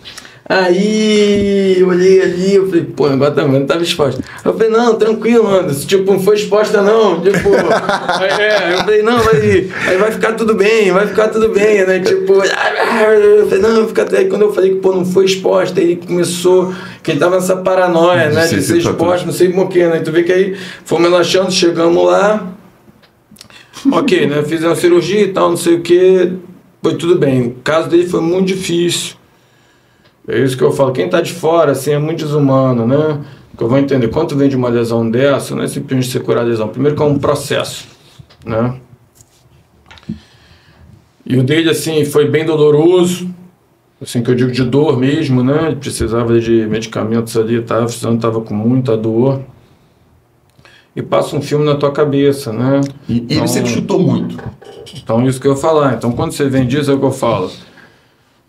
[0.53, 4.23] Aí eu olhei ali, eu falei, pô, agora tá, não tava exposta.
[4.45, 7.49] Eu falei, não, tranquilo, Anderson, tipo, não foi exposta não, tipo,
[8.21, 11.87] aí, é, eu falei, não, vai, aí vai ficar tudo bem, vai ficar tudo bem,
[11.87, 14.29] né, tipo, eu falei, não, fica até aí.
[14.29, 17.57] Quando eu falei que, pô, não foi exposta, aí ele começou, que ele tava nessa
[17.57, 20.55] paranoia, né, de ser tá exposta, não sei por quê, né, tu vê que aí
[20.85, 22.47] fomos relaxando, chegamos lá,
[23.91, 26.35] ok, né, fizemos cirurgia e tal, não sei o que,
[26.83, 29.22] foi tudo bem, o caso dele foi muito difícil,
[30.29, 30.93] é isso que eu falo.
[30.93, 33.21] Quem está de fora, assim, é muito desumano, né?
[33.57, 34.09] Que eu vou entender.
[34.09, 36.69] Quando vem de uma lesão dessa, não é simplesmente você curar a lesão.
[36.69, 37.87] Primeiro que é um processo,
[38.45, 38.77] né?
[41.25, 43.29] E o dele, assim, foi bem doloroso.
[44.01, 45.67] Assim, que eu digo de dor mesmo, né?
[45.69, 49.41] Ele precisava de medicamentos ali, tava precisando, tava com muita dor.
[50.95, 52.81] E passa um filme na tua cabeça, né?
[53.09, 54.37] E, e ele Então- sempre chutou muito.
[54.95, 55.95] Então, isso que eu falar.
[55.95, 57.51] Então, quando você vem disso, é o que eu falo.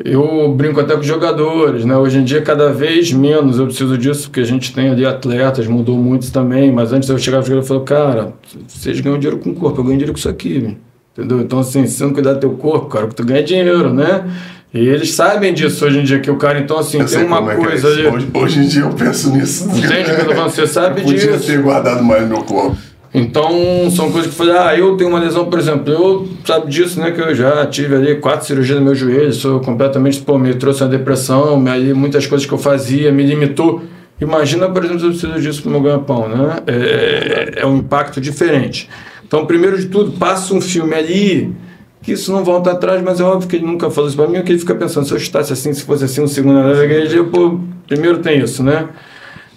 [0.03, 1.95] Eu brinco até com os jogadores, né?
[1.95, 5.67] Hoje em dia, cada vez menos eu preciso disso, porque a gente tem ali atletas,
[5.67, 6.71] mudou muito também.
[6.71, 8.33] Mas antes eu chegava e falava, cara,
[8.67, 10.75] vocês ganham dinheiro com o corpo, eu ganho dinheiro com isso aqui,
[11.15, 11.39] entendeu?
[11.41, 14.25] Então, assim, se você não cuidar do teu corpo, cara, que tu ganha dinheiro, né?
[14.73, 17.51] E eles sabem disso hoje em dia, que o cara, então, assim, Eu tem uma
[17.51, 17.87] é é coisa isso.
[17.87, 18.07] ali.
[18.07, 19.69] Hoje, hoje em dia eu penso nisso.
[19.69, 20.49] Entende o que eu tô falando?
[20.49, 21.45] Você sabe Eu podia disso.
[21.45, 22.75] ter guardado mais meu corpo.
[23.13, 26.71] Então, são coisas que eu falei, ah, eu tenho uma lesão, por exemplo, eu sabe
[26.71, 30.39] disso, né, que eu já tive ali quatro cirurgias no meu joelho, sou completamente, pô,
[30.39, 33.83] me trouxe uma depressão, aí muitas coisas que eu fazia me limitou.
[34.19, 36.57] Imagina, por exemplo, se eu preciso disso pro meu ganha-pão, né?
[36.65, 38.89] É, é um impacto diferente.
[39.25, 41.53] Então, primeiro de tudo, passa um filme ali,
[42.01, 44.41] que isso não volta atrás, mas é óbvio que ele nunca falou isso pra mim,
[44.41, 47.59] que ele fica pensando, se eu chutasse assim, se fosse assim, um segundo igreja, pô,
[47.87, 48.89] primeiro tem isso, né?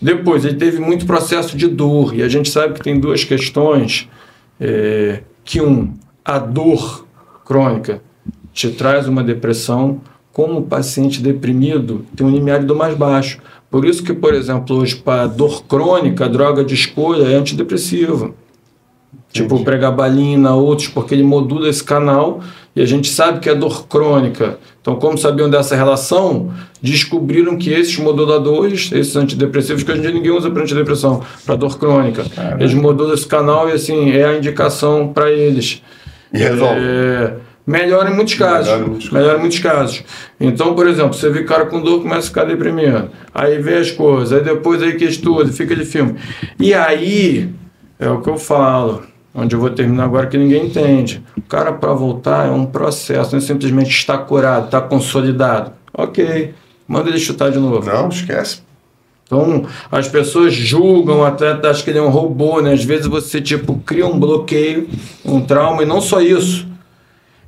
[0.00, 4.08] Depois, ele teve muito processo de dor, e a gente sabe que tem duas questões,
[4.60, 5.94] é, que um,
[6.24, 7.06] a dor
[7.44, 8.02] crônica
[8.52, 10.00] te traz uma depressão,
[10.32, 13.40] como o paciente deprimido tem um limiárido mais baixo.
[13.70, 18.32] Por isso que, por exemplo, hoje, para dor crônica, a droga de escolha é antidepressiva.
[19.32, 22.40] Tipo pregabalina, outros, porque ele modula esse canal
[22.76, 24.58] e a gente sabe que é dor crônica.
[24.82, 30.12] Então, como sabiam dessa relação, descobriram que esses moduladores, esses antidepressivos, que hoje em dia
[30.12, 32.24] ninguém usa para antidepressão, para dor crônica,
[32.60, 35.82] eles modulam esse canal e assim, é a indicação para eles.
[36.32, 36.78] E resolve.
[36.78, 37.34] É,
[37.66, 38.66] melhora em muitos casos.
[38.66, 40.04] Melhora em muitos Melhora em muitos casos.
[40.38, 43.08] Então, por exemplo, você vê cara com dor, começa a ficar deprimido.
[43.34, 46.16] Aí vê as coisas, aí depois aí que estuda, fica de filme.
[46.60, 47.48] E aí,
[47.98, 49.02] é o que eu falo,
[49.36, 51.22] onde eu vou terminar agora que ninguém entende.
[51.36, 55.72] O cara para voltar é um processo, não é simplesmente estar curado, estar consolidado.
[55.92, 56.54] Ok,
[56.88, 57.86] manda ele chutar de novo.
[57.86, 58.62] Não, esquece.
[59.24, 62.72] Então, as pessoas julgam o atleta, acham que ele é um robô, né?
[62.72, 64.88] Às vezes você, tipo, cria um bloqueio,
[65.24, 66.66] um trauma, e não só isso.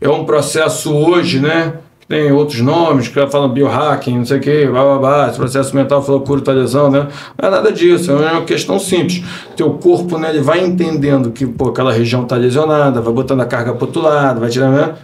[0.00, 1.74] É um processo hoje, né?
[2.08, 5.36] Que Tem outros nomes, que falam biohacking, não sei o quê, blá, blá, blá, esse
[5.36, 7.06] processo mental falou cura tua lesão, né?
[7.40, 9.22] Não é nada disso, é uma questão simples.
[9.54, 13.46] Teu corpo, né, ele vai entendendo que, pô, aquela região tá lesionada, vai botando a
[13.46, 14.94] carga pro outro lado, vai tirando, né?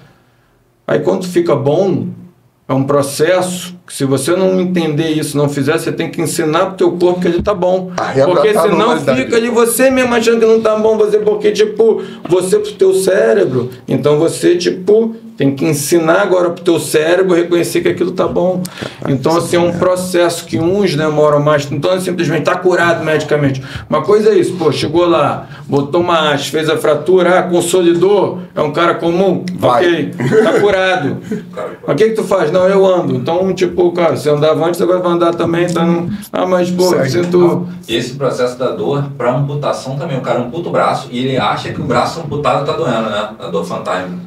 [0.86, 2.08] Aí quando fica bom,
[2.66, 6.66] é um processo que se você não entender isso, não fizer, você tem que ensinar
[6.66, 7.92] pro teu corpo que ele tá bom.
[8.24, 12.02] Porque a senão fica ali você mesmo achando que não tá bom, você, porque, tipo,
[12.28, 17.80] você pro teu cérebro, então você, tipo, tem que ensinar agora pro teu cérebro reconhecer
[17.80, 18.62] que aquilo tá bom.
[19.08, 23.62] Então, assim, é um processo que uns demoram mais, então é simplesmente tá curado medicamente.
[23.90, 28.42] Uma coisa é isso, pô, chegou lá, botou uma haste, fez a fratura, ah, consolidou,
[28.54, 29.84] é um cara comum, Vai.
[29.84, 30.14] ok,
[30.44, 31.16] tá curado.
[31.86, 32.52] Mas o que que tu faz?
[32.52, 33.16] Não, eu ando.
[33.16, 36.10] Então, tipo, cara, você andava antes, você vai andar também, tá no...
[36.32, 37.10] Ah, mas, pô, Segue.
[37.10, 37.68] sinto...
[37.88, 41.72] Esse processo da dor, para amputação também, o cara amputa o braço e ele acha
[41.72, 43.30] que o braço amputado tá doendo, né?
[43.38, 44.18] A dor fantasma.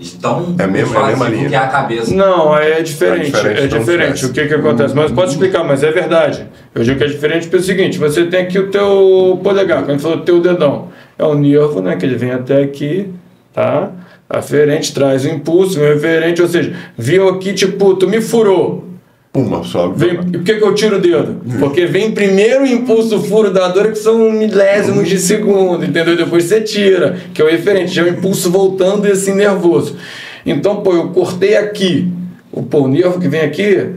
[0.00, 1.48] Então, É a mesma- é a mesma linha.
[1.48, 2.14] que é a cabeça.
[2.14, 3.26] Não, aí é diferente.
[3.26, 4.26] É diferente, É então diferente.
[4.26, 4.94] O que que acontece?
[4.94, 6.46] Mas posso explicar, mas é verdade.
[6.72, 9.92] Eu digo que é diferente pelo seguinte: você tem aqui o teu polegar, quando a
[9.94, 10.86] gente falou teu dedão.
[11.18, 11.96] É o nervo, né?
[11.96, 13.12] Que ele vem até aqui,
[13.52, 13.90] tá?
[14.28, 18.84] Aferente traz o impulso, vem referente, ou seja, viu aqui, tipo, tu me furou.
[19.32, 19.98] Puma, sobe.
[19.98, 21.40] Vem, e por que, que eu tiro o dedo?
[21.58, 26.16] Porque vem primeiro o impulso furo da dor, que são milésimos de segundo, entendeu?
[26.16, 29.96] Depois você tira, que é o referente, já é o impulso voltando e assim nervoso.
[30.44, 32.10] Então, pô, eu cortei aqui,
[32.52, 33.90] o pô, o nervo que vem aqui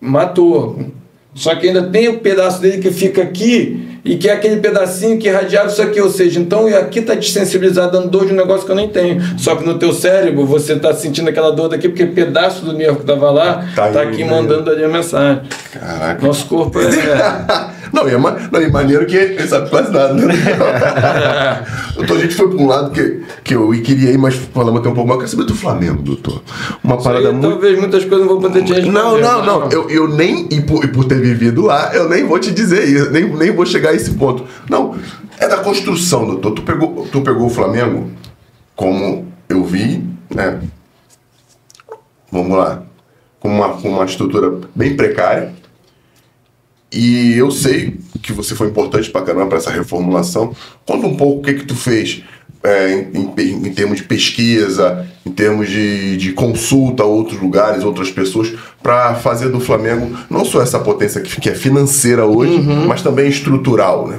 [0.00, 0.78] matou.
[1.34, 5.18] Só que ainda tem o pedaço dele que fica aqui e que é aquele pedacinho
[5.18, 8.36] que irradiava isso aqui, ou seja, então eu aqui tá desensibilizado dando dor de um
[8.36, 9.22] negócio que eu nem tenho.
[9.38, 13.00] Só que no teu cérebro você tá sentindo aquela dor daqui porque pedaço do nervo
[13.00, 14.30] que tava lá Tá tá, aí, aqui né?
[14.30, 15.42] mandando ali a mensagem.
[15.72, 16.26] Caraca.
[16.26, 16.82] Nosso corpo é.
[17.92, 20.14] não, e é ma- não, e maneiro que ele sabe quase nada.
[20.14, 20.34] Né?
[21.94, 24.88] doutor, a gente foi pra um lado que, que eu queria ir, mas falamos até
[24.88, 25.20] um pouco mais.
[25.20, 26.42] Eu quero saber do Flamengo, doutor.
[26.82, 27.48] Uma parada Aí, muito.
[27.50, 28.92] Talvez muitas coisas não vou poder te responder.
[28.92, 29.68] Não, não, não.
[29.70, 32.88] Eu, eu nem, e por, e por ter vivido lá, eu nem vou te dizer
[32.88, 34.44] isso, nem, nem vou chegar a esse ponto.
[34.68, 34.96] Não,
[35.38, 36.52] é da construção, doutor.
[36.52, 38.10] Tu pegou, tu pegou o Flamengo,
[38.74, 40.60] como eu vi, né?
[42.30, 42.82] Vamos lá.
[43.38, 45.52] Com uma, com uma estrutura bem precária.
[46.92, 50.54] E eu sei que você foi importante pra caramba pra essa reformulação.
[50.86, 52.22] Conta um pouco o que que tu fez
[52.62, 57.82] é, em, em em termos de pesquisa, em termos de, de consulta a outros lugares,
[57.82, 62.60] outras pessoas, pra fazer do Flamengo não só essa potência que, que é financeira hoje,
[62.86, 64.18] mas também estrutural, né?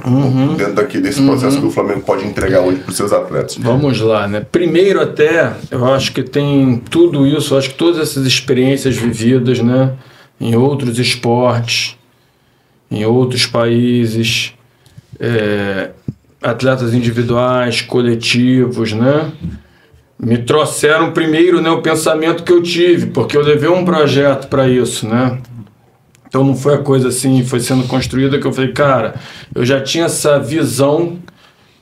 [0.56, 3.56] Dentro daqui desse processo que o Flamengo pode entregar hoje pros seus atletas.
[3.58, 4.44] Vamos lá, né?
[4.50, 9.92] Primeiro até, eu acho que tem tudo isso, acho que todas essas experiências vividas, né?
[10.40, 11.96] Em outros esportes,
[12.90, 14.54] em outros países,
[15.18, 15.90] é,
[16.42, 19.32] atletas individuais, coletivos, né?
[20.18, 24.68] Me trouxeram primeiro né, o pensamento que eu tive, porque eu levei um projeto para
[24.68, 25.38] isso, né?
[26.28, 29.14] Então não foi a coisa assim, foi sendo construída que eu falei, cara,
[29.54, 31.18] eu já tinha essa visão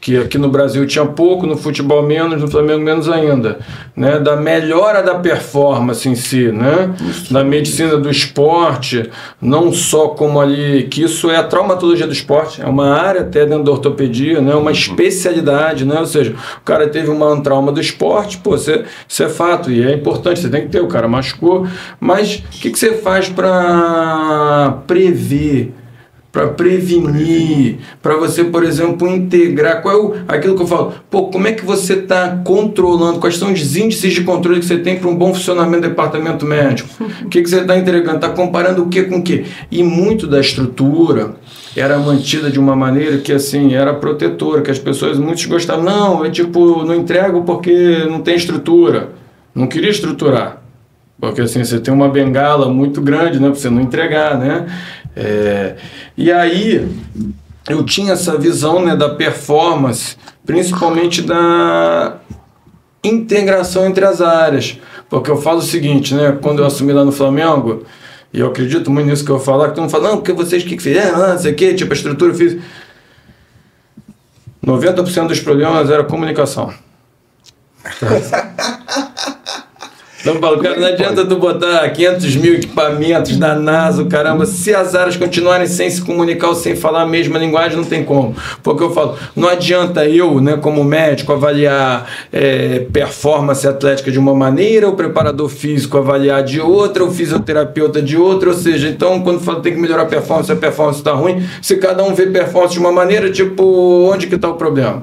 [0.03, 3.61] que aqui no Brasil tinha pouco, no futebol menos, no Flamengo menos ainda,
[3.97, 4.19] né?
[4.19, 6.93] Da melhora da performance em si, né?
[7.31, 9.09] Da medicina do esporte,
[9.41, 13.47] não só como ali, que isso é a traumatologia do esporte, é uma área até
[13.47, 14.53] dentro da ortopedia, né?
[14.57, 16.01] Uma especialidade, né?
[16.01, 19.71] Ou seja, o cara teve uma, um trauma do esporte, pô, você- isso é fato
[19.71, 21.65] e é importante, você tem que ter, o cara machucou,
[22.01, 25.73] mas o que, que você faz para prever?
[26.33, 29.83] Para prevenir, para você, por exemplo, integrar.
[29.83, 30.95] Qual é o, aquilo que eu falo?
[31.11, 33.19] Pô, como é que você está controlando?
[33.19, 36.47] Quais são os índices de controle que você tem para um bom funcionamento do departamento
[36.47, 36.89] médico?
[37.23, 38.17] O que, que você está entregando?
[38.17, 39.45] Está comparando o que com o que?
[39.71, 41.35] E muito da estrutura
[41.77, 45.85] era mantida de uma maneira que assim era protetora, que as pessoas muitos gostavam.
[45.85, 49.11] Não, é tipo, não entrego porque não tem estrutura.
[49.55, 50.63] Não queria estruturar.
[51.23, 53.49] Porque assim, você tem uma bengala muito grande, né?
[53.49, 54.67] Pra você não entregar, né?
[55.15, 55.77] É,
[56.17, 56.89] e aí,
[57.69, 62.19] eu tinha essa visão né, da performance, principalmente da
[63.05, 64.79] integração entre as áreas.
[65.09, 66.39] Porque eu falo o seguinte, né?
[66.41, 67.85] Quando eu assumi lá no Flamengo,
[68.33, 70.63] e eu acredito muito nisso que eu falar, que todo mundo fala, não, porque vocês
[70.63, 72.63] que fizeram, ah, não sei o quê, tipo, a estrutura física.
[74.65, 76.73] 90% dos problemas era comunicação.
[80.23, 84.95] Então, Paulo, cara, não adianta tu botar 500 mil equipamentos da NASA, caramba, se as
[84.95, 88.37] áreas continuarem sem se comunicar ou sem falar a mesma linguagem, não tem como.
[88.63, 94.33] Porque eu falo, não adianta eu, né, como médico, avaliar é, performance atlética de uma
[94.33, 99.41] maneira, o preparador físico avaliar de outra, o fisioterapeuta de outra, ou seja, então quando
[99.41, 102.75] fala tem que melhorar a performance, a performance está ruim, se cada um vê performance
[102.75, 105.03] de uma maneira, tipo, onde que está o problema?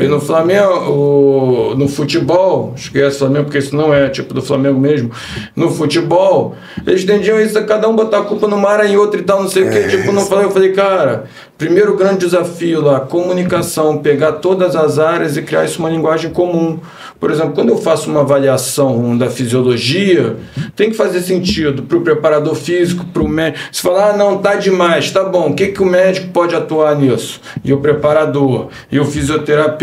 [0.00, 4.40] E no Flamengo, o, no futebol, esquece o Flamengo, porque isso não é tipo do
[4.40, 5.10] Flamengo mesmo.
[5.54, 6.54] No futebol,
[6.86, 9.42] eles entendiam isso, a cada um botar a culpa numa área em outra e tal,
[9.42, 9.88] não sei o que.
[9.88, 11.24] Tipo, não falei, eu falei, cara,
[11.58, 16.78] primeiro grande desafio lá, comunicação, pegar todas as áreas e criar isso uma linguagem comum.
[17.20, 20.36] Por exemplo, quando eu faço uma avaliação da fisiologia,
[20.74, 23.62] tem que fazer sentido para o preparador físico, para o médico.
[23.70, 26.96] Se falar, ah, não, tá demais, tá bom, o que, que o médico pode atuar
[26.96, 27.40] nisso?
[27.62, 29.81] E o preparador, e o fisioterapeuta.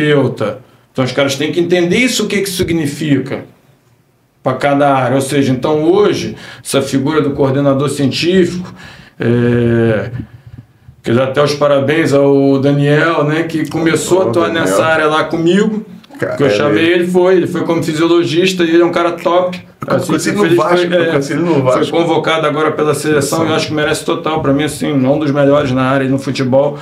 [0.91, 3.45] Então os caras têm que entender isso, o que, que significa
[4.41, 5.15] para cada área.
[5.15, 8.73] Ou seja, então hoje, essa figura do coordenador científico.
[9.19, 10.11] É,
[11.01, 15.23] Quer dar até os parabéns ao Daniel, né, que começou a atuar nessa área lá
[15.23, 15.85] comigo.
[16.37, 19.59] Que eu chamei ele, foi, ele foi como fisiologista e ele é um cara top.
[19.85, 24.03] Vasco, eu conheci ele no Foi convocado agora pela seleção e eu acho que merece
[24.03, 24.41] total.
[24.41, 26.77] Para mim, assim, um dos melhores na área e no futebol.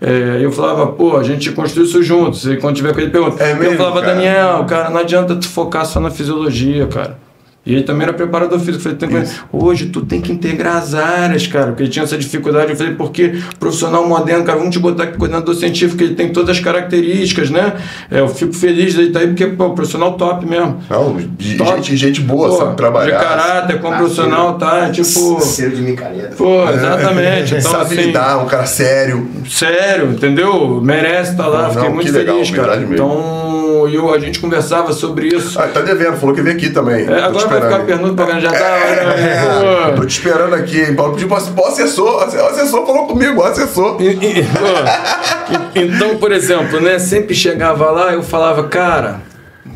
[0.00, 2.46] É, eu falava, pô, a gente construiu isso juntos.
[2.46, 3.42] E quando tiver com ele, pergunta.
[3.44, 4.14] É eu mesmo, falava, cara?
[4.14, 7.18] Daniel, cara, não adianta tu focar só na fisiologia, cara.
[7.64, 8.76] E ele também era preparador físico.
[8.78, 12.04] Eu falei, tem que- hoje tu tem que integrar as áreas, cara, porque ele tinha
[12.04, 12.70] essa dificuldade.
[12.70, 16.56] Eu falei, porque profissional moderno, cara, vamos te botar aqui coordenador científico, ele tem todas
[16.56, 17.74] as características, né?
[18.10, 20.80] É, eu fico feliz dele estar aí, porque pô, profissional top mesmo.
[20.88, 21.76] Não, de- Top.
[21.76, 23.18] gente, gente boa, Pô, sabe trabalhar.
[23.18, 24.88] De caráter, como profissional, tá?
[24.90, 25.40] Tipo.
[25.42, 26.34] Cero de micareta.
[26.36, 27.54] Pô, exatamente.
[27.60, 29.28] Então, sabe assim, lidar, um cara sério.
[29.48, 30.80] Sério, entendeu?
[30.82, 32.76] Merece estar lá, Não, fiquei não, muito que legal, feliz, cara.
[32.76, 35.58] Então, eu, a gente conversava sobre isso.
[35.60, 37.06] Ah, tá devendo, falou que veio aqui também.
[37.06, 37.86] É, agora vai ficar aí.
[37.86, 38.58] pergunta pra já tá.
[38.58, 39.96] É, Pô.
[40.00, 40.94] tô te esperando aqui, hein?
[40.94, 44.00] Paulo pediu pra o assessor, o assessor falou comigo, o assessor.
[44.00, 46.98] E- e- e- Então, por exemplo, né?
[46.98, 49.20] Sempre chegava lá, eu falava, cara,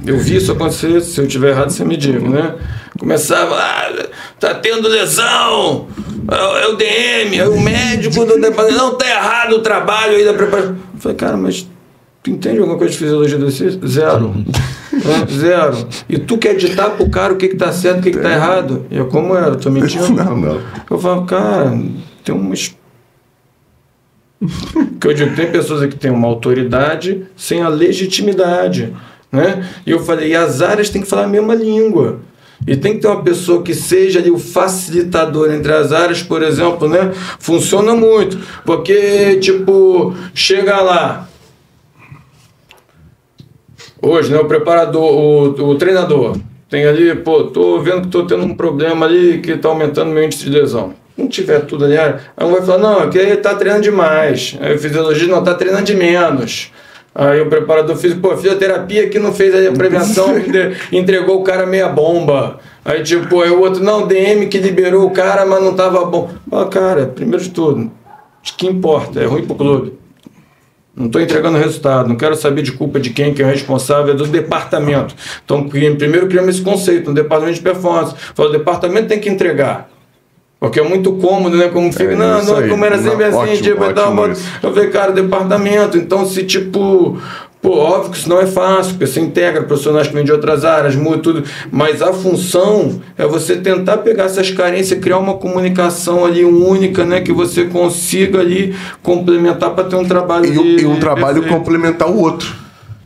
[0.06, 2.54] eu vi isso acontecer, se eu tiver errado, você me diga, né?
[2.98, 3.92] Começava, ah,
[4.38, 5.88] tá tendo lesão,
[6.30, 10.32] é o DM, é o médico do departamento, não, tá errado o trabalho aí da
[10.32, 10.76] preparação.
[10.94, 11.66] Eu falei, cara, mas
[12.24, 13.86] tu entende alguma coisa de fisiologia do exercício?
[13.86, 14.34] Zero.
[14.94, 15.86] É, Zero.
[16.08, 18.32] E tu quer ditar pro cara o que que tá certo, o que que tá
[18.32, 18.86] errado?
[18.90, 19.48] E eu, como era?
[19.48, 20.08] Eu tô mentindo?
[20.10, 20.60] Não, não.
[20.90, 21.78] Eu falo, cara,
[22.24, 22.74] tem umas.
[24.98, 28.94] que eu digo, tem pessoas que têm uma autoridade sem a legitimidade.
[29.30, 29.68] Né?
[29.84, 32.20] E eu falei, e as áreas têm que falar a mesma língua.
[32.66, 36.42] E tem que ter uma pessoa que seja ali o facilitador entre as áreas, por
[36.42, 37.12] exemplo, né?
[37.38, 38.38] Funciona muito.
[38.64, 41.28] Porque, tipo, chega lá.
[44.04, 44.38] Hoje, né?
[44.38, 46.36] O preparador, o, o treinador.
[46.68, 50.24] Tem ali, pô, tô vendo que tô tendo um problema ali que tá aumentando meu
[50.24, 50.92] índice de lesão.
[51.16, 54.58] Não tiver tudo ali, aí um vai falar, não, é que ele tá treinando demais.
[54.60, 56.72] Aí o fisiologista não tá treinando de menos.
[57.14, 61.64] Aí o preparador físico, pô, fisioterapia que não fez a prevenção, de- entregou o cara
[61.64, 62.58] meia bomba.
[62.84, 66.30] Aí tipo, aí o outro, não, DM que liberou o cara, mas não tava bom.
[66.50, 67.90] Ah, cara, primeiro de tudo, o
[68.56, 69.20] que importa?
[69.20, 69.92] É ruim pro clube.
[70.96, 74.14] Não estou entregando resultado, não quero saber de culpa de quem que é o responsável,
[74.14, 75.14] é do departamento.
[75.44, 78.14] Então, primeiro criamos esse conceito, no departamento de performance.
[78.34, 79.90] Fala, o departamento tem que entregar.
[80.60, 81.68] Porque é muito cômodo, né?
[81.68, 84.48] Como fica, É, não, não, como era sempre assim, ótimo, tipo, tal, ótimo mas- isso.
[84.62, 87.20] eu falei, cara, departamento, então se tipo.
[87.64, 90.66] Pô, óbvio que isso não é fácil, porque você integra profissionais que vêm de outras
[90.66, 96.26] áreas, muda tudo, mas a função é você tentar pegar essas carências, criar uma comunicação
[96.26, 97.22] ali única, né?
[97.22, 101.40] Que você consiga ali complementar para ter um trabalho E, um- ali e um trabalho
[101.40, 101.56] perfeito.
[101.58, 102.52] complementar o outro.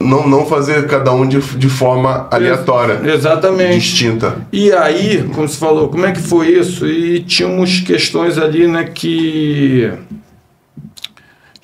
[0.01, 3.78] Não, não fazer cada um de, de forma aleatória, Exatamente.
[3.78, 4.39] distinta.
[4.52, 6.85] E aí, como você falou, como é que foi isso?
[6.85, 9.89] E tínhamos questões ali, né, que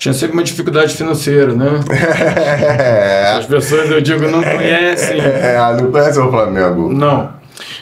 [0.04, 1.80] tinha sempre uma dificuldade financeira, né?
[3.38, 5.18] As pessoas, eu digo, não conhecem.
[5.24, 6.92] É, não conhece o Flamengo.
[6.92, 7.30] Não.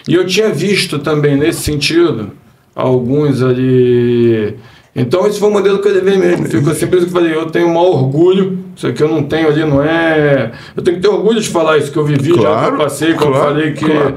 [0.06, 2.30] E eu tinha visto também nesse sentido
[2.76, 4.56] alguns ali.
[4.94, 6.46] Então esse foi o modelo que eu levei mesmo.
[6.46, 8.56] Fico assim, por isso que eu falei, eu tenho um maior orgulho.
[8.76, 10.52] Isso aqui eu não tenho ali, não é.
[10.76, 12.78] Eu tenho que ter orgulho de falar isso que eu vivi, já que Claro, eu
[12.78, 13.84] passei, eu claro, falei que.
[13.84, 14.16] claro.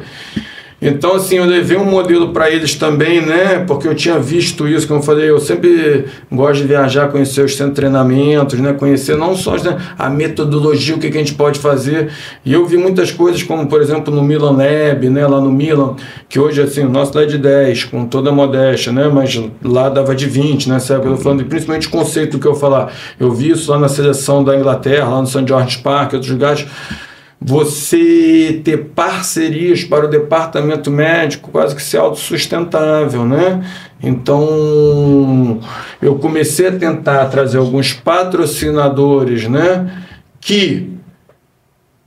[0.82, 3.64] Então, assim, eu levei um modelo para eles também, né?
[3.66, 7.56] Porque eu tinha visto isso, como eu falei, eu sempre gosto de viajar, conhecer os
[7.56, 8.74] centros de treinamentos, né?
[8.74, 12.10] Conhecer não só né, a metodologia, o que, que a gente pode fazer.
[12.44, 15.26] E eu vi muitas coisas, como por exemplo no Milan Lab, né?
[15.26, 15.96] Lá no Milan,
[16.28, 19.08] que hoje, assim, o nosso dá de 10, com toda a modéstia, né?
[19.08, 20.80] Mas lá dava de 20, né?
[20.80, 21.08] Sabe?
[21.08, 22.92] Eu falando, principalmente o conceito que eu falar.
[23.18, 25.46] Eu vi isso lá na seleção da Inglaterra, lá no St.
[25.48, 26.66] George Park, outros lugares.
[27.40, 33.64] Você ter parcerias para o departamento médico quase que ser autossustentável, né?
[34.02, 35.60] Então,
[36.02, 40.04] eu comecei a tentar trazer alguns patrocinadores, né?
[40.40, 40.96] Que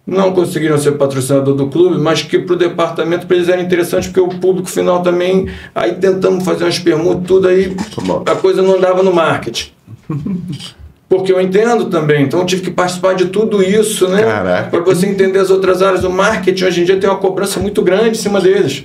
[0.07, 4.09] não conseguiram ser patrocinador do clube, mas que para o departamento para eles era interessante
[4.09, 5.49] porque o público final também.
[5.75, 7.77] Aí tentamos fazer umas permutas, tudo aí
[8.25, 9.71] a coisa não andava no marketing.
[11.09, 14.23] Porque eu entendo também, então eu tive que participar de tudo isso, né?
[14.71, 16.05] Para você entender as outras áreas.
[16.05, 18.85] O marketing hoje em dia tem uma cobrança muito grande em cima deles.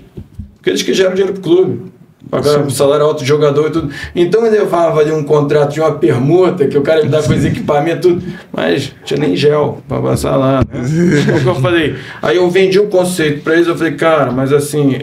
[0.56, 1.92] Porque eles que geram dinheiro para o clube.
[2.30, 3.94] Pagar salário alto de jogador e tudo.
[4.16, 7.34] Então eu levava ali um contrato de uma permuta, que o cara me dava com
[7.34, 8.24] os equipamentos, tudo.
[8.52, 10.62] Mas tinha nem gel para passar lá.
[10.62, 10.84] Né?
[11.26, 11.96] Foi o que eu falei.
[12.22, 15.00] Aí eu vendi o conceito para eles, eu falei, cara, mas assim.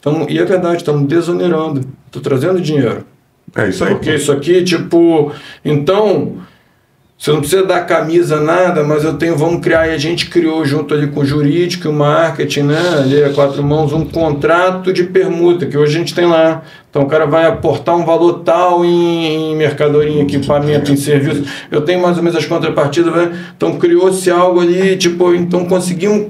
[0.00, 1.82] Tamo, e é verdade, estamos desonerando.
[2.06, 3.04] Estou trazendo dinheiro.
[3.54, 3.90] É isso aí.
[3.90, 5.30] Porque isso aqui, tipo.
[5.62, 6.38] Então,
[7.22, 10.64] você não precisa dar camisa, nada, mas eu tenho, vamos criar, e a gente criou
[10.64, 12.80] junto ali com o jurídico e o marketing, né?
[12.98, 16.64] Ali a quatro mãos, um contrato de permuta, que hoje a gente tem lá.
[16.90, 21.44] Então o cara vai aportar um valor tal em, em mercadoria, em equipamento, em serviço.
[21.70, 23.38] Eu tenho mais ou menos as contrapartidas, né?
[23.56, 26.26] Então criou-se algo ali, tipo, então conseguimos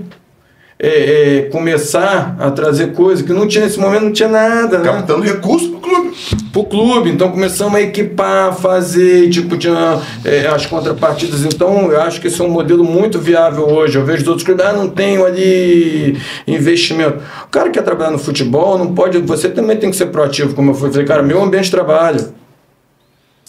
[0.84, 4.84] é, é, começar a trazer coisa que não tinha nesse momento, não tinha nada, né?
[4.84, 6.16] Captando recurso pro clube.
[6.52, 11.44] pro clube, então começamos a equipar, fazer, tipo, tinha é, as contrapartidas.
[11.44, 13.96] Então, eu acho que esse é um modelo muito viável hoje.
[13.96, 16.18] Eu vejo os outros clubes, ah, não tenho ali
[16.48, 17.22] investimento.
[17.44, 19.18] O cara que quer trabalhar no futebol não pode.
[19.18, 20.90] Você também tem que ser proativo, como eu fui.
[20.90, 22.41] Falei, cara, meu ambiente de trabalho.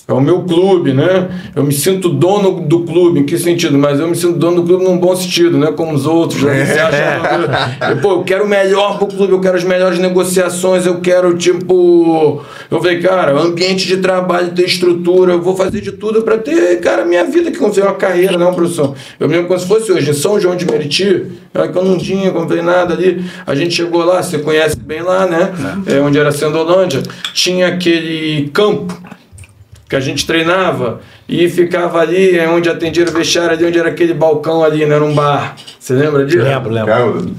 [0.06, 1.30] É o meu clube, né?
[1.56, 3.78] Eu me sinto dono do clube, em que sentido?
[3.78, 5.72] Mas eu me sinto dono do clube num bom sentido, né?
[5.72, 6.44] Como os outros.
[6.44, 6.66] Né?
[6.66, 10.86] Você acha, eu, pô, eu quero o melhor pro clube, eu quero as melhores negociações,
[10.86, 12.44] eu quero, tipo.
[12.70, 16.82] Eu falei, cara, ambiente de trabalho, ter estrutura, eu vou fazer de tudo para ter,
[16.82, 18.94] cara, minha vida que construir uma carreira, não uma profissão.
[19.18, 21.86] Eu me lembro como se fosse hoje, em São João de Meriti, era que eu
[21.86, 23.24] não tinha, comprei nada ali.
[23.48, 25.54] A gente chegou lá, você conhece bem lá, né?
[25.88, 27.02] É, onde era Sendolândia,
[27.34, 29.02] tinha aquele campo
[29.94, 33.90] que a gente treinava e ficava ali é onde atendia o vestiário, ali onde era
[33.90, 34.96] aquele balcão ali, né?
[34.96, 35.56] Era um bar.
[35.80, 36.44] Você lembra disso?
[36.44, 37.36] Lembro, lembro.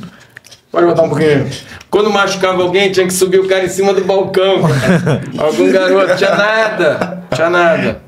[0.70, 1.50] Pode botar um pouquinho.
[1.90, 4.60] Quando machucava alguém, tinha que subir o cara em cima do balcão.
[5.36, 7.24] Algum garoto, tinha nada.
[7.34, 8.00] Tinha nada.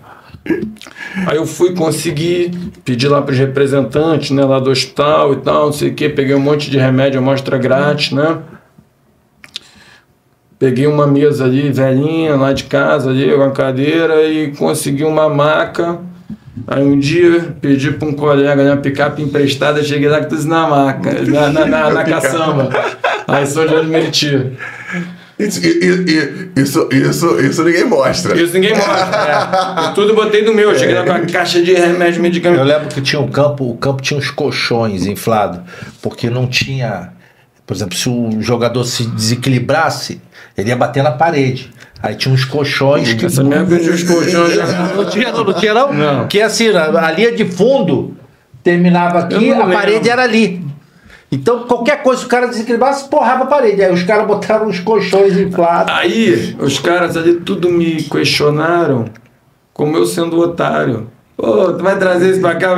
[1.26, 2.52] Aí eu fui conseguir,
[2.84, 6.08] pedi lá para os representantes, né, lá do hospital e tal, não sei o que,
[6.08, 8.38] peguei um monte de remédio, amostra grátis, né?
[10.58, 15.98] Peguei uma mesa ali, velhinha, lá de casa, ali, uma cadeira e consegui uma maca.
[16.66, 20.46] Aí um dia pedi para um colega, né, uma picape emprestada, cheguei lá com tudo
[20.46, 22.70] na maca, na, na, na, na caçamba.
[23.28, 24.52] Aí sou de Meriti.
[25.38, 25.60] Isso,
[26.56, 28.40] isso, isso, isso ninguém mostra.
[28.40, 29.84] Isso ninguém mostra.
[29.84, 29.90] É.
[29.90, 30.74] E tudo botei no meu.
[30.78, 32.62] Cheguei lá com uma caixa de remédio, Eu medicamento.
[32.62, 35.60] lembro que tinha um campo, o campo tinha uns colchões inflados,
[36.00, 37.12] porque não tinha,
[37.66, 40.22] por exemplo, se o jogador se desequilibrasse,
[40.56, 41.70] ele ia bater na parede.
[42.02, 44.56] Aí tinha uns colchões que Essa minha vez os colchões.
[44.94, 45.92] não tinha, não, não tinha não.
[45.92, 46.28] Não.
[46.28, 48.16] Que assim, a, linha de fundo
[48.62, 50.64] terminava aqui, a parede era ali.
[51.30, 53.82] Então, qualquer coisa, o cara desequilibrasse, porrava a parede.
[53.82, 55.92] Aí os caras botaram uns colchões inflados.
[55.92, 59.06] Aí, os caras ali tudo me questionaram,
[59.72, 61.10] como eu sendo otário.
[61.36, 62.74] Pô, tu vai trazer isso pra cá?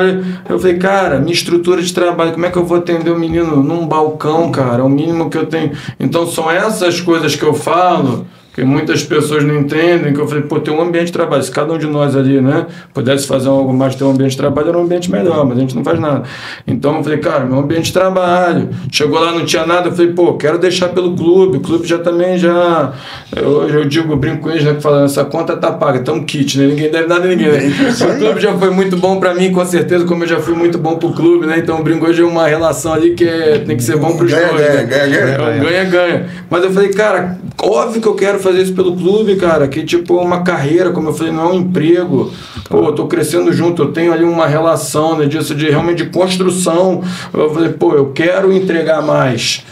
[0.48, 3.62] Eu falei, cara, minha estrutura de trabalho, como é que eu vou atender o menino
[3.62, 4.80] num balcão, cara?
[4.80, 5.72] É o mínimo que eu tenho.
[6.00, 10.42] Então são essas coisas que eu falo, que muitas pessoas não entendem, que eu falei,
[10.42, 11.42] pô, tem um ambiente de trabalho.
[11.44, 14.36] Se cada um de nós ali, né, pudesse fazer algo mais, ter um ambiente de
[14.36, 16.24] trabalho, era um ambiente melhor, mas a gente não faz nada.
[16.66, 18.68] Então eu falei, cara, meu ambiente de trabalho.
[18.90, 21.58] Chegou lá, não tinha nada, eu falei, pô, quero deixar pelo clube.
[21.58, 22.92] O clube já também já.
[23.40, 26.12] Hoje eu digo, eu brinco com eles, né, que falando, essa conta tá paga, tá
[26.12, 26.66] um kit, né?
[26.66, 27.48] Ninguém deve nada a ninguém.
[27.48, 27.72] Né?
[28.08, 30.78] O clube já foi muito bom pra mim, com certeza, como eu já fui muito
[30.78, 31.58] bom pro clube, né?
[31.58, 34.32] Então eu brinco hoje é uma relação ali que é- tem que ser bom pros
[34.32, 34.60] Ganha, dois.
[34.60, 34.84] ganha, né?
[34.84, 35.36] ganha, ganha.
[35.36, 36.26] É um ganha-ganha.
[36.50, 40.16] Mas eu falei, cara, óbvio que eu quero fazer isso pelo clube, cara, que tipo
[40.16, 42.32] uma carreira, como eu falei, não é um emprego.
[42.68, 46.10] Pô, eu tô crescendo junto, eu tenho ali uma relação, né, disso de realmente de
[46.10, 47.02] construção.
[47.32, 49.64] Eu falei, pô, eu quero entregar mais.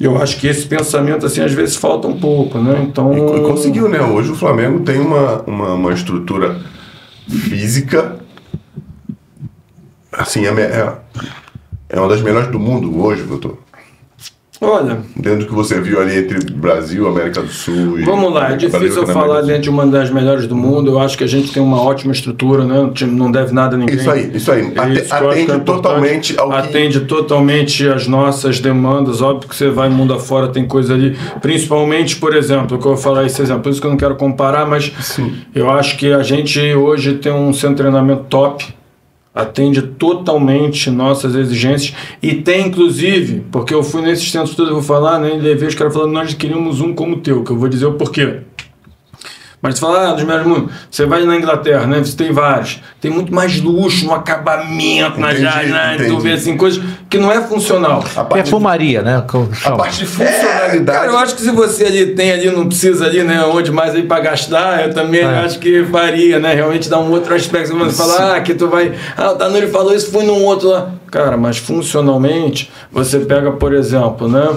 [0.00, 2.82] Eu acho que esse pensamento, assim, às vezes falta um pouco, né?
[2.88, 3.36] Então.
[3.36, 4.00] E conseguiu, né?
[4.00, 6.58] Hoje o Flamengo tem uma, uma, uma estrutura
[7.28, 8.16] física.
[10.10, 10.92] Assim, é, é,
[11.90, 13.58] é uma das melhores do mundo hoje, doutor.
[14.62, 18.04] Olha, Dentro do que você viu ali entre Brasil, América do Sul e.
[18.04, 20.90] Vamos lá, é difícil eu falar dentro de uma das melhores do mundo.
[20.90, 22.78] Eu acho que a gente tem uma ótima estrutura, né?
[22.80, 23.96] O time não deve nada a ninguém.
[23.96, 24.60] Isso aí, isso aí.
[24.66, 24.74] Isso
[25.08, 29.22] que atende que é totalmente ao que- Atende totalmente às nossas demandas.
[29.22, 31.16] Óbvio que você vai mundo afora, tem coisa ali.
[31.40, 34.14] Principalmente, por exemplo, que eu vou falar esse exemplo, por isso que eu não quero
[34.16, 34.92] comparar, mas
[35.54, 38.74] eu acho que a gente hoje tem um centro de treinamento top.
[39.34, 44.84] Atende totalmente nossas exigências e tem inclusive, porque eu fui nesses centros todos, eu vou
[44.84, 47.68] falar, né, levei os caras falando, nós queríamos um como o teu, que eu vou
[47.68, 48.40] dizer o porquê.
[49.62, 50.70] Mas você fala, ah, dos melhores do mundo.
[50.90, 51.98] Você vai na Inglaterra, né?
[51.98, 52.80] Você tem vários.
[52.98, 55.96] Tem muito mais luxo no acabamento, na Entendi, já, né?
[56.06, 58.02] Tu vê assim, coisas que não é funcional.
[58.16, 59.22] A parte, Perfumaria, né?
[59.64, 60.98] a parte de funcionalidade.
[60.98, 63.44] Cara, eu acho que se você ali tem ali, não precisa ali, né?
[63.44, 65.44] Onde mais aí pra gastar, eu também É.
[65.44, 66.54] acho que faria, né?
[66.54, 67.76] Realmente dá um outro aspecto.
[67.76, 68.94] Você fala, ah, que tu vai.
[69.14, 70.90] Ah, o Danilo falou isso, foi num outro lá.
[71.10, 74.56] Cara, mas funcionalmente, você pega, por exemplo, né?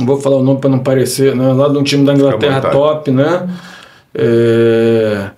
[0.00, 1.52] Não vou falar o nome para não parecer, né?
[1.52, 3.48] Lá de um time da Inglaterra top, né?
[4.14, 5.30] É,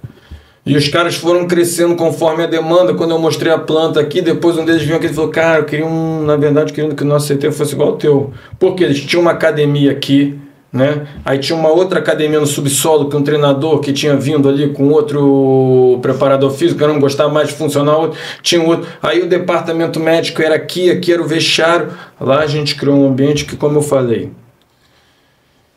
[0.65, 2.95] E os caras foram crescendo conforme a demanda.
[2.95, 5.65] Quando eu mostrei a planta aqui, depois um deles vinha aqui e falou: Cara, eu
[5.65, 6.25] queria um.
[6.25, 8.33] Na verdade, queria que o nosso CT fosse igual ao teu.
[8.59, 10.39] Porque eles tinham uma academia aqui,
[10.73, 11.07] né?
[11.25, 14.89] Aí tinha uma outra academia no subsolo que um treinador que tinha vindo ali com
[14.89, 18.89] outro preparador físico, que eu não gostava mais de funcional, tinha outro.
[19.03, 21.89] Aí o departamento médico era aqui, aqui era o vestiário.
[22.21, 24.31] Lá a gente criou um ambiente que, como eu falei,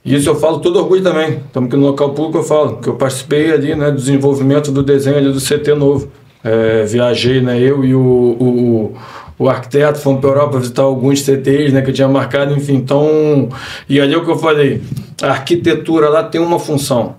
[0.06, 1.40] e isso eu falo todo orgulho também.
[1.48, 4.84] Estamos aqui no local público, eu falo que eu participei ali, né, do desenvolvimento do
[4.84, 6.12] desenho ali do CT novo.
[6.44, 8.96] É, viajei, né, eu e o, o,
[9.40, 12.76] o arquiteto, fomos para a Europa visitar alguns CTs, né, que eu tinha marcado, enfim.
[12.76, 13.50] Então,
[13.90, 14.80] e ali é o que eu falei,
[15.24, 17.16] a arquitetura lá tem uma função.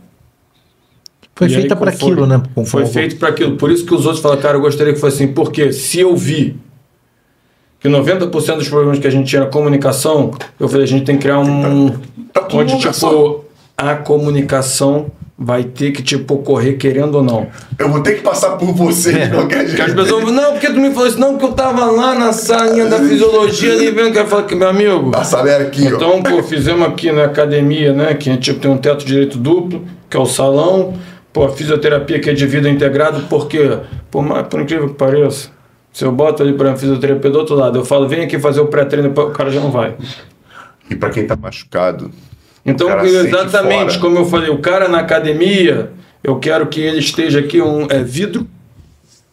[1.35, 2.43] Foi E feita para aquilo, né?
[2.65, 3.57] Foi feito para aquilo.
[3.57, 5.35] Por isso que os outros falam, cara, eu gostaria que fosse assim.
[5.35, 6.57] Porque se eu vi
[7.81, 11.16] que 90% dos problemas que a gente tinha na comunicação, eu falei, a gente tem
[11.16, 11.90] que criar um.
[12.32, 13.44] Tá tudo onde, num lugar tipo,
[13.77, 15.07] a comunicação
[15.39, 17.47] vai ter que, tipo, ocorrer querendo ou não.
[17.78, 19.94] Eu vou ter que passar por você de qualquer Porque as jeito.
[19.94, 21.20] pessoas não, porque tu me falou isso?
[21.20, 24.55] Não, porque eu tava lá na salinha da fisiologia ali vendo que eu falo que,
[24.55, 25.12] meu amigo.
[25.15, 25.97] A sala era aqui, ó.
[25.97, 28.15] Então, pô, fizemos aqui na academia, né?
[28.15, 30.94] Que a gente tipo, tem um teto direito duplo, que é o salão.
[31.32, 33.78] Pô, a fisioterapia que é de vida integrado, porque,
[34.11, 35.51] por, mais, por incrível que pareça,
[35.97, 38.66] se eu boto ali para fisioterapia do outro lado, eu falo, vem aqui fazer o
[38.66, 39.94] pré-treino, o cara já não vai.
[40.90, 42.10] E pra quem tá machucado,
[42.66, 45.93] Então, O exatamente como eu falei, o cara na academia,
[46.23, 48.47] eu quero que ele esteja aqui, um, é vidro.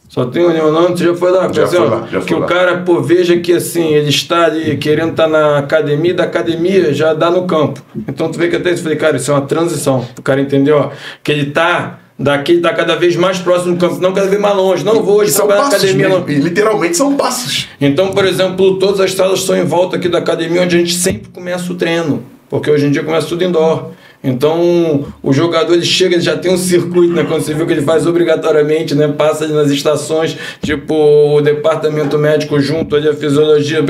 [0.08, 1.52] Só tem um Leonardo, você já foi lá?
[1.52, 2.48] Já ó, lá, já que fui o lá.
[2.48, 7.14] cara, pô, veja que assim, ele está ali querendo estar na academia, da academia já
[7.14, 7.84] dá no campo.
[8.08, 10.08] Então tu vê que até isso, falei, cara, isso é uma transição.
[10.18, 10.92] O cara entendeu, ó,
[11.22, 14.42] que ele tá daqui, ele tá cada vez mais próximo do campo, não cada vez
[14.42, 14.84] mais longe.
[14.84, 17.68] Não vou hoje são trabalhar na academia, literalmente são passos.
[17.80, 20.96] Então, por exemplo, todas as salas estão em volta aqui da academia, onde a gente
[20.96, 23.92] sempre começa o treino, porque hoje em dia começa tudo indoor.
[24.24, 27.26] Então, o jogador ele chega, ele já tem um circuito, né?
[27.26, 29.10] Quando você viu que ele faz obrigatoriamente, né?
[29.10, 33.84] Passa ali nas estações, tipo o departamento médico junto ali, a fisiologia,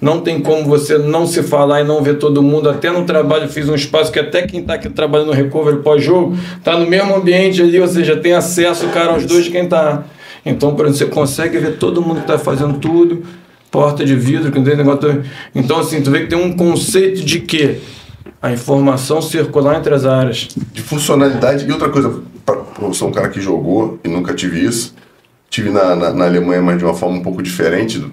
[0.00, 2.70] não tem como você não se falar e não ver todo mundo.
[2.70, 6.34] Até no trabalho fiz um espaço que até quem está aqui trabalhando no recovery pós-jogo
[6.64, 10.04] tá no mesmo ambiente ali, ou seja, tem acesso, cara, aos dois de quem tá.
[10.44, 13.24] Então, por exemplo, você consegue ver todo mundo que está fazendo tudo,
[13.70, 15.22] porta de vidro, que não tem negócio.
[15.54, 17.78] Então, assim, tu vê que tem um conceito de que
[18.40, 20.48] a informação circular entre as áreas.
[20.72, 21.66] de funcionalidade.
[21.66, 24.94] E outra coisa, pra- eu sou um cara que jogou e nunca tive isso.
[25.48, 28.04] Tive na, na, na Alemanha, mas de uma forma um pouco diferente.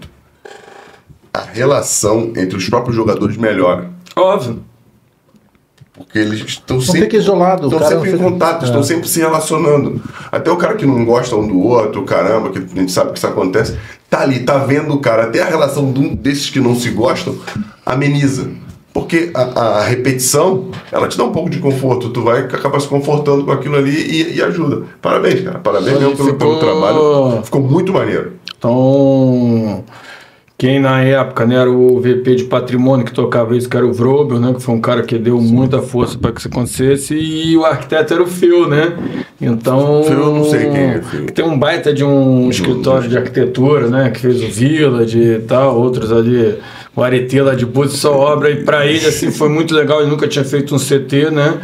[1.33, 3.89] A relação entre os próprios jogadores melhora.
[4.15, 4.63] Óbvio.
[5.93, 7.65] Porque eles estão sempre, fica isolado.
[7.67, 8.65] estão cara sempre em fica- contato, É.
[8.65, 10.01] estão sempre se relacionando.
[10.31, 13.17] Até o cara que não gosta um do outro, caramba, que a gente sabe que
[13.17, 13.77] isso acontece,
[14.09, 15.25] tá ali, tá vendo o cara.
[15.25, 17.35] Até a relação de um desses que não se gostam
[17.85, 18.49] ameniza.
[18.93, 22.09] Porque a, a repetição, ela te dá um pouco de conforto.
[22.11, 24.83] Tu vai acabar se confortando com aquilo ali e, e ajuda.
[25.01, 25.57] Parabéns, cara.
[25.59, 27.41] Parabéns mesmo pelo, pelo ficou- trabalho.
[27.43, 28.33] Ficou muito maneiro.
[28.55, 29.83] Então,
[30.57, 33.91] quem na época né, era o VP de patrimônio que tocava isso, que era o
[33.91, 37.57] Vrobel, né, que foi um cara que deu muita força para que isso acontecesse, e
[37.57, 38.93] o arquiteto era o Phil, né?
[39.41, 40.03] Então.
[40.05, 41.25] Phil, eu não sei quem é, Phil.
[41.25, 44.11] que Tem um baita de um escritório de arquitetura, né?
[44.11, 46.55] Que fez o Village e tal, outros ali,
[46.95, 50.09] o Arete lá de Búzios, só obra, e para ele, assim, foi muito legal, ele
[50.09, 51.59] nunca tinha feito um CT, né?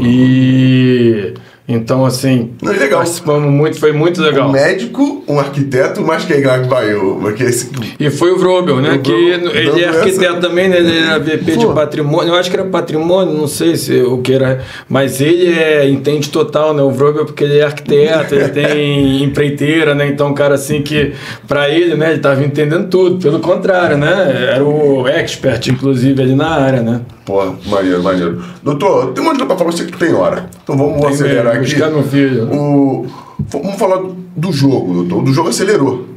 [0.00, 1.34] E.
[1.68, 2.98] Então, assim, Não, legal.
[2.98, 4.48] participamos muito, foi muito legal.
[4.48, 6.92] Um médico, um arquiteto, mas quem é que vai?
[7.20, 7.70] Porque esse,
[8.00, 8.94] E foi o Vrobel, né?
[8.94, 10.78] O que Vrobel ele é dando arquiteto essa- também, né?
[10.78, 11.72] Ele era VP de Pô.
[11.72, 12.32] patrimônio.
[12.32, 14.60] Eu acho que era patrimônio, não sei se o que era.
[14.88, 16.82] Mas ele é, entende total, né?
[16.82, 20.08] O Vrobel, porque ele é arquiteto, ele tem empreiteira, né?
[20.08, 21.12] Então, um cara assim que,
[21.46, 22.10] pra ele, né?
[22.10, 23.18] Ele tava entendendo tudo.
[23.22, 24.50] Pelo contrário, né?
[24.56, 27.02] Era o expert, inclusive, ali na área, né?
[27.24, 28.42] Pô, maneiro, maneiro.
[28.62, 30.50] Doutor, tem uma coisa pra falar, sei que tem hora.
[30.62, 31.70] Então vamos acelerar aqui.
[31.70, 32.52] Buscar meu filho.
[32.52, 33.06] O,
[33.38, 34.02] vamos falar
[34.36, 35.22] do jogo, doutor.
[35.24, 36.08] Do jogo acelerou.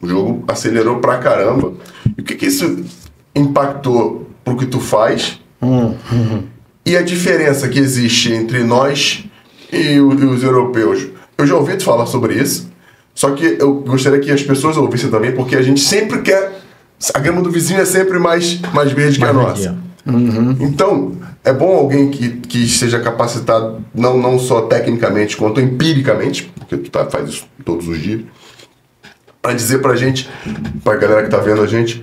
[0.00, 1.72] O jogo acelerou pra caramba.
[2.18, 2.84] E o que que isso
[3.34, 5.40] impactou pro que tu faz?
[6.84, 9.24] E a diferença que existe entre nós
[9.72, 11.06] e, os europeus?
[11.38, 12.68] Eu já ouvi tu falar sobre isso.
[13.14, 16.60] Só que eu gostaria que as pessoas ouvissem também, porque a gente sempre quer.
[17.14, 19.78] A grama do vizinho é sempre mais, mais verde que a Mais nossa.
[20.04, 21.12] Verde, Então,
[21.44, 26.90] é bom alguém que, que seja capacitado, não, não só tecnicamente, quanto empiricamente, porque tu
[26.90, 28.22] tá, faz isso todos os dias,
[29.40, 30.28] para dizer pra gente,
[30.84, 32.02] pra galera que tá vendo a gente,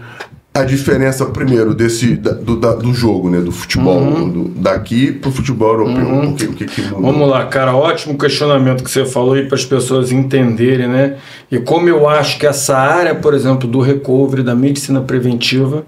[0.53, 3.39] a diferença, primeiro, desse, da- do, da- do jogo, né?
[3.39, 6.31] Do futebol, do- daqui pro futebol europeu.
[6.31, 6.81] O que, o que, que?
[6.81, 11.15] Vamos lá, cara, ótimo questionamento que você falou aí para as pessoas entenderem, né?
[11.49, 15.85] E como eu acho que essa área, por exemplo, do recovery, da medicina preventiva,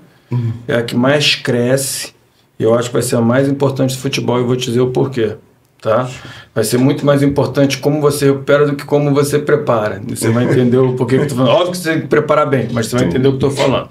[0.67, 2.13] é a que mais cresce,
[2.59, 4.65] e eu acho que vai ser a mais importante do futebol, e eu vou te
[4.65, 5.35] dizer o porquê,
[5.81, 6.09] tá?
[6.53, 10.01] Vai ser muito mais importante como você recupera do que como você prepara.
[10.07, 11.51] Você vai entender o porquê que eu tô falando.
[11.51, 13.51] Óbvio que você tem que preparar bem, mas você vai entender o que eu tô
[13.51, 13.89] falando.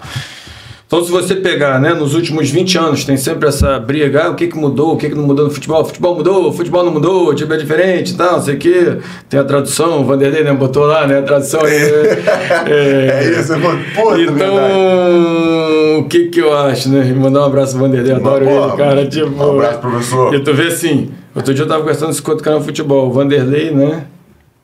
[0.91, 4.35] Então, se você pegar, né, nos últimos 20 anos, tem sempre essa briga, ah, o
[4.35, 5.83] que, que mudou, o que, que não mudou no futebol?
[5.83, 8.57] O futebol mudou, o futebol não mudou, o time é diferente tal, não sei o
[8.57, 8.97] quê.
[9.29, 11.61] Tem a tradução, o Vanderlei né, botou lá, né, a tradução.
[11.61, 12.19] É,
[12.67, 13.71] É isso, eu vou.
[13.95, 15.99] Pô, então, verdade.
[15.99, 17.05] o que que eu acho, né?
[17.13, 19.05] Mandar um abraço pro Vanderlei, adoro Pô, ele, cara.
[19.07, 20.35] Tipo, um abraço, professor.
[20.35, 23.07] E tu vê assim, outro dia eu tava conversando isso com outro cara no futebol,
[23.07, 24.07] o Vanderlei, né?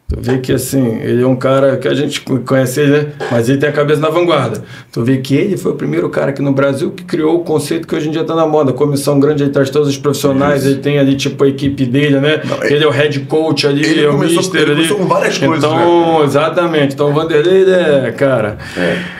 [0.09, 3.07] Tu vê que assim, ele é um cara que a gente conhece ele, né?
[3.29, 4.63] Mas ele tem a cabeça na vanguarda.
[4.89, 7.85] Tu vê que ele foi o primeiro cara aqui no Brasil que criou o conceito
[7.85, 8.71] que hoje em dia tá na moda.
[8.71, 12.41] Comissão grande, ele traz todos os profissionais, ele tem ali tipo a equipe dele, né?
[12.63, 14.87] ele é o head coach ali, ele é o começou- mister ele ali.
[14.87, 15.77] com várias coisas, né?
[15.77, 16.93] Então, exatamente.
[16.93, 18.57] Então o Vanderlei, ele é, cara,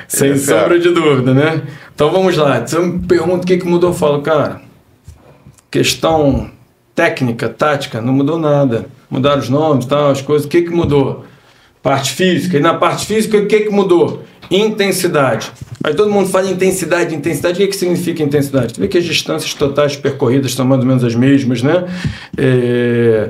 [0.08, 0.62] sem ele é fera.
[0.62, 1.64] sombra de dúvida, né?
[1.94, 2.66] Então vamos lá.
[2.66, 4.62] Você me pergunta o que, que mudou, eu falo, cara,
[5.70, 6.50] questão
[6.96, 8.86] técnica, tática, não mudou nada.
[9.10, 10.46] Mudaram os nomes, tal, as coisas.
[10.46, 11.26] O que, que mudou?
[11.82, 12.58] Parte física.
[12.58, 14.24] E na parte física, o que, que mudou?
[14.52, 15.52] Intensidade.
[15.84, 17.56] Aí todo mundo fala intensidade, intensidade.
[17.56, 18.74] O que, que significa intensidade?
[18.74, 21.86] Tu vê que as distâncias totais percorridas são mais ou menos as mesmas, né?
[22.38, 23.30] É...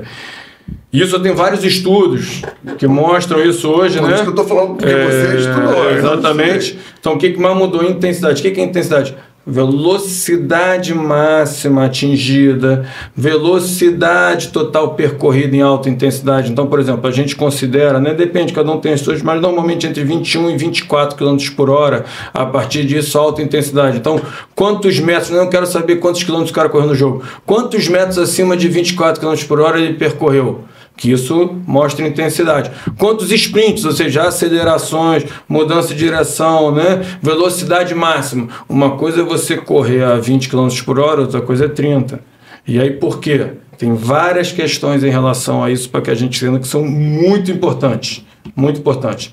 [0.92, 2.42] Isso tenho vários estudos
[2.78, 4.14] que mostram isso hoje, Por né?
[4.14, 5.90] isso que eu tô falando, porque É, você estudou.
[5.90, 6.78] Exatamente.
[6.98, 7.84] Então, o que, que mais mudou?
[7.84, 8.40] Intensidade.
[8.40, 9.14] O que, que é intensidade?
[9.50, 16.52] Velocidade máxima atingida, velocidade total percorrida em alta intensidade.
[16.52, 19.86] Então, por exemplo, a gente considera, né, depende, cada um tem as suas, mas normalmente
[19.86, 22.04] entre 21 e 24 km por hora,
[22.34, 23.96] a partir disso, alta intensidade.
[23.96, 24.20] Então,
[24.54, 28.54] quantos metros, não quero saber quantos quilômetros o cara correu no jogo, quantos metros acima
[28.54, 30.64] de 24 km por hora ele percorreu?
[30.98, 32.70] Que isso mostra intensidade.
[32.98, 37.00] Quantos sprints, ou seja, acelerações, mudança de direção, né?
[37.22, 38.48] velocidade máxima.
[38.68, 42.20] Uma coisa é você correr a 20 km por hora, outra coisa é 30.
[42.66, 43.52] E aí por quê?
[43.78, 47.52] Tem várias questões em relação a isso para que a gente entenda que são muito
[47.52, 48.26] importantes.
[48.56, 49.32] Muito importantes.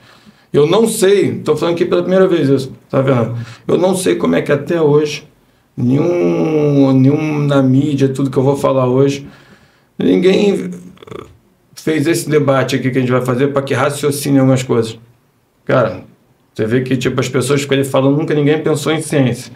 [0.54, 3.36] Eu não sei, estou falando aqui pela primeira vez isso, tá vendo?
[3.68, 5.28] Eu não sei como é que até hoje,
[5.76, 9.28] nenhum, nenhum na mídia, tudo que eu vou falar hoje,
[9.98, 10.70] ninguém
[11.86, 14.98] fez esse debate aqui que a gente vai fazer para que raciocine algumas coisas.
[15.64, 16.02] Cara,
[16.52, 19.54] você vê que tipo as pessoas ficam ali falando, nunca ninguém pensou em ciência.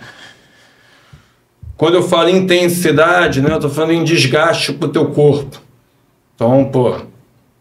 [1.76, 5.60] Quando eu falo intensidade, né, eu tô falando em desgaste pro teu corpo.
[6.36, 6.98] Então, pô,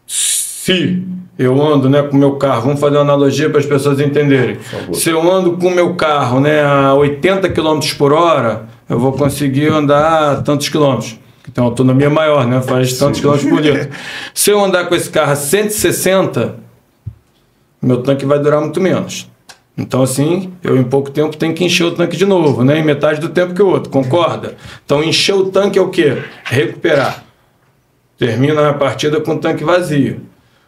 [0.05, 1.03] se
[1.39, 4.59] eu ando, né, com o meu carro, vamos fazer uma analogia para as pessoas entenderem.
[4.93, 9.13] Se eu ando com o meu carro, né, a 80 km por hora, eu vou
[9.13, 11.17] conseguir andar tantos quilômetros.
[11.49, 12.61] Que tem uma autonomia maior, né?
[12.61, 13.89] Faz tantos quilômetros por litro.
[14.35, 16.57] Se eu andar com esse carro a 160,
[17.81, 19.27] meu tanque vai durar muito menos.
[19.75, 22.77] Então, assim, eu em pouco tempo tenho que encher o tanque de novo, né?
[22.77, 24.57] Em metade do tempo que o outro, concorda?
[24.85, 26.21] Então, encher o tanque é o quê?
[26.43, 27.23] Recuperar.
[28.17, 30.21] Termina a partida com o tanque vazio.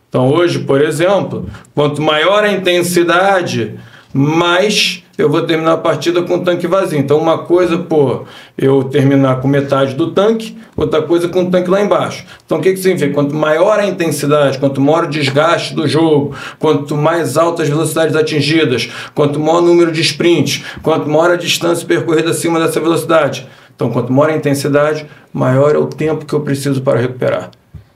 [0.10, 3.78] Então, hoje, por exemplo, quanto maior a intensidade,
[4.14, 6.98] mais eu vou terminar a partida com o tanque vazio.
[6.98, 8.24] Então, uma coisa, pô,
[8.58, 12.26] eu terminar com metade do tanque, outra coisa com o tanque lá embaixo.
[12.46, 13.14] Então, o que, que significa?
[13.14, 18.90] Quanto maior a intensidade, quanto maior o desgaste do jogo, quanto mais altas velocidades atingidas,
[19.14, 23.48] quanto maior o número de sprints, quanto maior a distância percorrida acima dessa velocidade.
[23.76, 27.52] Então, quanto maior a intensidade, maior é o tempo que eu preciso para recuperar.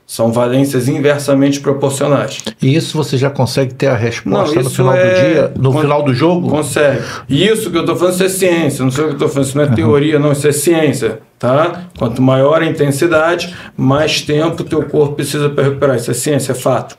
[0.08, 2.38] São valências inversamente proporcionais.
[2.62, 5.74] E isso você já consegue ter a resposta Não, no final é- do dia, no
[5.74, 6.48] Con- final do jogo?
[6.48, 7.02] Consegue.
[7.28, 8.84] E isso que eu estou falando, isso é ciência.
[8.86, 11.20] Não sei o que eu estou falando, isso não é teoria, não, isso é ciência.
[11.40, 11.86] Tá?
[11.98, 15.96] Quanto maior a intensidade, mais tempo o teu corpo precisa para recuperar.
[15.96, 16.96] Isso é ciência, é fato.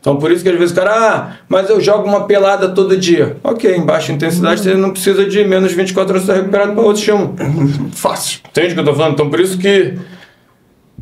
[0.00, 2.96] Então por isso que às vezes o cara, ah, mas eu jogo uma pelada todo
[2.96, 3.36] dia.
[3.44, 6.82] Ok, em baixa intensidade você não precisa de menos 24 horas para estar recuperado para
[6.82, 7.34] outro chão.
[7.92, 8.40] Fácil.
[8.48, 9.12] Entende o que eu estou falando?
[9.12, 9.94] Então, por isso que.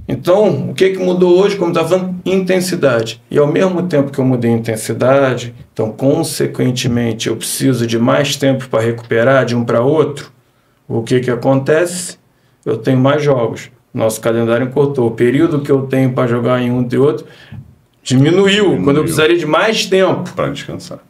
[0.09, 2.15] Então, o que, que mudou hoje, como está falando?
[2.25, 3.21] Intensidade.
[3.31, 8.37] E ao mesmo tempo que eu mudei a intensidade, então, consequentemente, eu preciso de mais
[8.37, 10.31] tempo para recuperar de um para outro.
[10.89, 12.19] O que, que acontece?
[12.65, 13.71] Eu tenho mais jogos.
[13.93, 15.09] Nosso calendário encurtou.
[15.09, 17.27] O período que eu tenho para jogar em um e outro
[18.07, 20.33] Diminuiu, quando eu precisaria de mais tempo.
[20.33, 21.01] Pra descansar.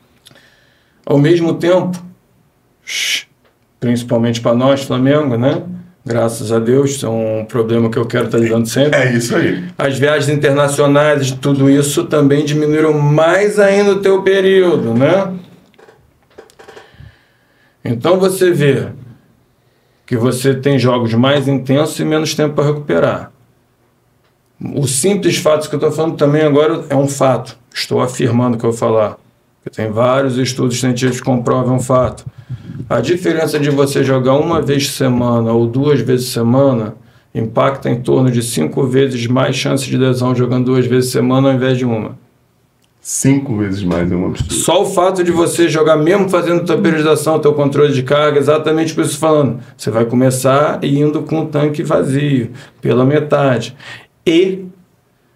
[1.04, 2.02] Ao mesmo tempo,
[3.78, 5.62] principalmente para nós, Flamengo, né?
[6.06, 8.96] Graças a Deus, isso é um problema que eu quero estar lidando sempre.
[8.96, 9.64] É isso aí.
[9.76, 15.34] As viagens internacionais, tudo isso também diminuíram mais ainda o teu período, né?
[17.84, 18.86] Então você vê
[20.06, 23.32] que você tem jogos mais intensos e menos tempo para recuperar.
[24.76, 27.58] O simples fato que eu estou falando também agora é um fato.
[27.74, 29.16] Estou afirmando o que eu vou falar.
[29.74, 32.24] Tem vários estudos científicos que comprovam um fato.
[32.88, 36.94] A diferença de você jogar uma vez por semana ou duas vezes por semana
[37.34, 41.48] impacta em torno de cinco vezes mais chances de lesão jogando duas vezes por semana
[41.48, 42.16] ao invés de uma.
[43.00, 44.52] Cinco vezes mais é um absurdo.
[44.52, 48.94] Só o fato de você jogar, mesmo fazendo tua periodização, teu controle de carga, exatamente
[48.94, 49.60] por isso falando.
[49.76, 52.50] Você vai começar indo com o tanque vazio,
[52.80, 53.76] pela metade.
[54.26, 54.64] E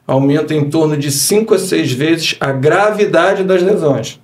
[0.04, 4.20] aumenta em torno de 5 a 6 vezes a gravidade das lesões.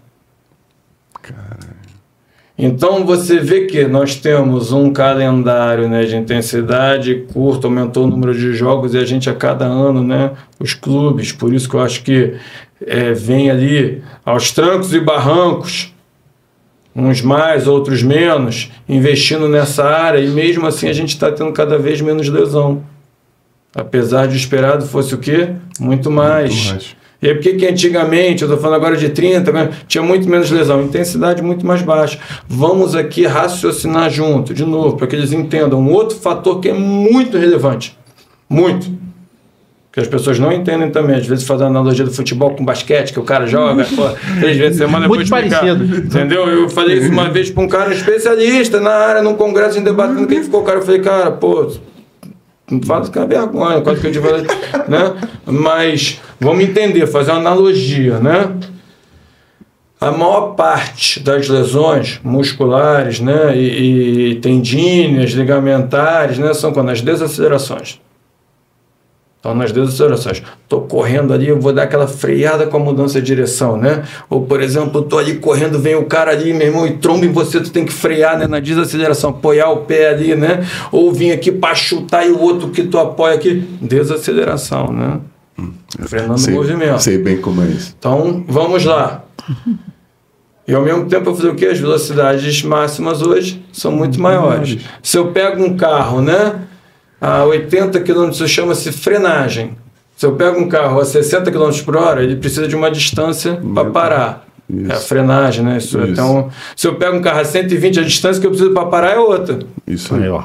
[2.59, 8.35] Então você vê que nós temos um calendário né, de intensidade curto, aumentou o número
[8.35, 11.81] de jogos e a gente a cada ano, né, os clubes, por isso que eu
[11.81, 12.35] acho que
[12.87, 15.95] é, vem ali aos trancos e barrancos,
[16.95, 21.77] uns mais, outros menos, investindo nessa área e mesmo assim a gente está tendo cada
[21.77, 22.83] vez menos lesão.
[23.75, 25.51] Apesar de esperado fosse o quê?
[25.79, 26.55] Muito mais.
[26.55, 26.97] Muito mais.
[27.23, 30.29] E aí, por que que antigamente, eu estou falando agora de 30, né, tinha muito
[30.29, 32.19] menos lesão, intensidade muito mais baixa.
[32.47, 36.75] Vamos aqui raciocinar junto, de novo, para que eles entendam um outro fator que é
[36.75, 37.97] muito relevante.
[38.49, 38.87] Muito.
[39.91, 41.17] Que as pessoas não entendem também.
[41.17, 44.03] Às vezes fazem analogia do futebol com basquete, que o cara joga pô,
[44.39, 45.07] três vezes por semana.
[45.07, 45.61] eu vou Muito explicar.
[45.61, 45.97] parecido.
[45.97, 46.47] Entendeu?
[46.47, 50.27] Eu falei isso uma vez para um cara especialista na área, num congresso, em debatendo
[50.27, 50.81] quem ficou o cara.
[50.81, 51.73] Eu falei, cara, pô,
[52.85, 54.43] faz que é vergonha, quase que eu falei,
[54.89, 55.15] né?
[55.45, 58.55] Mas vamos entender, fazer uma analogia, né?
[60.01, 67.01] A maior parte das lesões musculares, né, e, e tendíneas, ligamentares, né, são quando as
[67.01, 67.99] desacelerações.
[69.47, 73.27] Então, nas desacelerações, estou correndo ali, eu vou dar aquela freada com a mudança de
[73.29, 74.03] direção, né?
[74.29, 77.31] Ou, por exemplo, estou ali correndo, vem o cara ali, meu irmão, e tromba em
[77.31, 80.67] você, tu tem que frear né, na desaceleração, apoiar o pé ali, né?
[80.91, 83.63] Ou vir aqui para chutar e o outro que tu apoia aqui.
[83.81, 85.21] Desaceleração, né?
[86.09, 86.99] Frenando sei, o movimento.
[86.99, 87.95] Sei bem como é isso.
[87.97, 89.23] Então, vamos lá.
[90.67, 91.67] E ao mesmo tempo eu fazer o quê?
[91.67, 94.81] As velocidades máximas hoje são muito maiores.
[95.01, 96.63] Se eu pego um carro, né?
[97.21, 99.77] A 80 km chama-se frenagem.
[100.17, 103.61] Se eu pego um carro a 60 km por hora, ele precisa de uma distância
[103.75, 104.47] para parar.
[104.69, 104.93] Isso.
[104.93, 105.77] É a frenagem, né?
[105.77, 105.99] Isso.
[105.99, 106.11] Isso.
[106.11, 109.13] Então, se eu pego um carro a 120, a distância que eu preciso para parar
[109.13, 109.59] é outra.
[109.87, 110.29] Isso aí.
[110.29, 110.43] Ó.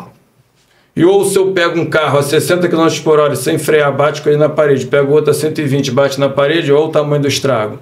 [0.95, 3.95] E ou se eu pego um carro a 60 km por hora e sem frear,
[3.95, 7.22] bate com ele na parede, pego outro a 120, bate na parede, olha o tamanho
[7.22, 7.80] do estrago.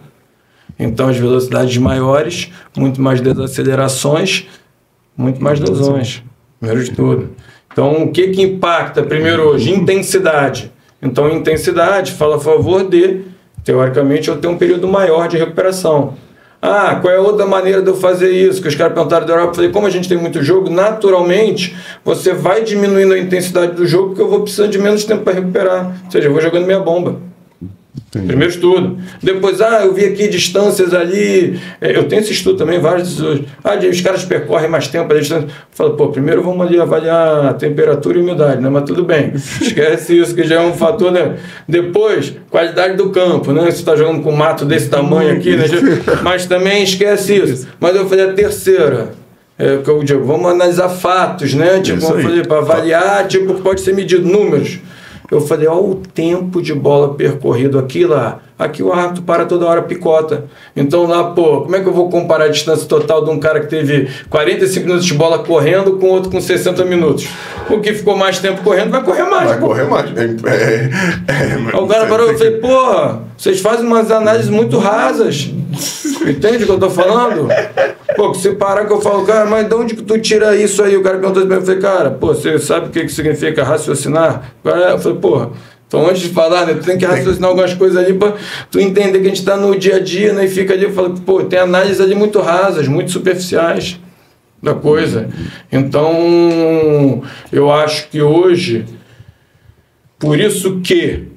[0.78, 4.48] Então, as velocidades maiores, muito mais desacelerações,
[5.18, 6.24] muito mais lesões.
[6.60, 7.30] Primeiro de tudo.
[7.72, 9.72] Então, o que, que impacta primeiro hoje?
[9.72, 10.72] Intensidade.
[11.02, 13.22] Então, intensidade fala a favor de,
[13.64, 16.16] teoricamente, eu ter um período maior de recuperação.
[16.62, 18.62] Ah, qual é a outra maneira de eu fazer isso?
[18.62, 19.52] Que os caras perguntaram da Europa.
[19.52, 23.88] Eu falei, como a gente tem muito jogo, naturalmente você vai diminuindo a intensidade do
[23.88, 26.02] jogo porque eu vou precisando de menos tempo para recuperar.
[26.04, 27.29] Ou seja, eu vou jogando minha bomba.
[28.08, 28.28] Entendi.
[28.28, 28.98] Primeiro estudo.
[29.22, 31.60] Depois, ah, eu vi aqui distâncias ali.
[31.82, 33.46] É, Eu tenho esse estudo também, vários estudos.
[33.64, 35.48] Ah, os caras percorrem mais tempo a distância.
[35.72, 38.70] Fala, pô, primeiro vamos ali avaliar a temperatura e umidade, né?
[38.70, 39.34] Mas tudo bem.
[39.36, 41.38] Esquece isso, que já é um fator, né?
[41.68, 43.64] Depois, qualidade do campo, né?
[43.64, 45.66] Você está jogando com mato desse tamanho aqui, né?
[46.24, 47.68] Mas também esquece isso.
[47.80, 49.12] Mas eu falei a terceira.
[49.58, 51.82] É, o que eu digo, vamos analisar fatos, né?
[51.82, 54.80] Tipo, vamos fazer para avaliar, tipo, pode ser medido números.
[55.32, 58.42] Eu falei, ó, o tempo de bola percorrido aqui lá.
[58.60, 60.44] Aqui o árbitro para toda hora, picota.
[60.76, 63.62] Então lá, pô, como é que eu vou comparar a distância total de um cara
[63.62, 67.26] que teve 45 minutos de bola correndo com outro com 60 minutos?
[67.70, 69.50] O que ficou mais tempo correndo vai correr mais.
[69.52, 69.68] Vai pô.
[69.68, 70.10] correr mais.
[70.18, 70.90] É, é,
[71.28, 75.50] é, Aí o cara parou e falei, que- porra, vocês fazem umas análises muito rasas.
[76.28, 77.48] Entende o que eu tô falando?
[78.18, 80.84] Pô, que se parar que eu falo, cara, mas de onde que tu tira isso
[80.84, 80.98] aí?
[80.98, 83.64] O cara perguntou pra mim, eu falei, cara, pô, você sabe o que, que significa
[83.64, 84.52] raciocinar?
[84.66, 85.50] Eu falei, porra,
[85.90, 88.36] então antes de falar, né, tu tem que raciocinar algumas coisas ali pra
[88.70, 90.94] tu entender que a gente tá no dia a dia, né, e fica ali, eu
[90.94, 94.00] falo, pô, tem análises ali muito rasas, muito superficiais
[94.62, 95.30] da coisa.
[95.72, 98.86] Então, eu acho que hoje,
[100.20, 101.28] por isso que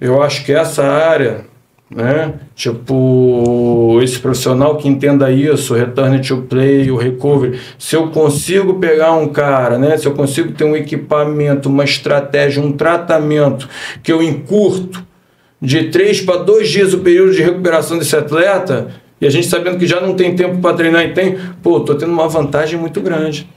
[0.00, 1.44] eu acho que essa área,
[1.90, 8.74] né, tipo, esse profissional que entenda isso, return to play, o recovery, se eu consigo
[8.74, 13.68] pegar um cara, né, se eu consigo ter um equipamento, uma estratégia, um tratamento
[14.02, 15.04] que eu encurto
[15.60, 18.88] de três para dois dias o período de recuperação desse atleta,
[19.20, 21.94] e a gente sabendo que já não tem tempo para treinar e tem, pô, tô
[21.94, 23.48] tendo uma vantagem muito grande.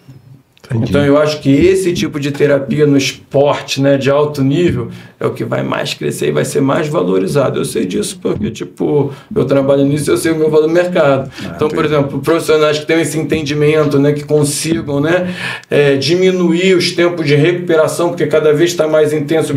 [0.76, 4.90] Então eu acho que esse tipo de terapia no esporte, né, de alto nível,
[5.20, 7.60] é o que vai mais crescer e vai ser mais valorizado.
[7.60, 10.74] Eu sei disso porque, tipo, eu trabalho nisso e eu sei o meu valor no
[10.74, 11.32] mercado.
[11.56, 15.34] então, por exemplo, profissionais que tenham esse entendimento, né, que consigam, né,
[15.70, 19.54] é, diminuir os tempos de recuperação, porque cada vez está mais intenso.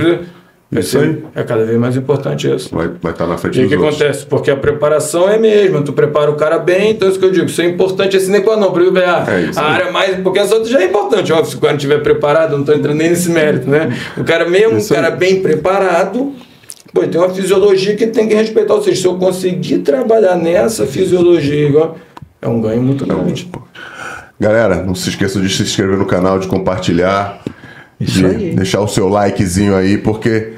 [0.73, 1.05] Vai Isso aí.
[1.15, 2.69] ser- É cada vez mais importante isso.
[2.73, 3.97] Vai estar vai tá na frente E o que outros.
[4.01, 4.25] acontece?
[4.27, 7.27] Porque a preparação é a mesma, tu prepara o cara bem, então é isso que
[7.27, 9.59] eu digo, isso é importante, é sine qua non, pra eu ver, ah, É isso
[9.59, 9.73] a aí.
[9.75, 12.57] área mais, porque as outras já é importante, óbvio, se o cara não estiver preparado,
[12.57, 13.97] não tô entrando nem nesse mérito, né?
[14.17, 15.17] O cara mesmo, Isso o cara aí.
[15.17, 16.35] bem preparado,
[16.95, 20.87] pô, tem uma fisiologia que tem que respeitar, ou seja, se eu conseguir trabalhar nessa
[20.87, 21.99] fisiologia, igual,
[22.41, 23.51] é um ganho muito grande.
[24.39, 27.41] Galera, não se esqueçam de se inscrever no canal, de compartilhar,
[28.01, 28.55] Isso de aí.
[28.55, 30.55] deixar o seu likezinho aí, porque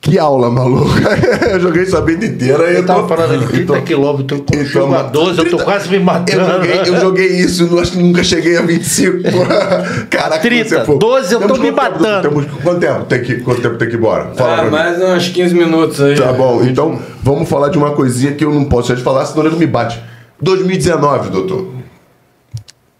[0.00, 1.00] que aula maluca.
[1.50, 3.82] eu joguei essa vida inteira e Eu eu tava tô- falando ali, 30 eu tô-
[3.86, 6.44] quilômetros com Então, chuva 12, eu tô 30 quase me Eu matando.
[6.52, 9.18] joguei, eu joguei isso, não acho que nunca cheguei a 25.
[10.10, 10.98] Caraca, 30, você foi.
[10.98, 12.28] 12 eu tô me matando.
[12.28, 14.32] Temos, quanto tempo tem que, quanto tempo tem que ir embora?
[14.34, 14.70] Fala Ah, pra mim.
[14.72, 16.16] mais uns 15 minutos aí.
[16.16, 19.24] Tá bom, então vamos falar de uma coisinha que eu não posso deixar de falar,
[19.24, 19.98] senão ele me bate.
[20.42, 21.68] 2019, doutor.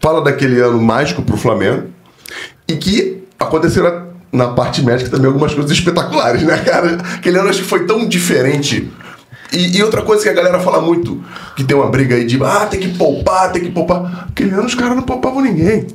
[0.01, 1.85] Fala daquele ano mágico pro Flamengo
[2.69, 6.99] e que aconteceram na parte médica também algumas coisas espetaculares, né, cara?
[7.15, 8.91] Aquele ano acho que foi tão diferente.
[9.53, 11.23] E, e outra coisa que a galera fala muito,
[11.55, 14.27] que tem uma briga aí de ah, tem que poupar, tem que poupar.
[14.29, 15.87] Aquele ano os caras não poupavam ninguém.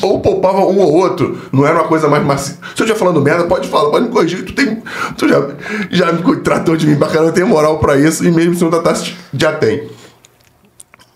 [0.00, 2.54] Ou poupava um ou outro, não era uma coisa mais macia.
[2.54, 4.44] Se eu estiver falando merda, pode falar, pode me corrigir.
[4.44, 4.82] Tu, tem,
[5.18, 5.48] tu já,
[5.90, 8.70] já me tratou de mim bacana, eu tenho moral pra isso, e mesmo se não
[8.70, 9.88] tratasse, já tem.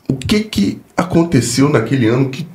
[0.08, 2.46] O que que aconteceu naquele ano que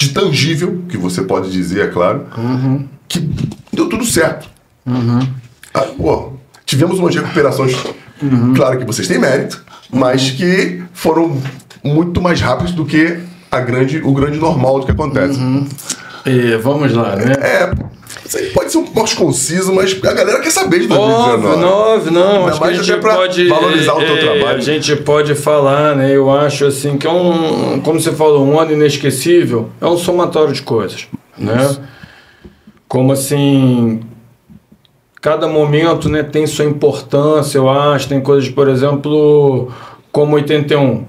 [0.00, 2.26] de tangível, que você pode dizer, é claro,
[3.06, 3.20] que
[3.70, 4.48] deu tudo certo.
[5.74, 6.32] Ah, pô,
[6.64, 7.76] tivemos umas recuperações,
[8.56, 9.62] claro que vocês têm mérito,
[9.92, 11.36] mas que foram
[11.84, 13.20] muito mais rápidos do que
[13.50, 15.38] a grande, o grande normal do que acontece.
[16.24, 17.32] É, vamos lá, né?
[17.38, 17.70] É,
[18.54, 21.46] pode ser um pouco mais conciso, mas a galera quer saber de 2019.
[21.46, 24.58] Óbvio, não, não, Ainda acho que a gente pode valorizar o teu é, trabalho.
[24.58, 26.14] A gente pode falar, né?
[26.14, 30.52] Eu acho assim que é um, como você falou, um ano inesquecível, é um somatório
[30.52, 31.06] de coisas,
[31.36, 31.76] né?
[32.88, 34.00] Como assim,
[35.20, 39.70] cada momento, né, tem sua importância, eu acho, tem coisas, por exemplo,
[40.10, 41.04] como 81.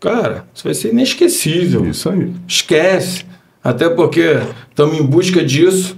[0.00, 1.86] Cara, isso vai ser inesquecível.
[1.86, 2.32] Isso aí.
[2.46, 3.24] Esquece.
[3.62, 4.38] Até porque
[4.70, 5.96] estamos em busca disso.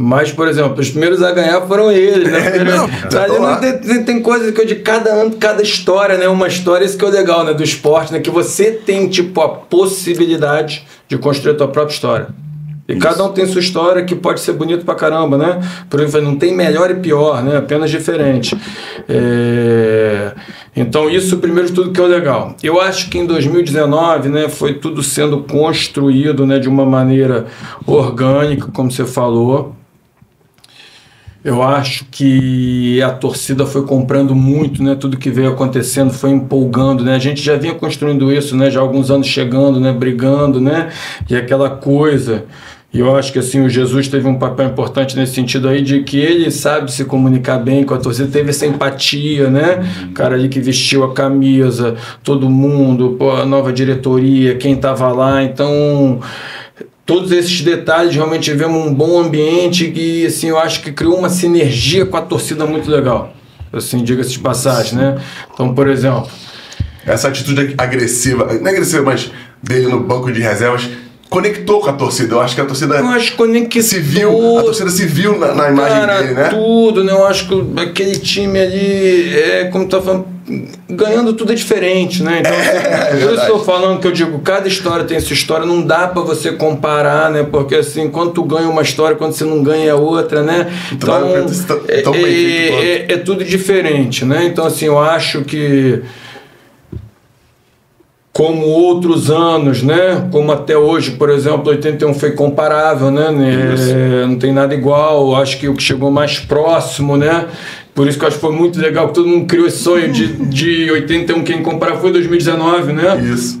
[0.00, 2.38] Mas, por exemplo, os primeiros a ganhar foram eles, né?
[3.10, 3.56] É, não, lá.
[3.56, 6.28] tem, tem, tem coisa que eu de cada ano, cada história, né?
[6.28, 7.52] Uma história, isso que é o legal, né?
[7.52, 8.20] Do esporte, né?
[8.20, 12.28] Que você tem, tipo, a possibilidade de construir a tua própria história.
[12.88, 15.60] E cada um tem sua história que pode ser bonito pra caramba, né?
[15.90, 17.56] Por exemplo, não tem melhor e pior, né?
[17.56, 18.56] Apenas diferente.
[19.08, 20.32] É,
[20.76, 22.54] Então, isso, primeiro de tudo, que é o legal.
[22.62, 27.46] Eu acho que em 2019, né, foi tudo sendo construído, né, de uma maneira
[27.84, 29.74] orgânica, como você falou.
[31.44, 34.96] Eu acho que a torcida foi comprando muito, né?
[34.96, 37.14] Tudo que veio acontecendo foi empolgando, né?
[37.14, 38.70] A gente já vinha construindo isso, né?
[38.70, 39.92] Já há alguns anos chegando, né?
[39.92, 40.90] Brigando, né?
[41.30, 42.44] E aquela coisa.
[42.92, 46.02] E eu acho que assim o Jesus teve um papel importante nesse sentido aí de
[46.02, 49.86] que ele sabe se comunicar bem com a torcida, teve essa empatia, né?
[50.10, 55.12] O cara ali que vestiu a camisa, todo mundo, pô, a nova diretoria, quem tava
[55.12, 56.20] lá, então
[57.08, 61.30] todos esses detalhes realmente tivemos um bom ambiente que assim eu acho que criou uma
[61.30, 63.32] sinergia com a torcida muito legal
[63.72, 65.16] assim diga-se de passagem né
[65.52, 66.28] então por exemplo
[67.06, 69.30] Essa atitude agressiva, não é agressiva, mas
[69.62, 70.88] dele no banco de reservas,
[71.30, 72.34] conectou com a torcida.
[72.34, 75.38] Eu acho que a torcida eu acho que conectou se viu, a torcida se viu
[75.38, 76.48] na, na imagem Cara, dele, né?
[76.50, 77.12] tudo, né?
[77.12, 80.26] Eu acho que aquele time ali, é, como tu tá falando,
[80.88, 82.38] ganhando tudo é diferente, né?
[82.40, 83.46] Então, É, verdade.
[83.46, 86.22] que eu tô falando que eu digo, cada história tem sua história, não dá pra
[86.22, 87.42] você comparar, né?
[87.42, 90.72] Porque assim, quando tu ganha uma história, quando você não ganha é outra, né?
[90.92, 92.16] Então, Trabalho feito tão- é, quanto.
[92.18, 94.44] é- é tudo diferente, né?
[94.44, 96.02] Então, assim, eu acho que
[98.32, 100.28] como outros anos, né?
[100.30, 103.26] Como até hoje, por exemplo, 81 foi comparável, né?
[104.22, 105.34] É, não tem nada igual.
[105.34, 107.46] Acho que o que chegou mais próximo, né?
[107.98, 110.12] Por isso que eu acho que foi muito legal que todo mundo criou esse sonho
[110.12, 113.20] de, de 81, quem comparar foi 2019, né?
[113.20, 113.60] Isso.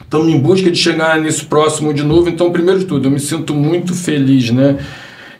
[0.00, 2.28] Estamos em busca de chegar nisso próximo de novo.
[2.28, 4.78] Então, primeiro de tudo, eu me sinto muito feliz, né?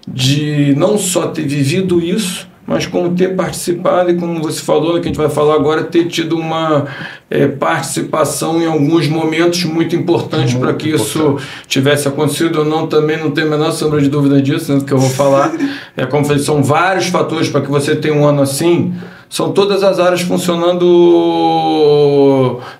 [0.09, 5.01] De não só ter vivido isso, mas como ter participado e como você falou, que
[5.01, 6.87] a gente vai falar agora, ter tido uma
[7.29, 11.37] é, participação em alguns momentos muito importantes para que isso
[11.69, 12.61] tivesse acontecido.
[12.61, 15.11] Ou não, também não tenho a menor sombra de dúvida disso, né, que eu vou
[15.11, 15.53] falar.
[15.95, 18.95] É como eu falei, são vários fatores para que você tenha um ano assim,
[19.33, 20.81] são todas as áreas funcionando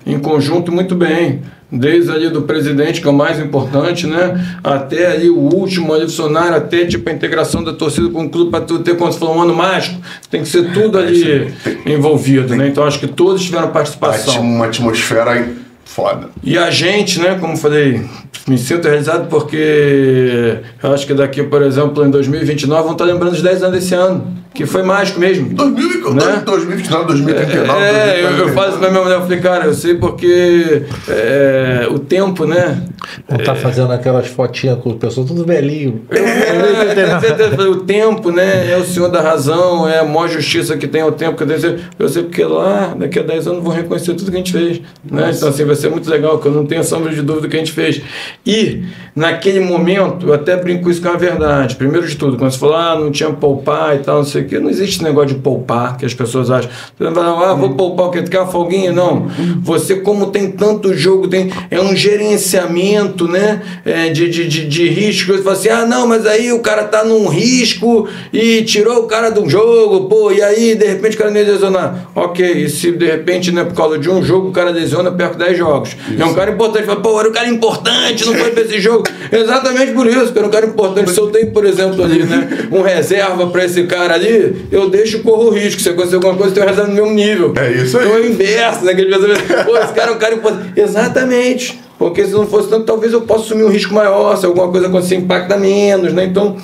[0.05, 4.39] em conjunto muito bem desde ali do presidente, que é o mais importante, né?
[4.63, 8.51] Até ali o último ali funcionário, até tipo a integração da torcida com o clube
[8.51, 9.99] para tu ter, quando você falou um ano mágico,
[10.29, 11.51] tem que ser tudo ali
[11.87, 12.67] envolvido, né?
[12.67, 14.39] Então acho que todos tiveram participação.
[14.39, 15.49] Uma atmosfera
[15.83, 16.29] foda.
[16.43, 18.05] E a gente, né, como falei,
[18.47, 23.33] me sinto realizado porque eu acho que daqui, por exemplo, em 2029, vão estar lembrando
[23.33, 25.49] os 10 anos desse ano, que foi mágico mesmo.
[25.49, 26.43] 2000, Né?
[26.45, 27.83] 2029, 2039.
[27.83, 28.53] É, eu, eu 2040.
[28.53, 32.83] faço pra minha mulher, eu falei, cara, eu sei porque é, o tempo, né?
[33.29, 36.01] Não tá fazendo aquelas fotinhas com o pessoal tudo velhinho.
[36.09, 38.71] É, o tempo, né?
[38.71, 41.43] É o senhor da razão, é a maior justiça que tem é o tempo que
[41.43, 41.79] eu tenho.
[41.97, 44.81] Eu sei porque lá, daqui a 10 anos, vão reconhecer tudo que a gente fez.
[45.09, 45.31] Né?
[45.35, 47.55] Então, assim, vai ser muito legal, que eu não tenho sombra de dúvida do que
[47.55, 48.01] a gente fez.
[48.45, 48.83] E,
[49.15, 51.75] naquele momento, eu até brinco isso com a verdade.
[51.75, 54.47] Primeiro de tudo, quando você falou, ah, não tinha poupar e tal, não sei o
[54.47, 56.69] quê, não existe esse negócio de poupar, que as pessoas acham.
[56.99, 58.11] Ah, vou poupar o?
[58.11, 58.91] Tu quer folguinha?
[58.91, 59.27] Não.
[59.61, 63.61] Você, como tem tanto jogo, tem, é um gerenciamento, né?
[63.85, 65.31] É, de, de, de, de risco.
[65.31, 69.07] Você fala assim, ah, não, mas aí o cara tá num risco e tirou o
[69.07, 72.09] cara de um jogo, pô, e aí de repente o cara nem lesionar.
[72.15, 75.37] Ok, e se de repente, né, por causa de um jogo, o cara lesiona, perco
[75.37, 75.95] 10 jogos.
[76.17, 79.03] É um cara importante, fala, pô, era um cara importante, não foi pra esse jogo.
[79.31, 81.11] Exatamente por isso, que era um cara importante.
[81.11, 84.32] Se eu tenho, por exemplo, ali, né, um reserva pra esse cara ali,
[84.71, 85.81] eu deixo e corro o risco.
[85.81, 87.53] Se acontecer alguma coisa, eu tenho reserva no mesmo nível.
[87.57, 88.05] É isso aí.
[88.05, 88.93] Então é o inverso, né?
[88.93, 90.79] Que ele pensa, pô, esse cara é um cara importante.
[90.79, 91.81] Exatamente.
[91.97, 94.87] Porque se não fosse tanto, talvez eu possa assumir um risco maior, se alguma coisa
[94.87, 96.25] acontecer, impacta menos, né?
[96.25, 96.57] Então,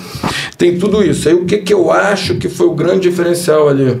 [0.58, 1.28] tem tudo isso.
[1.28, 4.00] Aí o que, que eu acho que foi o grande diferencial ali?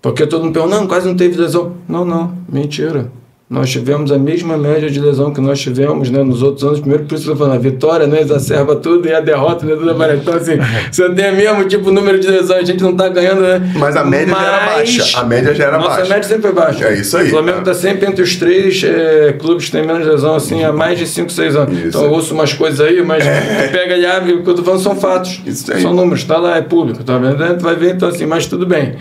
[0.00, 1.76] Porque todo mundo pergunta, não, quase não teve lesão.
[1.88, 3.10] Não, não, mentira.
[3.50, 6.80] Nós tivemos a mesma média de lesão que nós tivemos né, nos outros anos.
[6.80, 9.64] Primeiro, por isso que eu tô falando, a vitória né, exacerba tudo e a derrota
[9.64, 10.20] né, tudo mais.
[10.20, 10.58] Então, assim,
[10.92, 13.72] se eu tenho mesmo tipo número de lesões, a gente não tá ganhando, né?
[13.74, 15.18] Mas a média já era baixa.
[15.18, 16.08] A média já era Nossa baixa.
[16.10, 16.84] média sempre foi baixa.
[16.88, 17.28] É isso aí.
[17.28, 20.70] O Flamengo tá sempre entre os três é, clubes que tem menos lesão, assim, há
[20.70, 21.78] mais de 5, 6 anos.
[21.78, 23.30] Isso então eu ouço umas coisas aí, mas tu
[23.72, 25.40] pega e abre, o que eu tô falando são fatos.
[25.46, 25.80] Isso aí.
[25.80, 27.62] São números, tá lá, é público, tá vendo?
[27.62, 28.96] Vai ver, então assim, mas tudo bem.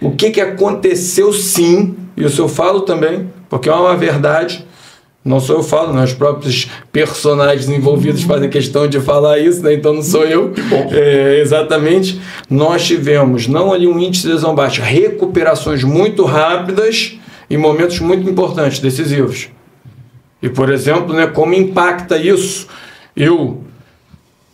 [0.00, 4.66] O que que aconteceu sim, isso eu falo também, porque é uma verdade,
[5.22, 6.02] não sou eu falo, né?
[6.02, 9.74] os próprios personagens envolvidos fazem questão de falar isso, né?
[9.74, 10.52] então não sou eu.
[10.90, 12.20] É, exatamente.
[12.48, 17.18] Nós tivemos não ali um índice de lesão baixo, recuperações muito rápidas
[17.50, 19.48] em momentos muito importantes, decisivos.
[20.42, 22.66] E, por exemplo, né, como impacta isso?
[23.14, 23.62] Eu,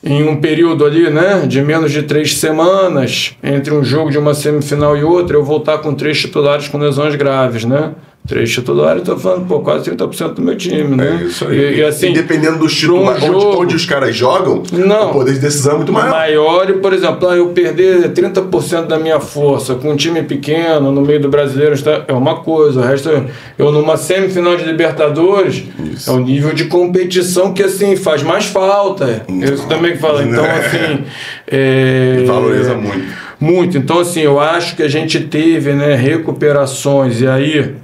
[0.06, 4.34] em um período ali, né, de menos de três semanas, entre um jogo de uma
[4.34, 7.92] semifinal e outra, eu voltar com três titulares com lesões graves, né?
[8.26, 11.20] Três titulares, estou falando, pô, quase 30% do meu time, né?
[11.22, 11.58] É isso aí.
[11.58, 13.26] E, e assim, E dependendo dos pra um onde,
[13.58, 15.10] onde os caras jogam, Não.
[15.10, 16.10] o poder de decisão é muito maior.
[16.10, 20.90] maior e, por exemplo, ah, eu perder 30% da minha força com um time pequeno
[20.90, 21.74] no meio do brasileiro
[22.08, 23.24] é uma coisa, o resto é-
[23.58, 25.62] eu numa semifinal de Libertadores
[25.92, 26.10] Isso.
[26.10, 29.22] é o nível de competição que assim faz mais falta.
[29.28, 30.22] É Isso também que fala.
[30.24, 31.04] Então, assim.
[31.46, 33.26] é- Valoriza muito.
[33.38, 33.76] Muito.
[33.78, 37.74] Então, assim, eu acho que a gente teve né, recuperações e aí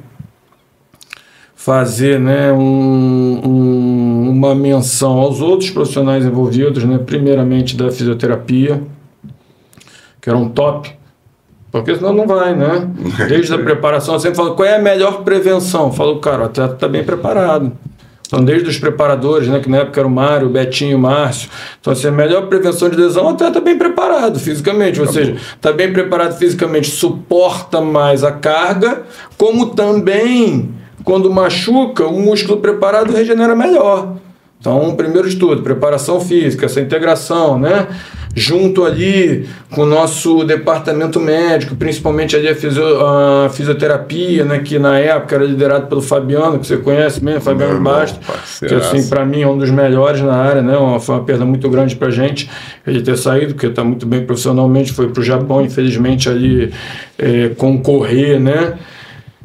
[1.64, 8.82] fazer né, um- um- uma menção aos outros profissionais envolvidos, né, primeiramente da fisioterapia,
[10.20, 10.90] que era um top,
[11.70, 12.88] porque senão não vai, né?
[13.28, 15.86] Desde a preparação, eu sempre falo, qual é a melhor prevenção?
[15.86, 17.70] Eu falo, cara, o atleta está bem preparado.
[18.26, 21.50] Então, desde os preparadores, né, que na época era o Mário, o Betinho, o Márcio.
[21.78, 24.98] Então, assim, a melhor prevenção de lesão, o atleta bem preparado fisicamente.
[24.98, 29.02] Ou seja, está bem preparado fisicamente, suporta mais a carga,
[29.36, 30.70] como também,
[31.04, 34.16] quando machuca, o músculo preparado regenera melhor.
[34.60, 37.88] Então, primeiro de tudo, preparação física, essa integração, né?
[38.34, 44.60] Junto ali com o nosso departamento médico, principalmente ali a, fisio- a fisioterapia, né?
[44.60, 48.20] Que na época era liderado pelo Fabiano, que você conhece mesmo, Fabiano Bastos,
[48.68, 50.76] que assim, para mim é um dos melhores na área, né?
[50.78, 52.48] Uma, foi uma perda muito grande pra gente
[52.86, 56.72] ele ter saído, porque está muito bem profissionalmente, foi pro Japão, infelizmente ali
[57.18, 58.74] é, concorrer, né?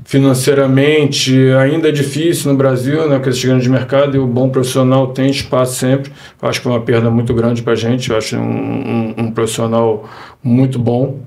[0.07, 5.07] Financeiramente ainda é difícil no Brasil, né, com esses grandes mercados, e o bom profissional
[5.07, 6.09] tem espaço sempre.
[6.41, 9.15] Eu acho que foi uma perda muito grande para a gente, eu acho um, um,
[9.17, 10.09] um profissional
[10.41, 11.19] muito bom.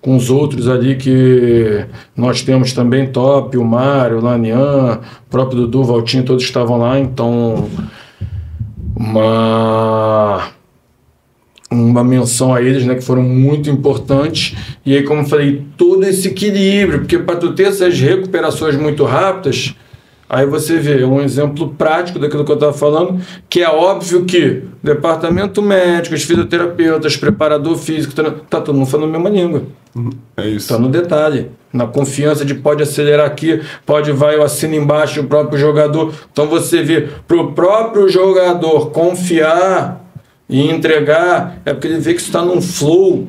[0.00, 1.84] Com os outros ali que
[2.16, 6.98] nós temos também top, o Mário, o Lanian, o próprio Dudu, Valtinho, todos estavam lá,
[6.98, 7.68] então
[8.96, 10.51] uma
[11.72, 14.56] uma menção a eles, né, que foram muito importantes.
[14.84, 19.04] E aí, como eu falei, todo esse equilíbrio, porque para tu ter essas recuperações muito
[19.04, 19.74] rápidas,
[20.28, 24.62] aí você vê um exemplo prático daquilo que eu estava falando, que é óbvio que
[24.82, 29.62] departamento médico, os fisioterapeutas, preparador físico, treina- tá todo mundo falando a mesma língua.
[30.36, 30.58] É isso.
[30.58, 31.50] Está no detalhe.
[31.72, 36.12] Na confiança de pode acelerar aqui, pode vai, eu assino embaixo o próprio jogador.
[36.30, 40.01] Então você vê, para o próprio jogador confiar
[40.52, 43.26] e entregar, é porque ele vê que está num flow,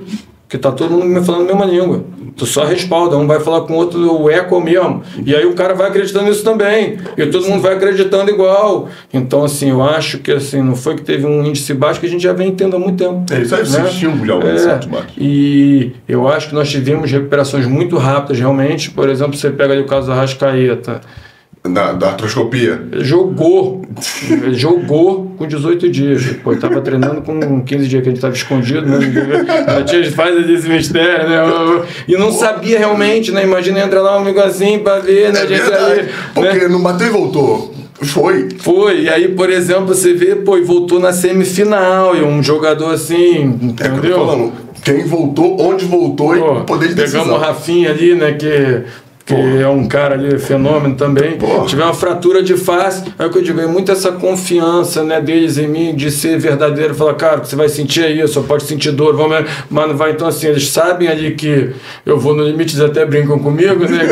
[0.49, 2.03] que está todo mundo me falando a mesma língua.
[2.35, 5.03] Tu só respalda, um vai falar com o outro o eco mesmo.
[5.25, 6.97] E aí o cara vai acreditando nisso também.
[7.17, 8.89] E todo mundo vai acreditando igual.
[9.13, 12.09] Então, assim, eu acho que assim, não foi que teve um índice baixo que a
[12.09, 13.23] gente já vem tendo há muito tempo.
[13.31, 13.87] É isso aí, né?
[13.87, 14.79] estímulo de algum É,
[15.17, 18.91] e eu acho que nós tivemos recuperações muito rápidas, realmente.
[18.91, 20.99] Por exemplo, você pega ali o caso da Rascaeta.
[21.63, 22.81] Da, da artroscopia.
[22.99, 23.83] Jogou,
[24.51, 26.25] jogou com 18 dias.
[26.43, 28.97] Pô, ele tava treinando com 15 dias que a gente tava escondido, né?
[29.67, 31.85] A tia faz esse mistério, né?
[32.05, 33.43] E não sabia realmente, né?
[33.45, 35.39] Imagina entrar lá um amigo assim pra ver, né?
[35.39, 35.91] É A gente verdade.
[35.91, 36.09] ali, né?
[36.33, 37.73] Porque não bateu e voltou.
[38.01, 38.49] Foi.
[38.57, 42.91] Foi, e aí, por exemplo, você vê, pô, e voltou na semifinal, e um jogador
[42.93, 44.15] assim, É o que eu tô entendeu?
[44.25, 44.51] falando.
[44.83, 47.35] Quem voltou, onde voltou Pô, e poder de pegamos decisão.
[47.35, 48.33] o Rafinha ali, né?
[48.33, 48.81] Que,
[49.25, 51.37] que é um cara ali, fenômeno também.
[51.37, 51.65] Pô.
[51.65, 53.03] Tiver uma fratura de face.
[53.17, 56.37] É o que eu digo, é muito essa confiança né, deles em mim, de ser
[56.37, 56.93] verdadeiro.
[56.93, 59.15] Falar, cara, você vai sentir é isso, só pode sentir dor.
[59.15, 60.11] Vamos, mas não vai.
[60.11, 61.71] Então, assim, eles sabem ali que
[62.05, 64.05] eu vou no limite, eles até brincam comigo, né?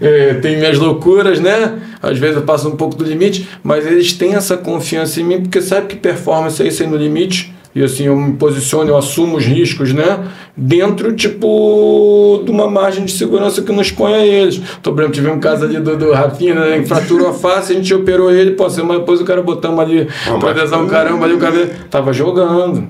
[0.00, 1.78] Que é, tem minhas loucuras, né?
[2.02, 5.42] Às vezes eu passo um pouco do limite, mas eles têm essa confiança em mim,
[5.42, 7.53] porque sabe que performance é isso aí no limite.
[7.74, 10.24] E assim, eu me posiciono, eu assumo os riscos, né?
[10.56, 14.60] Dentro, tipo, de uma margem de segurança que não expõe a eles.
[14.80, 16.78] Então, por exemplo, tive um caso ali do, do Rafinha, né?
[16.78, 20.06] Que fraturou a face, a gente operou ele, pô, semana depois o cara botamos ali,
[20.26, 22.86] Ah, com adesão, caramba, ali o cara tava jogando.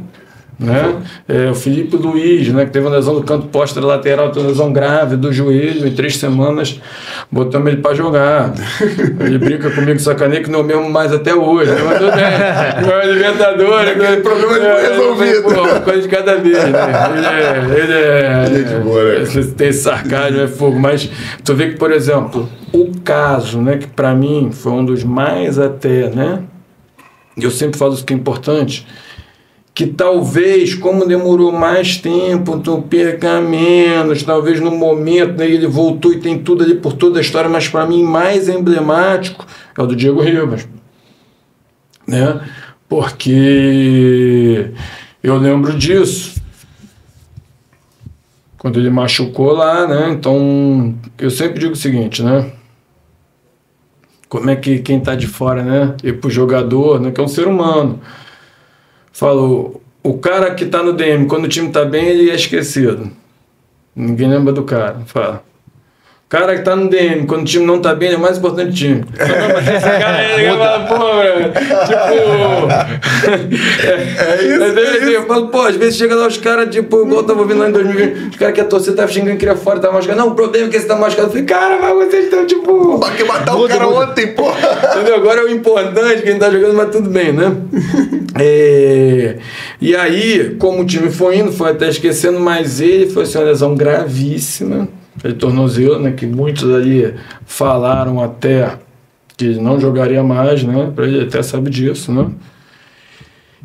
[0.59, 1.03] Né?
[1.29, 3.49] É, o Felipe Luiz, né, que teve uma lesão do canto
[3.81, 6.81] lateral, teve uma lesão grave do joelho, em três semanas
[7.31, 8.53] botamos ele para jogar.
[9.21, 11.71] Ele brinca comigo, sacaneia, que não é mesmo mais até hoje.
[11.73, 11.81] né?
[11.85, 12.25] Mas tudo bem,
[12.87, 13.89] não é Libertadores.
[13.91, 15.43] Aquele problema foi resolvido.
[15.43, 16.57] Pô, uma coisa de cada vez.
[16.57, 16.71] Né?
[17.77, 18.45] Ele é.
[18.47, 19.23] Ele é Gente boa, né?
[19.23, 20.79] esse- tem sarcasmo, é fogo.
[20.79, 21.11] Mas
[21.45, 25.59] tu vê que, por exemplo, o caso, né, que para mim foi um dos mais
[25.59, 26.41] até, né?
[27.37, 28.87] Eu sempre falo isso que é importante
[29.75, 36.13] que talvez, como demorou mais tempo, tu perca menos, talvez no momento né, ele voltou
[36.13, 39.45] e tem tudo ali por toda a história, mas para mim mais emblemático
[39.77, 40.69] é o do Diego Ribas.
[42.07, 42.41] Né?
[42.89, 44.71] Porque
[45.21, 46.41] eu lembro disso.
[48.59, 50.09] Quando ele machucou lá, né?
[50.11, 52.51] Então, eu sempre digo o seguinte, né?
[54.27, 55.95] Como é que quem tá de fora, né?
[56.03, 57.11] E pro jogador, né?
[57.11, 58.01] Que é um ser humano
[59.15, 63.11] falou: o cara que tá no DM, quando o time tá bem, ele é esquecido.
[63.97, 65.01] Ninguém lembra do cara.
[65.07, 65.43] Fala.
[66.35, 68.21] O cara que tá no DM, quando o time não tá bem, ele é o
[68.21, 69.05] mais importante do time.
[69.17, 71.53] Não, mas esse cara aí, eu falo, pô, velho,
[71.87, 72.09] tipo.
[74.19, 77.41] é, isso, Eu falo, pô, às vezes chega lá os caras, tipo, igual eu tava
[77.41, 79.79] ouvindo lá em 2020, os caras que a torcida tava xingando que ele é fora,
[79.79, 80.19] tá machucado.
[80.19, 81.29] Não, o problema é que esse tá machucado.
[81.29, 82.99] Eu falei, cara, mas vocês estão, tipo.
[82.99, 84.59] Pra que matar o cara ontem, porra?
[84.91, 85.15] Entendeu?
[85.15, 87.55] Agora é o importante, quem tá jogando, mas tudo bem, né?
[88.37, 89.37] É,
[89.81, 93.45] e aí, como o time foi indo, foi até esquecendo, mas ele foi assim, uma
[93.45, 94.89] lesão gravíssima.
[95.25, 96.13] Ele tornozelo, né?
[96.13, 97.15] Que muitos ali
[97.47, 98.79] falaram até
[99.37, 100.93] que não jogaria mais, né?
[100.99, 102.31] Ele até sabe disso, né?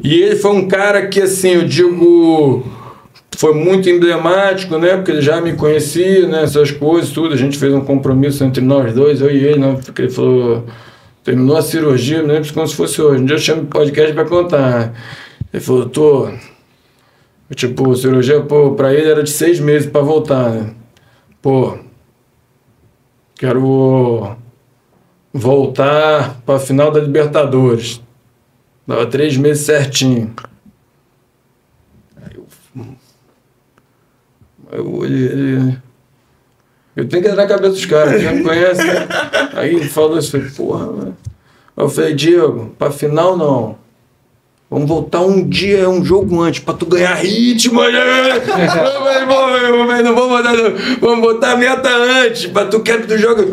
[0.02, 2.66] E ele foi um cara que, assim, eu digo,
[3.38, 4.96] foi muito emblemático, né?
[4.96, 6.44] Porque ele já me conhecia, né?
[6.44, 7.34] Essas coisas, tudo.
[7.34, 9.78] A gente fez um compromisso entre nós dois, eu e ele, né?
[9.84, 10.66] Porque ele falou,
[11.24, 13.22] terminou a cirurgia, não lembro como se fosse hoje.
[13.22, 14.94] Um dia eu chamo o podcast pra contar.
[15.54, 16.30] Ele falou, tô.
[17.54, 20.70] Tipo, cirurgia, pô, pra ele era de seis meses pra voltar, né?
[21.42, 21.78] Pô,
[23.36, 24.36] quero
[25.34, 28.02] voltar pra final da Libertadores.
[28.86, 30.34] Dava três meses certinho.
[32.34, 32.48] Eu.
[34.72, 35.78] Eu ele-
[36.96, 38.84] Eu tenho que entrar na cabeça dos caras, já me conhece.
[38.84, 39.08] né?
[39.54, 41.08] Aí ele falou isso, eu porra.
[41.78, 43.78] Aí eu falei, Diego, pra final não.
[44.70, 47.82] Vamos voltar um dia, um jogo antes, pra tu ganhar ritmo.
[47.82, 47.90] né?
[48.38, 48.42] Eu
[49.02, 50.76] falei, "Pô, meu, meu, Não vamos botar, não.
[51.02, 53.48] vamos botar meta antes, pra tu quer que tu joga.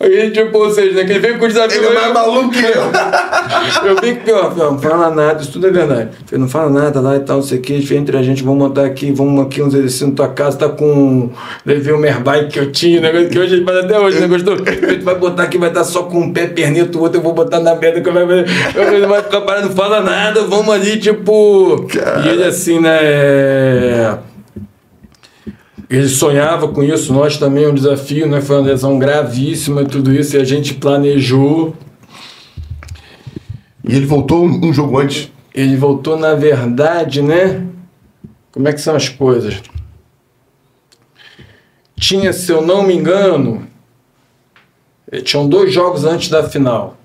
[0.00, 1.78] Aí, tipo, ou seja, né, que ele veio com o desafio.
[1.78, 2.90] Ele é mais maluco que eu.
[3.84, 6.10] Eu vim que, ó, não fala nada, isso tudo é verdade.
[6.32, 8.84] Não fala nada lá e tal, não sei o que, entre a gente, vamos montar
[8.84, 11.30] aqui, vamos aqui uns exercícios na tua casa, tá com.
[11.66, 14.26] Levei o Merbike que eu tinha, negócio que hoje ele faz até hoje, né?
[14.26, 14.56] Gostou?
[14.56, 17.34] Tu vai botar aqui, vai estar só com um pé, perneta, o outro eu vou
[17.34, 18.22] botar na merda, que vai.
[18.22, 21.86] Eu não vai ficar parado, não fala nada, vamos ali, tipo.
[22.24, 22.98] E ele assim, né?
[23.02, 24.18] é,
[25.90, 28.40] Ele sonhava com isso, nós também, um desafio, né?
[28.40, 31.74] Foi uma lesão gravíssima e tudo isso, e a gente planejou.
[33.82, 35.32] E ele voltou um, jogo antes.
[35.52, 37.66] Ele voltou, na verdade, né?
[38.52, 39.60] Como é que são as coisas?
[41.98, 43.66] Tinha, se eu não me engano,
[45.10, 46.99] eh, tinham dois jogos antes da final.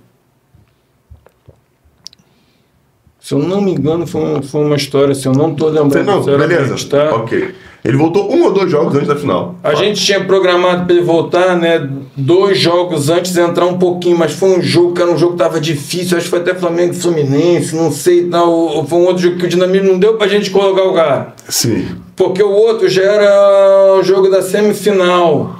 [3.26, 6.06] Se eu não me engano, foi, um- foi uma história, se eu não estou lembrando.
[6.06, 6.76] Não, beleza.
[6.88, 7.16] tá?
[7.16, 7.56] Ok.
[7.84, 9.56] Ele voltou um ou dois jogos antes da final.
[9.64, 11.90] A gente tinha programado para ele voltar, né?
[12.16, 15.40] Dois jogos antes, entrar um pouquinho, mas foi um jogo que era um jogo que
[15.40, 16.16] tava difícil.
[16.18, 18.86] Acho que foi até Flamengo e Fluminense, não sei tal.
[18.86, 21.34] Foi um outro jogo que o Dinamismo não deu pra gente colocar o cara.
[21.50, 21.88] Sim.
[22.16, 25.56] Porque o outro já era o jogo da semifinal.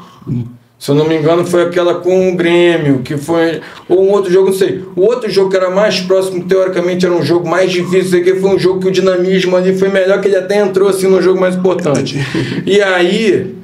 [0.86, 3.60] Se eu não me engano, foi aquela com o Grêmio, que foi.
[3.90, 4.84] Ou um outro jogo, não sei.
[4.96, 8.52] O outro jogo que era mais próximo, teoricamente era um jogo mais difícil, que foi
[8.52, 11.42] um jogo que o dinamismo ali foi melhor, que ele até entrou assim no jogo
[11.42, 12.20] mais importante.
[12.68, 13.56] E aí,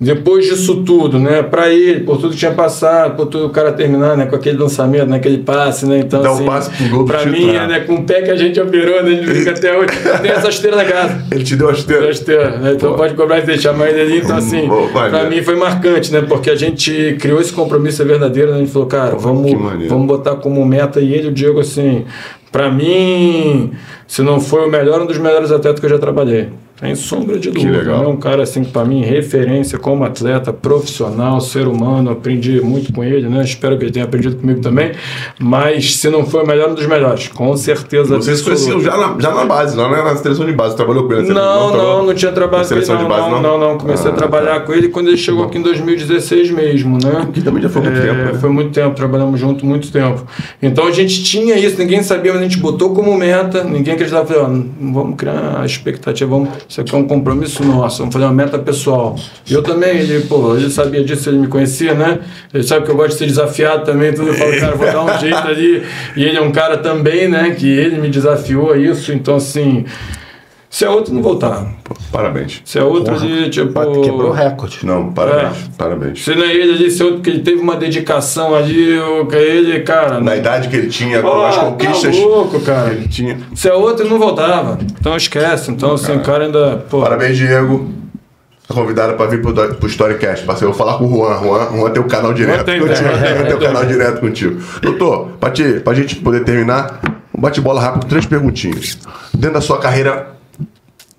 [0.00, 3.70] depois disso tudo, né, pra ele, por tudo que tinha passado, por tudo o cara
[3.70, 7.04] terminar, né, com aquele lançamento, né, aquele passe, né, então Dá assim, passe pro gol
[7.04, 7.66] do pra mim, né?
[7.66, 9.88] né, com o pé que a gente operou, né, a gente fica até hoje,
[10.22, 11.22] tem essa esteira na casa.
[11.30, 12.10] Ele te deu a esteira.
[12.10, 12.72] Esteira, né?
[12.72, 12.96] Então Pô.
[12.96, 14.18] pode cobrar e deixar mais ali.
[14.18, 15.28] Então, assim, Pô, vai, pra né?
[15.28, 16.22] mim foi marcante, né?
[16.22, 18.56] Porque a gente criou esse compromisso é verdadeiro, né?
[18.56, 19.90] A gente falou, cara, vamos, que maneiro.
[19.92, 22.04] vamos botar como meta e ele, o Diego, assim,
[22.50, 23.72] pra mim,
[24.06, 26.48] se não foi o melhor, um dos melhores atletas que eu já trabalhei.
[26.80, 27.82] Sem sombra de dúvida.
[27.84, 28.06] né?
[28.06, 33.04] Um cara, assim, que pra mim, referência como atleta, profissional, ser humano, aprendi muito com
[33.04, 33.42] ele, né?
[33.44, 34.92] Espero que ele tenha aprendido comigo também.
[35.38, 37.28] Mas se não foi o melhor, um dos melhores.
[37.28, 38.16] Com certeza.
[38.16, 40.74] Vocês conheciam já na, já na base, não era na seleção de base.
[40.74, 41.76] Trabalhou com ele Não, seleção?
[41.76, 42.84] não, não tinha trabalhado Na com ele.
[42.86, 43.58] seleção Não, de base, não, não?
[43.58, 43.78] não, não.
[43.78, 47.28] Comecei Ah, a trabalhar com ele quando ele chegou aqui em 2016 mesmo, né?
[47.32, 48.34] Que também já foi muito É, tempo, né?
[48.40, 50.24] Foi muito tempo, trabalhamos junto muito tempo.
[50.62, 54.26] Então a gente tinha isso, ninguém sabia, mas a gente botou como meta, ninguém acreditava.
[54.26, 58.12] Falei, ó, não vamos criar a expectativa, vamos, isso aqui é um compromisso nosso, vamos
[58.12, 59.16] fazer uma meta pessoal.
[59.44, 62.20] E eu também, ele, pô, ele sabia disso, ele me conhecia, né?
[62.54, 64.28] Ele sabe que eu gosto de ser desafiado também, tudo.
[64.28, 65.82] Eu falo, cara, vou dar um jeito ali.
[66.14, 67.50] E ele é um cara também, né?
[67.58, 69.84] Que ele me desafiou a isso, então assim.
[70.70, 71.66] Se é outro, não voltar.
[72.12, 72.62] Parabéns.
[72.64, 73.72] Se é outro ali, tipo.
[74.02, 74.86] Quebrou o recorde.
[74.86, 75.68] Não, parabéns.
[75.76, 76.24] Parabéns.
[76.24, 79.26] Se não é ele ali, se é outro, porque ele teve uma dedicação ali, o
[79.26, 80.20] que ele, cara.
[80.20, 82.92] Na idade que ele tinha, com as tá conquistas louco, cara.
[82.92, 83.40] ele tinha.
[83.52, 84.78] Se é outro, ele não voltava.
[85.00, 85.72] Então esquece.
[85.72, 86.84] Então, assim, o cara ainda.
[86.88, 87.90] Pô, Parabéns, Diego.
[88.68, 90.72] Tá convidado para vir pro, pro Storycast, parceiro.
[90.72, 91.36] Eu vou falar com o Juan.
[91.40, 93.08] Juan, Juan tem o canal direto tem, contigo.
[93.08, 94.62] tem, Juan tem o canal direto contigo.
[94.80, 97.00] Doutor, pra, te, pra gente poder terminar,
[97.36, 98.96] um bate-bola rápido, três perguntinhas.
[99.34, 100.38] Dentro da sua carreira,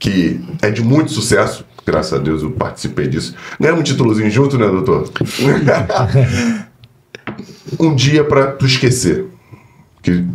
[0.01, 3.35] que é de muito sucesso, graças a Deus eu participei disso.
[3.59, 5.11] Ganhamos um títulozinho junto, né, doutor?
[7.79, 9.27] um dia pra tu esquecer.
[10.01, 10.25] Que,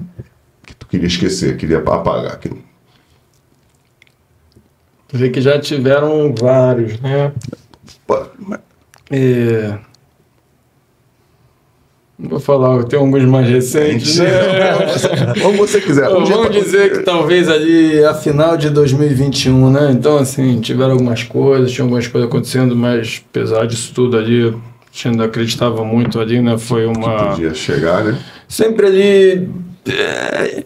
[0.65, 2.39] que tu queria esquecer, queria apagar.
[2.39, 2.53] Que,
[5.13, 7.33] vê que já tiveram vários, né?
[8.07, 8.61] Pô, mas-
[9.11, 9.81] É...
[12.19, 14.27] Não vou falar, tem alguns mais recentes, né?
[15.43, 16.09] Como você quiser.
[16.09, 19.91] Um Vamos pra- dizer que talvez ali a final de 2021, né?
[19.93, 24.53] Então, assim, tiveram algumas coisas, tinha algumas coisas acontecendo, mas apesar disso tudo ali, a
[24.91, 26.57] gente ainda acreditava muito ali, né?
[26.57, 27.33] Foi uma.
[27.33, 28.19] podia chegar, né?
[28.49, 29.49] Sempre ali.
[29.87, 30.65] é,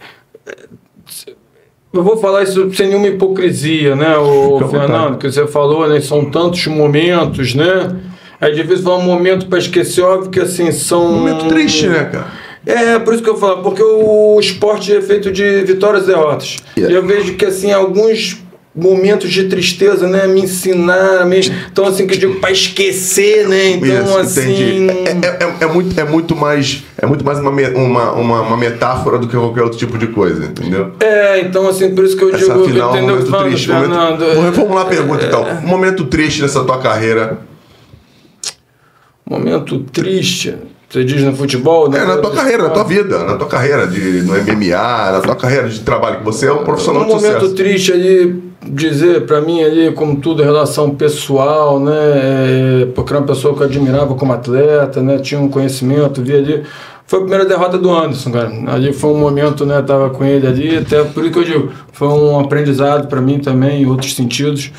[1.92, 4.70] Eu vou falar isso sem nenhuma hipocrisia, né, o vontade.
[4.70, 6.00] Fernando, que você falou, né?
[6.00, 7.96] São tantos momentos, né?
[8.40, 11.04] É difícil falar um momento para esquecer, óbvio que assim, são.
[11.06, 12.26] Um momento triste, né, cara?
[12.66, 16.56] É, por isso que eu falo, porque o esporte é feito de vitórias e derrotas.
[16.76, 16.94] Yeah.
[16.94, 18.36] E eu vejo que, assim, alguns
[18.76, 21.40] momentos de tristeza, né, me ensinaram, me...
[21.40, 24.86] então, assim, que eu digo, para esquecer, né, então, Isso, assim...
[24.88, 28.56] É, é- é- é muito, é muito mais, é muito mais uma, uma, uma, uma
[28.56, 30.92] metáfora do que qualquer outro tipo de coisa, entendeu?
[31.00, 33.14] É, então, assim, por isso que eu Essa digo, final é um entendeu?
[33.16, 33.70] momento Fala, triste.
[33.70, 35.46] um momento- Vou reformular a pergunta, então.
[35.64, 37.38] Um momento triste nessa tua carreira.
[39.30, 40.56] Momento triste,
[40.88, 42.00] você diz no futebol, né?
[42.00, 45.36] É, na tua carreira, na tua vida, na tua carreira de, no MMA, na tua
[45.36, 47.54] carreira de trabalho, que você é um profissional Um de momento sucesso.
[47.54, 51.92] triste ali, dizer pra mim ali, como tudo, relação pessoal, né?
[51.94, 55.18] é, Porque era uma pessoa que eu admirava como atleta, né?
[55.18, 56.64] Tinha um conhecimento, via ali.
[57.06, 58.50] Foi a primeira derrota do Anderson, cara.
[58.66, 59.80] Ali foi um momento, né?
[59.82, 63.38] Tava com ele ali, até por isso que eu digo, foi um aprendizado pra mim
[63.38, 64.72] também, em outros sentidos.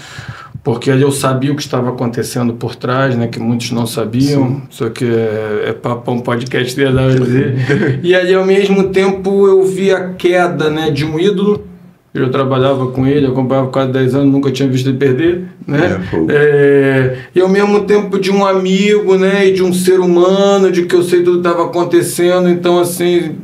[0.63, 4.61] Porque ali eu sabia o que estava acontecendo por trás, né, que muitos não sabiam,
[4.69, 7.99] só que é, é papo um podcast da dizer.
[8.03, 11.70] e ali ao mesmo tempo eu vi a queda, né, de um ídolo.
[12.13, 15.97] Eu trabalhava com ele, acompanhava quase 10 anos, nunca tinha visto ele perder, né?
[16.29, 16.33] É.
[16.33, 20.83] É, e ao mesmo tempo de um amigo, né, e de um ser humano, de
[20.83, 23.37] que eu sei tudo estava acontecendo, então assim,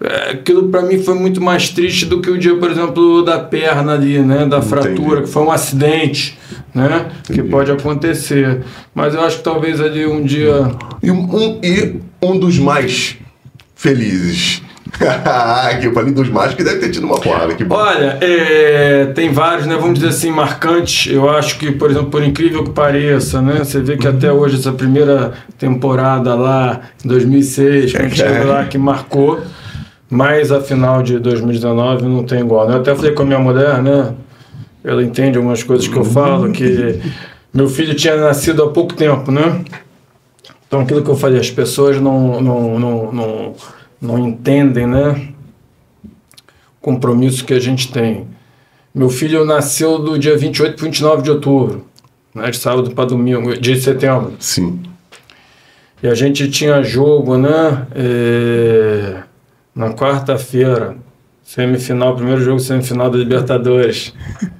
[0.00, 3.40] é, aquilo para mim foi muito mais triste do que o dia, por exemplo, da
[3.40, 6.38] perna ali, né, da fratura, que foi um acidente,
[6.72, 8.60] né, que pode acontecer.
[8.94, 10.70] Mas eu acho que talvez ali um dia
[11.02, 13.16] E um- e um dos mais
[13.74, 14.62] felizes.
[15.80, 17.54] Que eu falei dos que deve ter tido uma porrada.
[17.54, 17.74] Que bom.
[17.74, 19.74] Olha, é, tem vários, né?
[19.74, 21.12] Vamos dizer assim, marcantes.
[21.12, 23.58] Eu acho que, por exemplo, por incrível que pareça, né?
[23.58, 28.78] Você vê que até hoje essa primeira temporada lá, em 2006, quando chega lá, que
[28.78, 29.40] marcou.
[30.08, 32.74] Mas a final de 2019 não tem igual, né?
[32.74, 34.14] Eu até falei com a minha mulher, né?
[34.84, 37.00] Ela entende algumas coisas que eu falo, que
[37.52, 39.64] meu filho tinha nascido há pouco tempo, né?
[40.68, 43.54] Então aquilo que eu falei, as pessoas não, não, não, não,
[44.00, 45.32] não entendem, né?
[46.04, 48.26] O compromisso que a gente tem.
[48.94, 51.86] Meu filho nasceu do dia 28 para 29 de outubro,
[52.34, 52.50] né?
[52.50, 54.34] De sábado para domingo, de setembro.
[54.38, 54.82] Sim.
[56.02, 57.86] E a gente tinha jogo, né?
[57.94, 59.22] é,
[59.74, 60.96] na quarta-feira,
[61.42, 64.14] semifinal, primeiro jogo semifinal da Libertadores.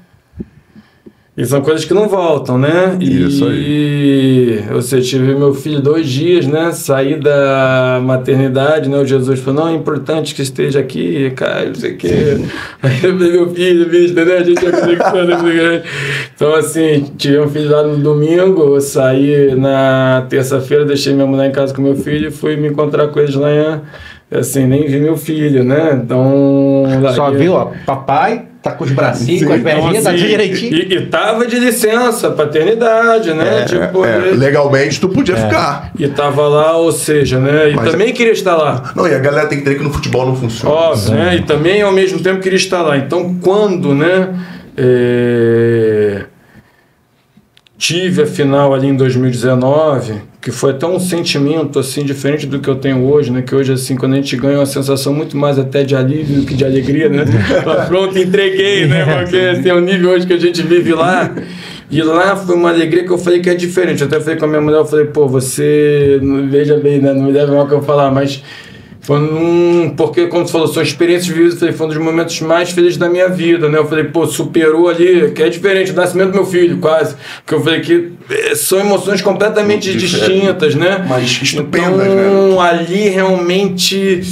[1.37, 2.97] E são coisas que não voltam, né?
[2.99, 6.73] Isso e ou seja, tive meu filho dois dias, né?
[6.73, 8.97] Saí da maternidade, né?
[8.99, 12.39] O Jesus falou, não, é importante que esteja aqui, cara, não sei o quê.
[12.83, 14.23] Aí eu falei, meu filho, bicho, né?
[14.23, 15.89] A gente é conectando, não sei o quê.
[16.35, 21.53] Então, assim, tive um filho lá no domingo, saí na terça-feira, deixei minha mulher em
[21.53, 23.81] casa com meu filho e fui me encontrar com eles lá em
[24.31, 26.01] assim, nem vi meu filho, né?
[26.03, 26.85] Então.
[27.15, 30.74] Só viu, ó, papai tá com os bracinhos, com as perninhas, tá assim, direitinho.
[30.74, 33.65] E, e tava de licença, paternidade, né?
[33.65, 35.93] tipo, É, legalmente tu podia ficar.
[35.97, 37.70] e tava lá, ou seja, né?
[37.70, 38.93] E Mas- também queria estar lá.
[38.97, 40.74] Não, e a galera tem que entender que no futebol não funciona.
[40.74, 41.36] Óbvio, né?
[41.36, 42.97] E também ao mesmo tempo queria estar lá.
[42.97, 44.35] Então, quando, né?
[44.77, 46.24] é,
[47.78, 50.15] Tive a final ali em 2019,
[50.47, 53.43] que foi até um sentimento assim diferente do que eu tenho hoje, né?
[53.43, 56.47] Que hoje assim, quando a gente ganha uma sensação muito mais até de alívio do
[56.47, 57.24] que de alegria, né?
[57.89, 59.05] Pronto, entreguei, né?
[59.27, 61.35] Porque assim, é o nível hoje que a gente vive lá.
[61.90, 64.02] E lá foi uma alegria que eu falei que é diferente.
[64.02, 67.12] Eu até falei com a minha mulher, eu falei, pô, você, veja bem, né?
[67.12, 68.40] Não me leve mal o que eu falar, mas
[69.07, 72.41] foi um, porque, como você falou, são experiências vividas, eu falei, foi um dos momentos
[72.41, 73.78] mais felizes da minha vida, né?
[73.78, 77.15] Eu falei, pô, superou ali, que é diferente, o nascimento do meu filho, quase.
[77.37, 80.33] Porque eu falei que eh, são emoções completamente Diferente.
[80.33, 81.07] distintas, né?
[81.09, 82.59] Mas estupendas, então, né?
[82.59, 84.23] ali realmente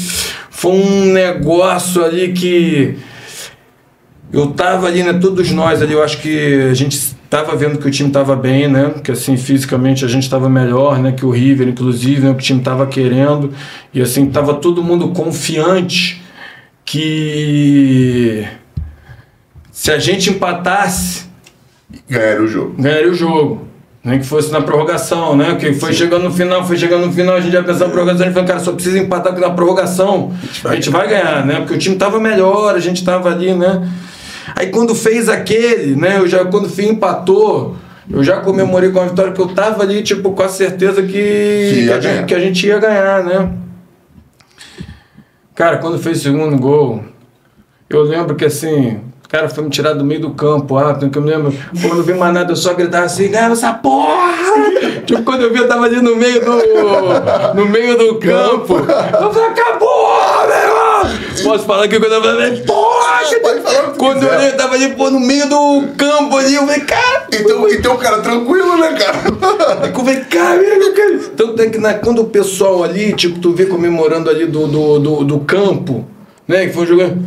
[0.51, 2.97] foi um negócio ali que
[4.33, 5.13] eu tava ali, né?
[5.13, 8.69] Todos nós ali, eu acho que a gente tava vendo que o time tava bem,
[8.69, 8.95] né?
[9.03, 11.11] Que assim, fisicamente a gente tava melhor, né?
[11.11, 12.33] Que o River, inclusive, né?
[12.33, 13.53] Que o time tava querendo.
[13.93, 16.23] E assim, tava todo mundo confiante
[16.85, 18.47] que
[19.73, 21.25] se a gente empatasse,
[22.09, 22.75] Ganharam o jogo.
[22.79, 23.67] ganharia o jogo.
[24.03, 25.57] Nem que fosse na prorrogação, né?
[25.57, 28.23] Que foi chegando no final, foi chegando no final, a gente já pensava na prorrogação,
[28.23, 30.33] a gente falou, cara, só precisa empatar na prorrogação
[30.65, 31.61] a gente vai ganhar, né?
[31.61, 33.89] Porque o time tava melhor, a gente tava ali, né?
[34.55, 36.19] Aí quando fez aquele, né?
[36.19, 37.77] Eu já, quando o empatou,
[38.11, 41.09] eu já comemorei com a vitória, que eu tava ali, tipo, com a certeza que,
[41.87, 43.51] Que a, gente, que a gente ia ganhar, né?
[45.55, 47.03] Cara, quando fez o segundo gol,
[47.89, 51.17] eu lembro que assim, o cara foi me tirar do meio do campo, ah, que
[51.17, 53.73] eu me lembro, pô, eu não vi mais nada, eu só gritava assim, ganha essa
[53.73, 54.35] porra!
[55.07, 57.55] tipo, quando eu vi, eu tava ali no meio do.
[57.55, 58.77] no meio do campo.
[58.79, 59.94] Eu falei, acabou!
[61.45, 63.05] Posso falar que quando eu falei, porra!
[63.43, 67.27] Pode falar Quando eu tava ali, pô, no meio do campo ali, eu falei, cara!
[67.33, 69.19] Então, então cara tranquilo, né, cara?
[69.89, 71.19] Eu falei, caramba, cara.
[71.37, 74.99] Tanto é que na- quando o pessoal ali, tipo, tu vê comemorando ali do, do,
[74.99, 76.05] do, do campo,
[76.49, 76.67] né?
[76.67, 77.27] Que foi jogando.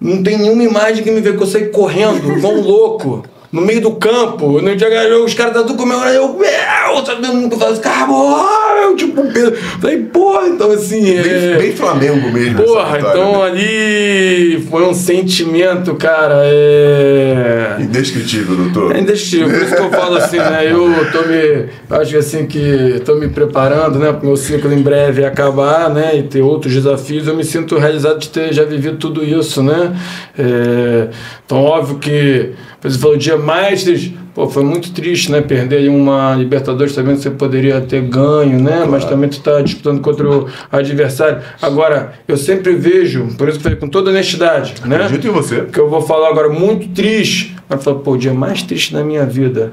[0.00, 3.24] Não tem nenhuma imagem que me vê que eu saí correndo, um louco,
[3.56, 4.60] no meio do campo.
[4.60, 8.82] No dia que os caras tá tudo comemorando, eu, meu, sabe, nunca falo assim, cara,
[8.82, 9.52] eu, tipo, peso.
[9.80, 11.02] Falei, porra, então assim.
[11.02, 11.56] Bem, é...
[11.58, 12.62] bem Flamengo mesmo.
[12.62, 13.44] Porra, vitória, então né?
[13.46, 17.76] ali foi um sentimento, cara, é.
[17.80, 18.94] Indescritível, doutor.
[18.94, 20.70] É indescritível, por isso que eu falo assim, né?
[20.70, 21.66] Eu tô me.
[21.98, 24.12] Acho que assim que tô me preparando, né?
[24.12, 26.18] Pro meu ciclo em breve acabar, né?
[26.18, 27.26] E ter outros desafios.
[27.26, 29.96] Eu me sinto realizado de ter já vivido tudo isso, né?
[30.38, 31.08] É,
[31.44, 32.50] então, óbvio que,
[32.90, 34.16] Você falou o dia mais triste.
[34.34, 35.40] Pô, foi muito triste, né?
[35.40, 38.86] Perder uma Libertadores também você poderia ter ganho, né?
[38.88, 41.42] Mas também tu tá disputando contra o adversário.
[41.60, 44.96] Agora, eu sempre vejo, por isso que eu falei com toda honestidade, né?
[44.96, 45.62] Acredito em você.
[45.62, 47.56] que eu vou falar agora muito triste.
[47.68, 49.72] Mas falar, pô, o dia mais triste da minha vida.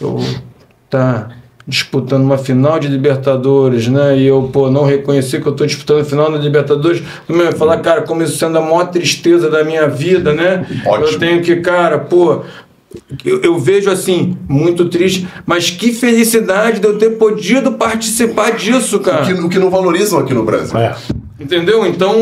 [0.00, 0.18] Eu
[0.90, 1.28] tá
[1.70, 4.18] disputando uma final de Libertadores, né?
[4.18, 7.02] E eu, pô, não reconhecer que eu tô disputando a final da Libertadores.
[7.26, 10.66] Também vai falar, cara, como isso sendo a maior tristeza da minha vida, né?
[10.84, 11.06] Ótimo.
[11.06, 12.42] Eu tenho que, cara, pô.
[13.24, 18.98] Eu, eu vejo assim, muito triste, mas que felicidade de eu ter podido participar disso,
[18.98, 19.22] cara.
[19.22, 20.76] O que, o que não valorizam aqui no Brasil.
[20.76, 20.96] É.
[21.40, 21.86] Entendeu?
[21.86, 22.14] Então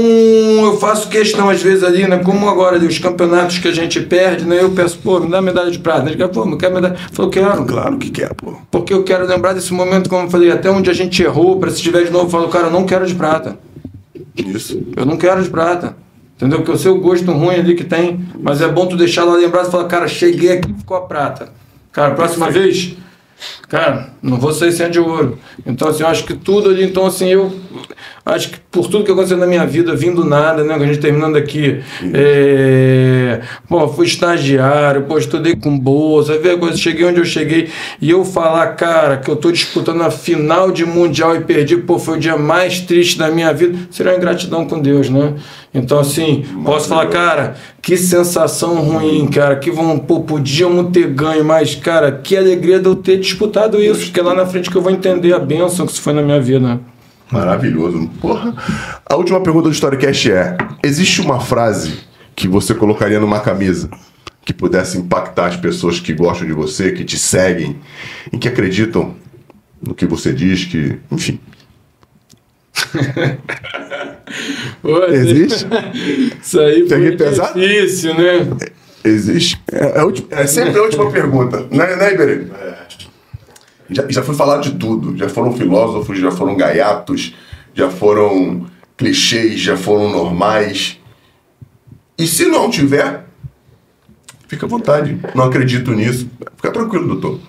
[0.65, 2.19] eu faço questão às vezes ali, né?
[2.19, 4.63] Como agora ali, os campeonatos que a gente perde, né?
[4.63, 6.09] Eu peço, pô, me dá medalha de prata.
[6.09, 6.95] Ele quer, pô, me quer medalha.
[6.95, 7.65] Eu falo, quero.
[7.65, 8.55] Claro que quer, pô.
[8.71, 11.69] Porque eu quero lembrar desse momento, como eu falei, até onde a gente errou, para
[11.71, 13.59] se tiver de novo, eu falo, cara, eu não quero de prata.
[14.37, 14.81] Isso.
[14.97, 15.97] Eu não quero de prata.
[16.37, 16.59] Entendeu?
[16.59, 19.35] Porque eu sei o gosto ruim ali que tem, mas é bom tu deixar lá
[19.35, 21.49] lembrado e falar, cara, cheguei aqui ficou a prata.
[21.91, 22.95] Cara, próxima vez,
[23.69, 25.37] cara, não vou sair sem de ouro.
[25.67, 27.53] Então, assim, eu acho que tudo ali, então, assim, eu
[28.25, 30.75] acho que por tudo que aconteceu na minha vida, vindo nada, né?
[30.75, 31.81] A gente terminando aqui.
[32.13, 33.41] É...
[33.69, 37.69] Pô, fui estagiário, pô, estudei com bolsa, a coisa, cheguei onde eu cheguei.
[38.01, 41.99] E eu falar, cara, que eu tô disputando a final de Mundial e perdi, pô,
[41.99, 43.79] foi o dia mais triste da minha vida.
[43.91, 45.35] Seria uma ingratidão com Deus, né?
[45.73, 51.45] Então, assim, posso falar, cara, que sensação ruim, cara, que vão, pô, podíamos ter ganho,
[51.45, 54.77] mas, cara, que alegria de eu ter disputado isso, porque é lá na frente que
[54.77, 56.81] eu vou entender a bênção que isso foi na minha vida.
[57.31, 58.09] Maravilhoso.
[58.21, 58.55] Porra.
[59.05, 61.99] A última pergunta do Storycast é: existe uma frase
[62.35, 63.91] que você colocaria numa camisa
[64.45, 67.79] que pudesse impactar as pessoas que gostam de você, que te seguem
[68.33, 69.15] e que acreditam
[69.83, 71.39] no que você diz, que, enfim.
[74.83, 75.67] Pô, Existe?
[76.43, 77.61] Isso aí foi pesado?
[77.61, 78.47] difícil, né?
[79.05, 79.61] Existe?
[79.71, 82.47] É, última- é sempre a última pergunta, né, né Iberê?
[83.91, 85.17] Já, já foi falado de tudo.
[85.17, 87.35] Já foram filósofos, já foram gaiatos,
[87.75, 88.67] já foram
[88.97, 90.99] clichês, já foram normais.
[92.19, 93.25] E se não tiver,
[94.49, 95.19] fica à vontade.
[95.35, 96.29] Não acredito nisso.
[96.57, 97.41] Fica tranquilo, doutor.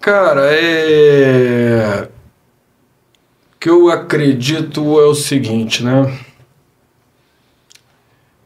[0.00, 2.08] Cara, é.
[3.54, 6.12] O que eu acredito é o seguinte, né?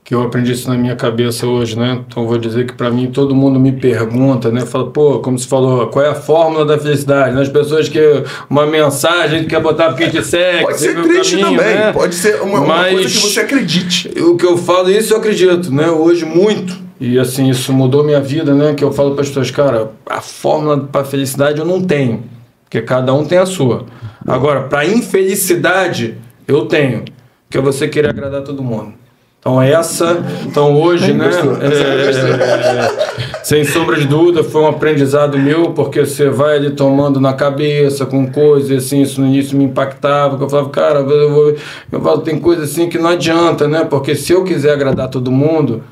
[0.09, 2.01] Que eu aprendi isso na minha cabeça hoje, né?
[2.09, 4.63] Então vou dizer que pra mim todo mundo me pergunta, né?
[4.65, 7.35] Fala, pô, como se falou, qual é a fórmula da felicidade?
[7.37, 7.43] Né?
[7.43, 8.01] As pessoas que
[8.49, 11.75] uma mensagem que quer botar porque te segue, Pode ser triste caminho, também.
[11.75, 11.93] né?
[11.93, 14.09] Pode ser uma, uma Mas- coisa que você acredite.
[14.23, 15.91] O que eu falo, isso eu acredito, né?
[15.91, 16.75] Hoje muito.
[16.99, 18.73] E assim, isso mudou minha vida, né?
[18.73, 22.23] Que eu falo para as pessoas, cara, a fórmula para felicidade eu não tenho.
[22.65, 23.85] Porque cada um tem a sua.
[24.27, 26.17] Agora, para infelicidade,
[26.47, 27.05] eu tenho.
[27.51, 28.95] Que é você querer agradar todo mundo.
[29.41, 31.31] Então essa, então hoje, né,
[31.63, 37.33] é, sem sombra de dúvida, foi um aprendizado meu, porque você vai ali tomando na
[37.33, 41.55] cabeça com coisas, assim, isso no início me impactava, que eu falava, cara, eu, vou,
[41.93, 45.31] eu falo, tem coisa assim que não adianta, né, porque se eu quiser agradar todo
[45.31, 45.85] mundo,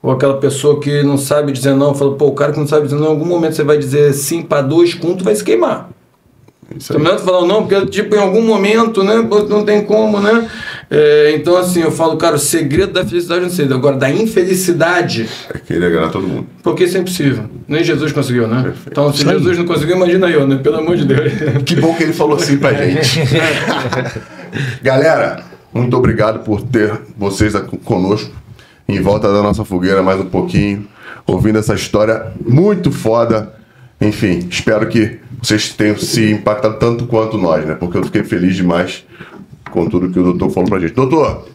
[0.00, 2.84] ou aquela pessoa que não sabe dizer não, fala, pô, o cara que não sabe
[2.84, 5.90] dizer não, em algum momento você vai dizer sim para dois contos, vai se queimar.
[6.76, 6.92] Isso.
[6.92, 9.14] Também tu falando não, porque tipo, em algum momento, né?
[9.48, 10.48] Não tem como, né?
[10.90, 13.66] É, então, assim, eu falo, cara, o segredo da felicidade eu não sei.
[13.72, 16.46] Agora, da infelicidade, É querer agradar todo mundo.
[16.62, 17.44] porque isso é impossível.
[17.66, 18.72] Nem Jesus conseguiu, né?
[18.86, 20.56] Então, se Jesus não conseguiu, imagina eu, né?
[20.56, 21.32] Pelo amor de Deus.
[21.64, 23.20] Que bom que ele falou assim pra gente.
[24.82, 25.42] Galera,
[25.72, 27.54] muito obrigado por ter vocês
[27.84, 28.30] conosco
[28.88, 30.86] em volta da nossa fogueira mais um pouquinho,
[31.26, 33.54] ouvindo essa história muito foda.
[34.02, 37.74] Enfim, espero que vocês tenham se impactado tanto quanto nós, né?
[37.74, 39.04] Porque eu fiquei feliz demais
[39.70, 40.92] com tudo que o doutor falou pra gente.
[40.92, 41.46] Doutor,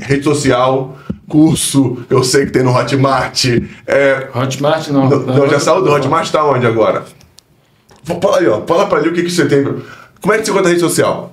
[0.00, 0.96] rede social,
[1.28, 3.46] curso, eu sei que tem no Hotmart.
[3.86, 5.08] É, Hotmart não.
[5.08, 7.04] não, não, já saiu do Hotmart, tá onde agora?
[8.04, 8.62] Fala aí, ó.
[8.66, 9.64] Fala pra ali o que, que você tem.
[10.20, 11.32] Como é que você conta a rede social?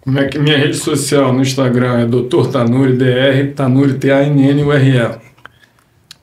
[0.00, 2.46] Como é que minha rede social no Instagram é Dr.
[2.50, 5.27] Tanuri DR, Tanuri T-A-N-N-U-R-E.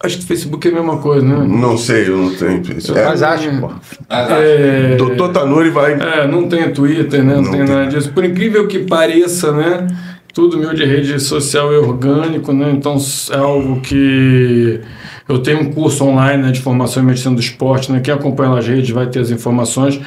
[0.05, 1.45] Acho que o Facebook é a mesma coisa, né?
[1.47, 2.61] Não sei, eu não tenho.
[3.05, 3.69] Mas é, acho, pô.
[4.09, 5.93] Mas, É, Doutor Tanuri vai.
[5.93, 7.35] É, não tem Twitter, né?
[7.35, 7.75] Não, Não tem tem.
[7.75, 8.11] nada disso.
[8.11, 9.87] Por incrível que pareça, né?
[10.33, 12.69] Tudo meu de rede social é orgânico, né?
[12.71, 12.97] Então
[13.31, 14.81] é algo que
[15.27, 17.99] eu tenho um curso online né, de formação em medicina do esporte, né?
[18.01, 19.99] Quem acompanha nas redes vai ter as informações.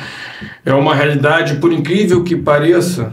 [0.65, 3.11] É uma realidade, por incrível que pareça,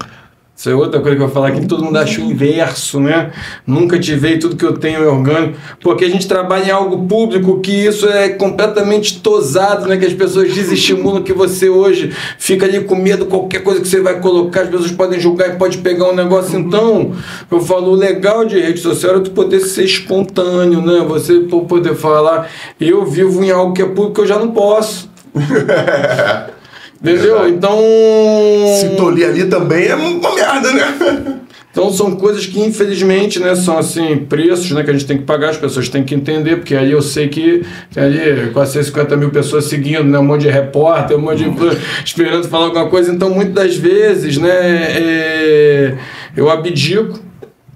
[0.57, 3.31] Isso é outra coisa que eu vou falar aqui, todo mundo acha o inverso, né?
[3.67, 5.57] Nunca te veio tudo que eu tenho é orgânico.
[5.81, 9.97] Porque a gente trabalha em algo público que isso é completamente tosado, né?
[9.97, 13.99] Que as pessoas desestimulam que você hoje fica ali com medo, qualquer coisa que você
[13.99, 16.57] vai colocar, as pessoas podem julgar e pode pegar um negócio.
[16.57, 17.11] Então,
[17.51, 21.03] eu falo, o legal de rede social é tu poder ser espontâneo, né?
[21.05, 22.49] Você po- poder falar,
[22.79, 25.09] eu vivo em algo que é público eu já não posso.
[27.13, 27.47] Entendeu?
[27.47, 27.77] Então.
[28.79, 31.39] Se tolir ali também é uma merda, né?
[31.71, 35.23] Então são coisas que infelizmente, né, são assim, preços, né, que a gente tem que
[35.25, 39.17] pagar, as pessoas têm que entender, porque aí eu sei que tem ali quase 150
[39.17, 41.75] mil pessoas seguindo, né, um monte de repórter, um monte de influ-
[42.05, 45.95] esperando falar alguma coisa, então muitas das vezes, né, é,
[46.37, 47.19] eu abdico.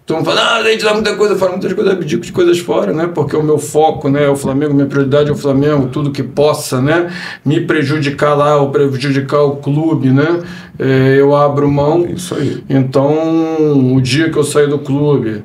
[0.10, 2.58] Então fala, ah, a gente dá muita coisa fora, muitas coisas eu abdico de coisas
[2.58, 3.06] fora, né?
[3.06, 6.24] Porque o meu foco, né, é o Flamengo, minha prioridade é o Flamengo, tudo que
[6.24, 7.14] possa, né,
[7.46, 10.42] me prejudicar lá ou prejudicar o clube, né,
[10.80, 12.08] é, eu abro mão.
[12.08, 12.64] Isso aí.
[12.68, 15.44] Então, o dia que eu sair do clube,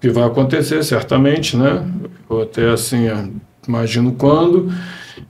[0.00, 1.86] que vai acontecer certamente, né?
[2.30, 3.06] Eu até assim,
[3.68, 4.72] imagino quando.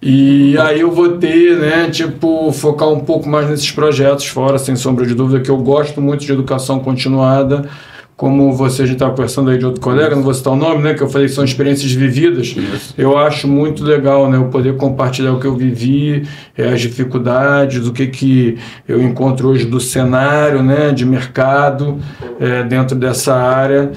[0.02, 4.76] E aí eu vou ter, né, tipo, focar um pouco mais nesses projetos fora, sem
[4.76, 7.68] sombra de dúvida, que eu gosto muito de educação continuada.
[8.16, 10.84] Como você, a gente estava conversando aí de outro colega, não vou citar o nome,
[10.84, 10.94] né?
[10.94, 12.54] Que eu falei que são experiências vividas.
[12.96, 14.36] Eu acho muito legal, né?
[14.36, 16.22] Eu poder compartilhar o que eu vivi,
[16.56, 18.56] eh, as dificuldades, o que, que
[18.86, 20.92] eu encontro hoje do cenário, né?
[20.92, 21.98] De mercado
[22.38, 23.90] eh, dentro dessa área.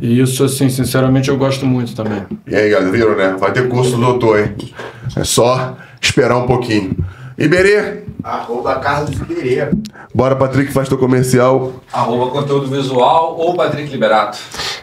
[0.00, 2.22] E isso, assim, sinceramente, eu gosto muito também.
[2.46, 3.36] E aí, galera, viram, né?
[3.38, 4.54] Vai ter curso do doutor, hein?
[5.16, 6.96] É só esperar um pouquinho.
[7.36, 9.68] Iberê, Arroba Carlos Iberê.
[10.14, 11.72] bora, Patrick, faz teu comercial.
[11.92, 14.38] Arroba conteúdo visual ou Patrick Liberato.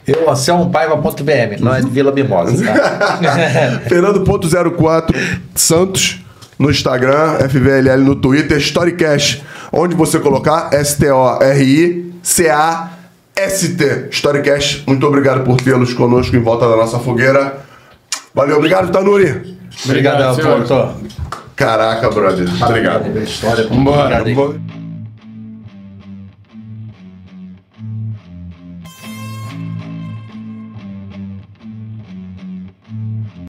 [0.06, 3.82] Eu, anselmopaiva.bm, não é de Vila Mimosa, tá?
[3.88, 5.16] Fernando.04
[5.56, 6.20] Santos
[6.58, 10.70] no Instagram, FVLL no Twitter, Storycast, onde você colocar
[13.40, 14.10] S-T-O-R-I-C-A-S-T.
[14.12, 17.58] Storycast, muito obrigado por tê-los conosco em volta da nossa fogueira.
[18.34, 19.58] Valeu, obrigado, Tanuri.
[20.36, 20.58] Senhor.
[20.60, 20.96] doutor.
[21.56, 22.48] Caraca, brother.
[22.64, 23.18] Obrigado.
[23.24, 23.68] História.
[23.68, 24.22] Vambora.
[24.22, 24.36] Obrigado.
[24.36, 24.79] Vamos-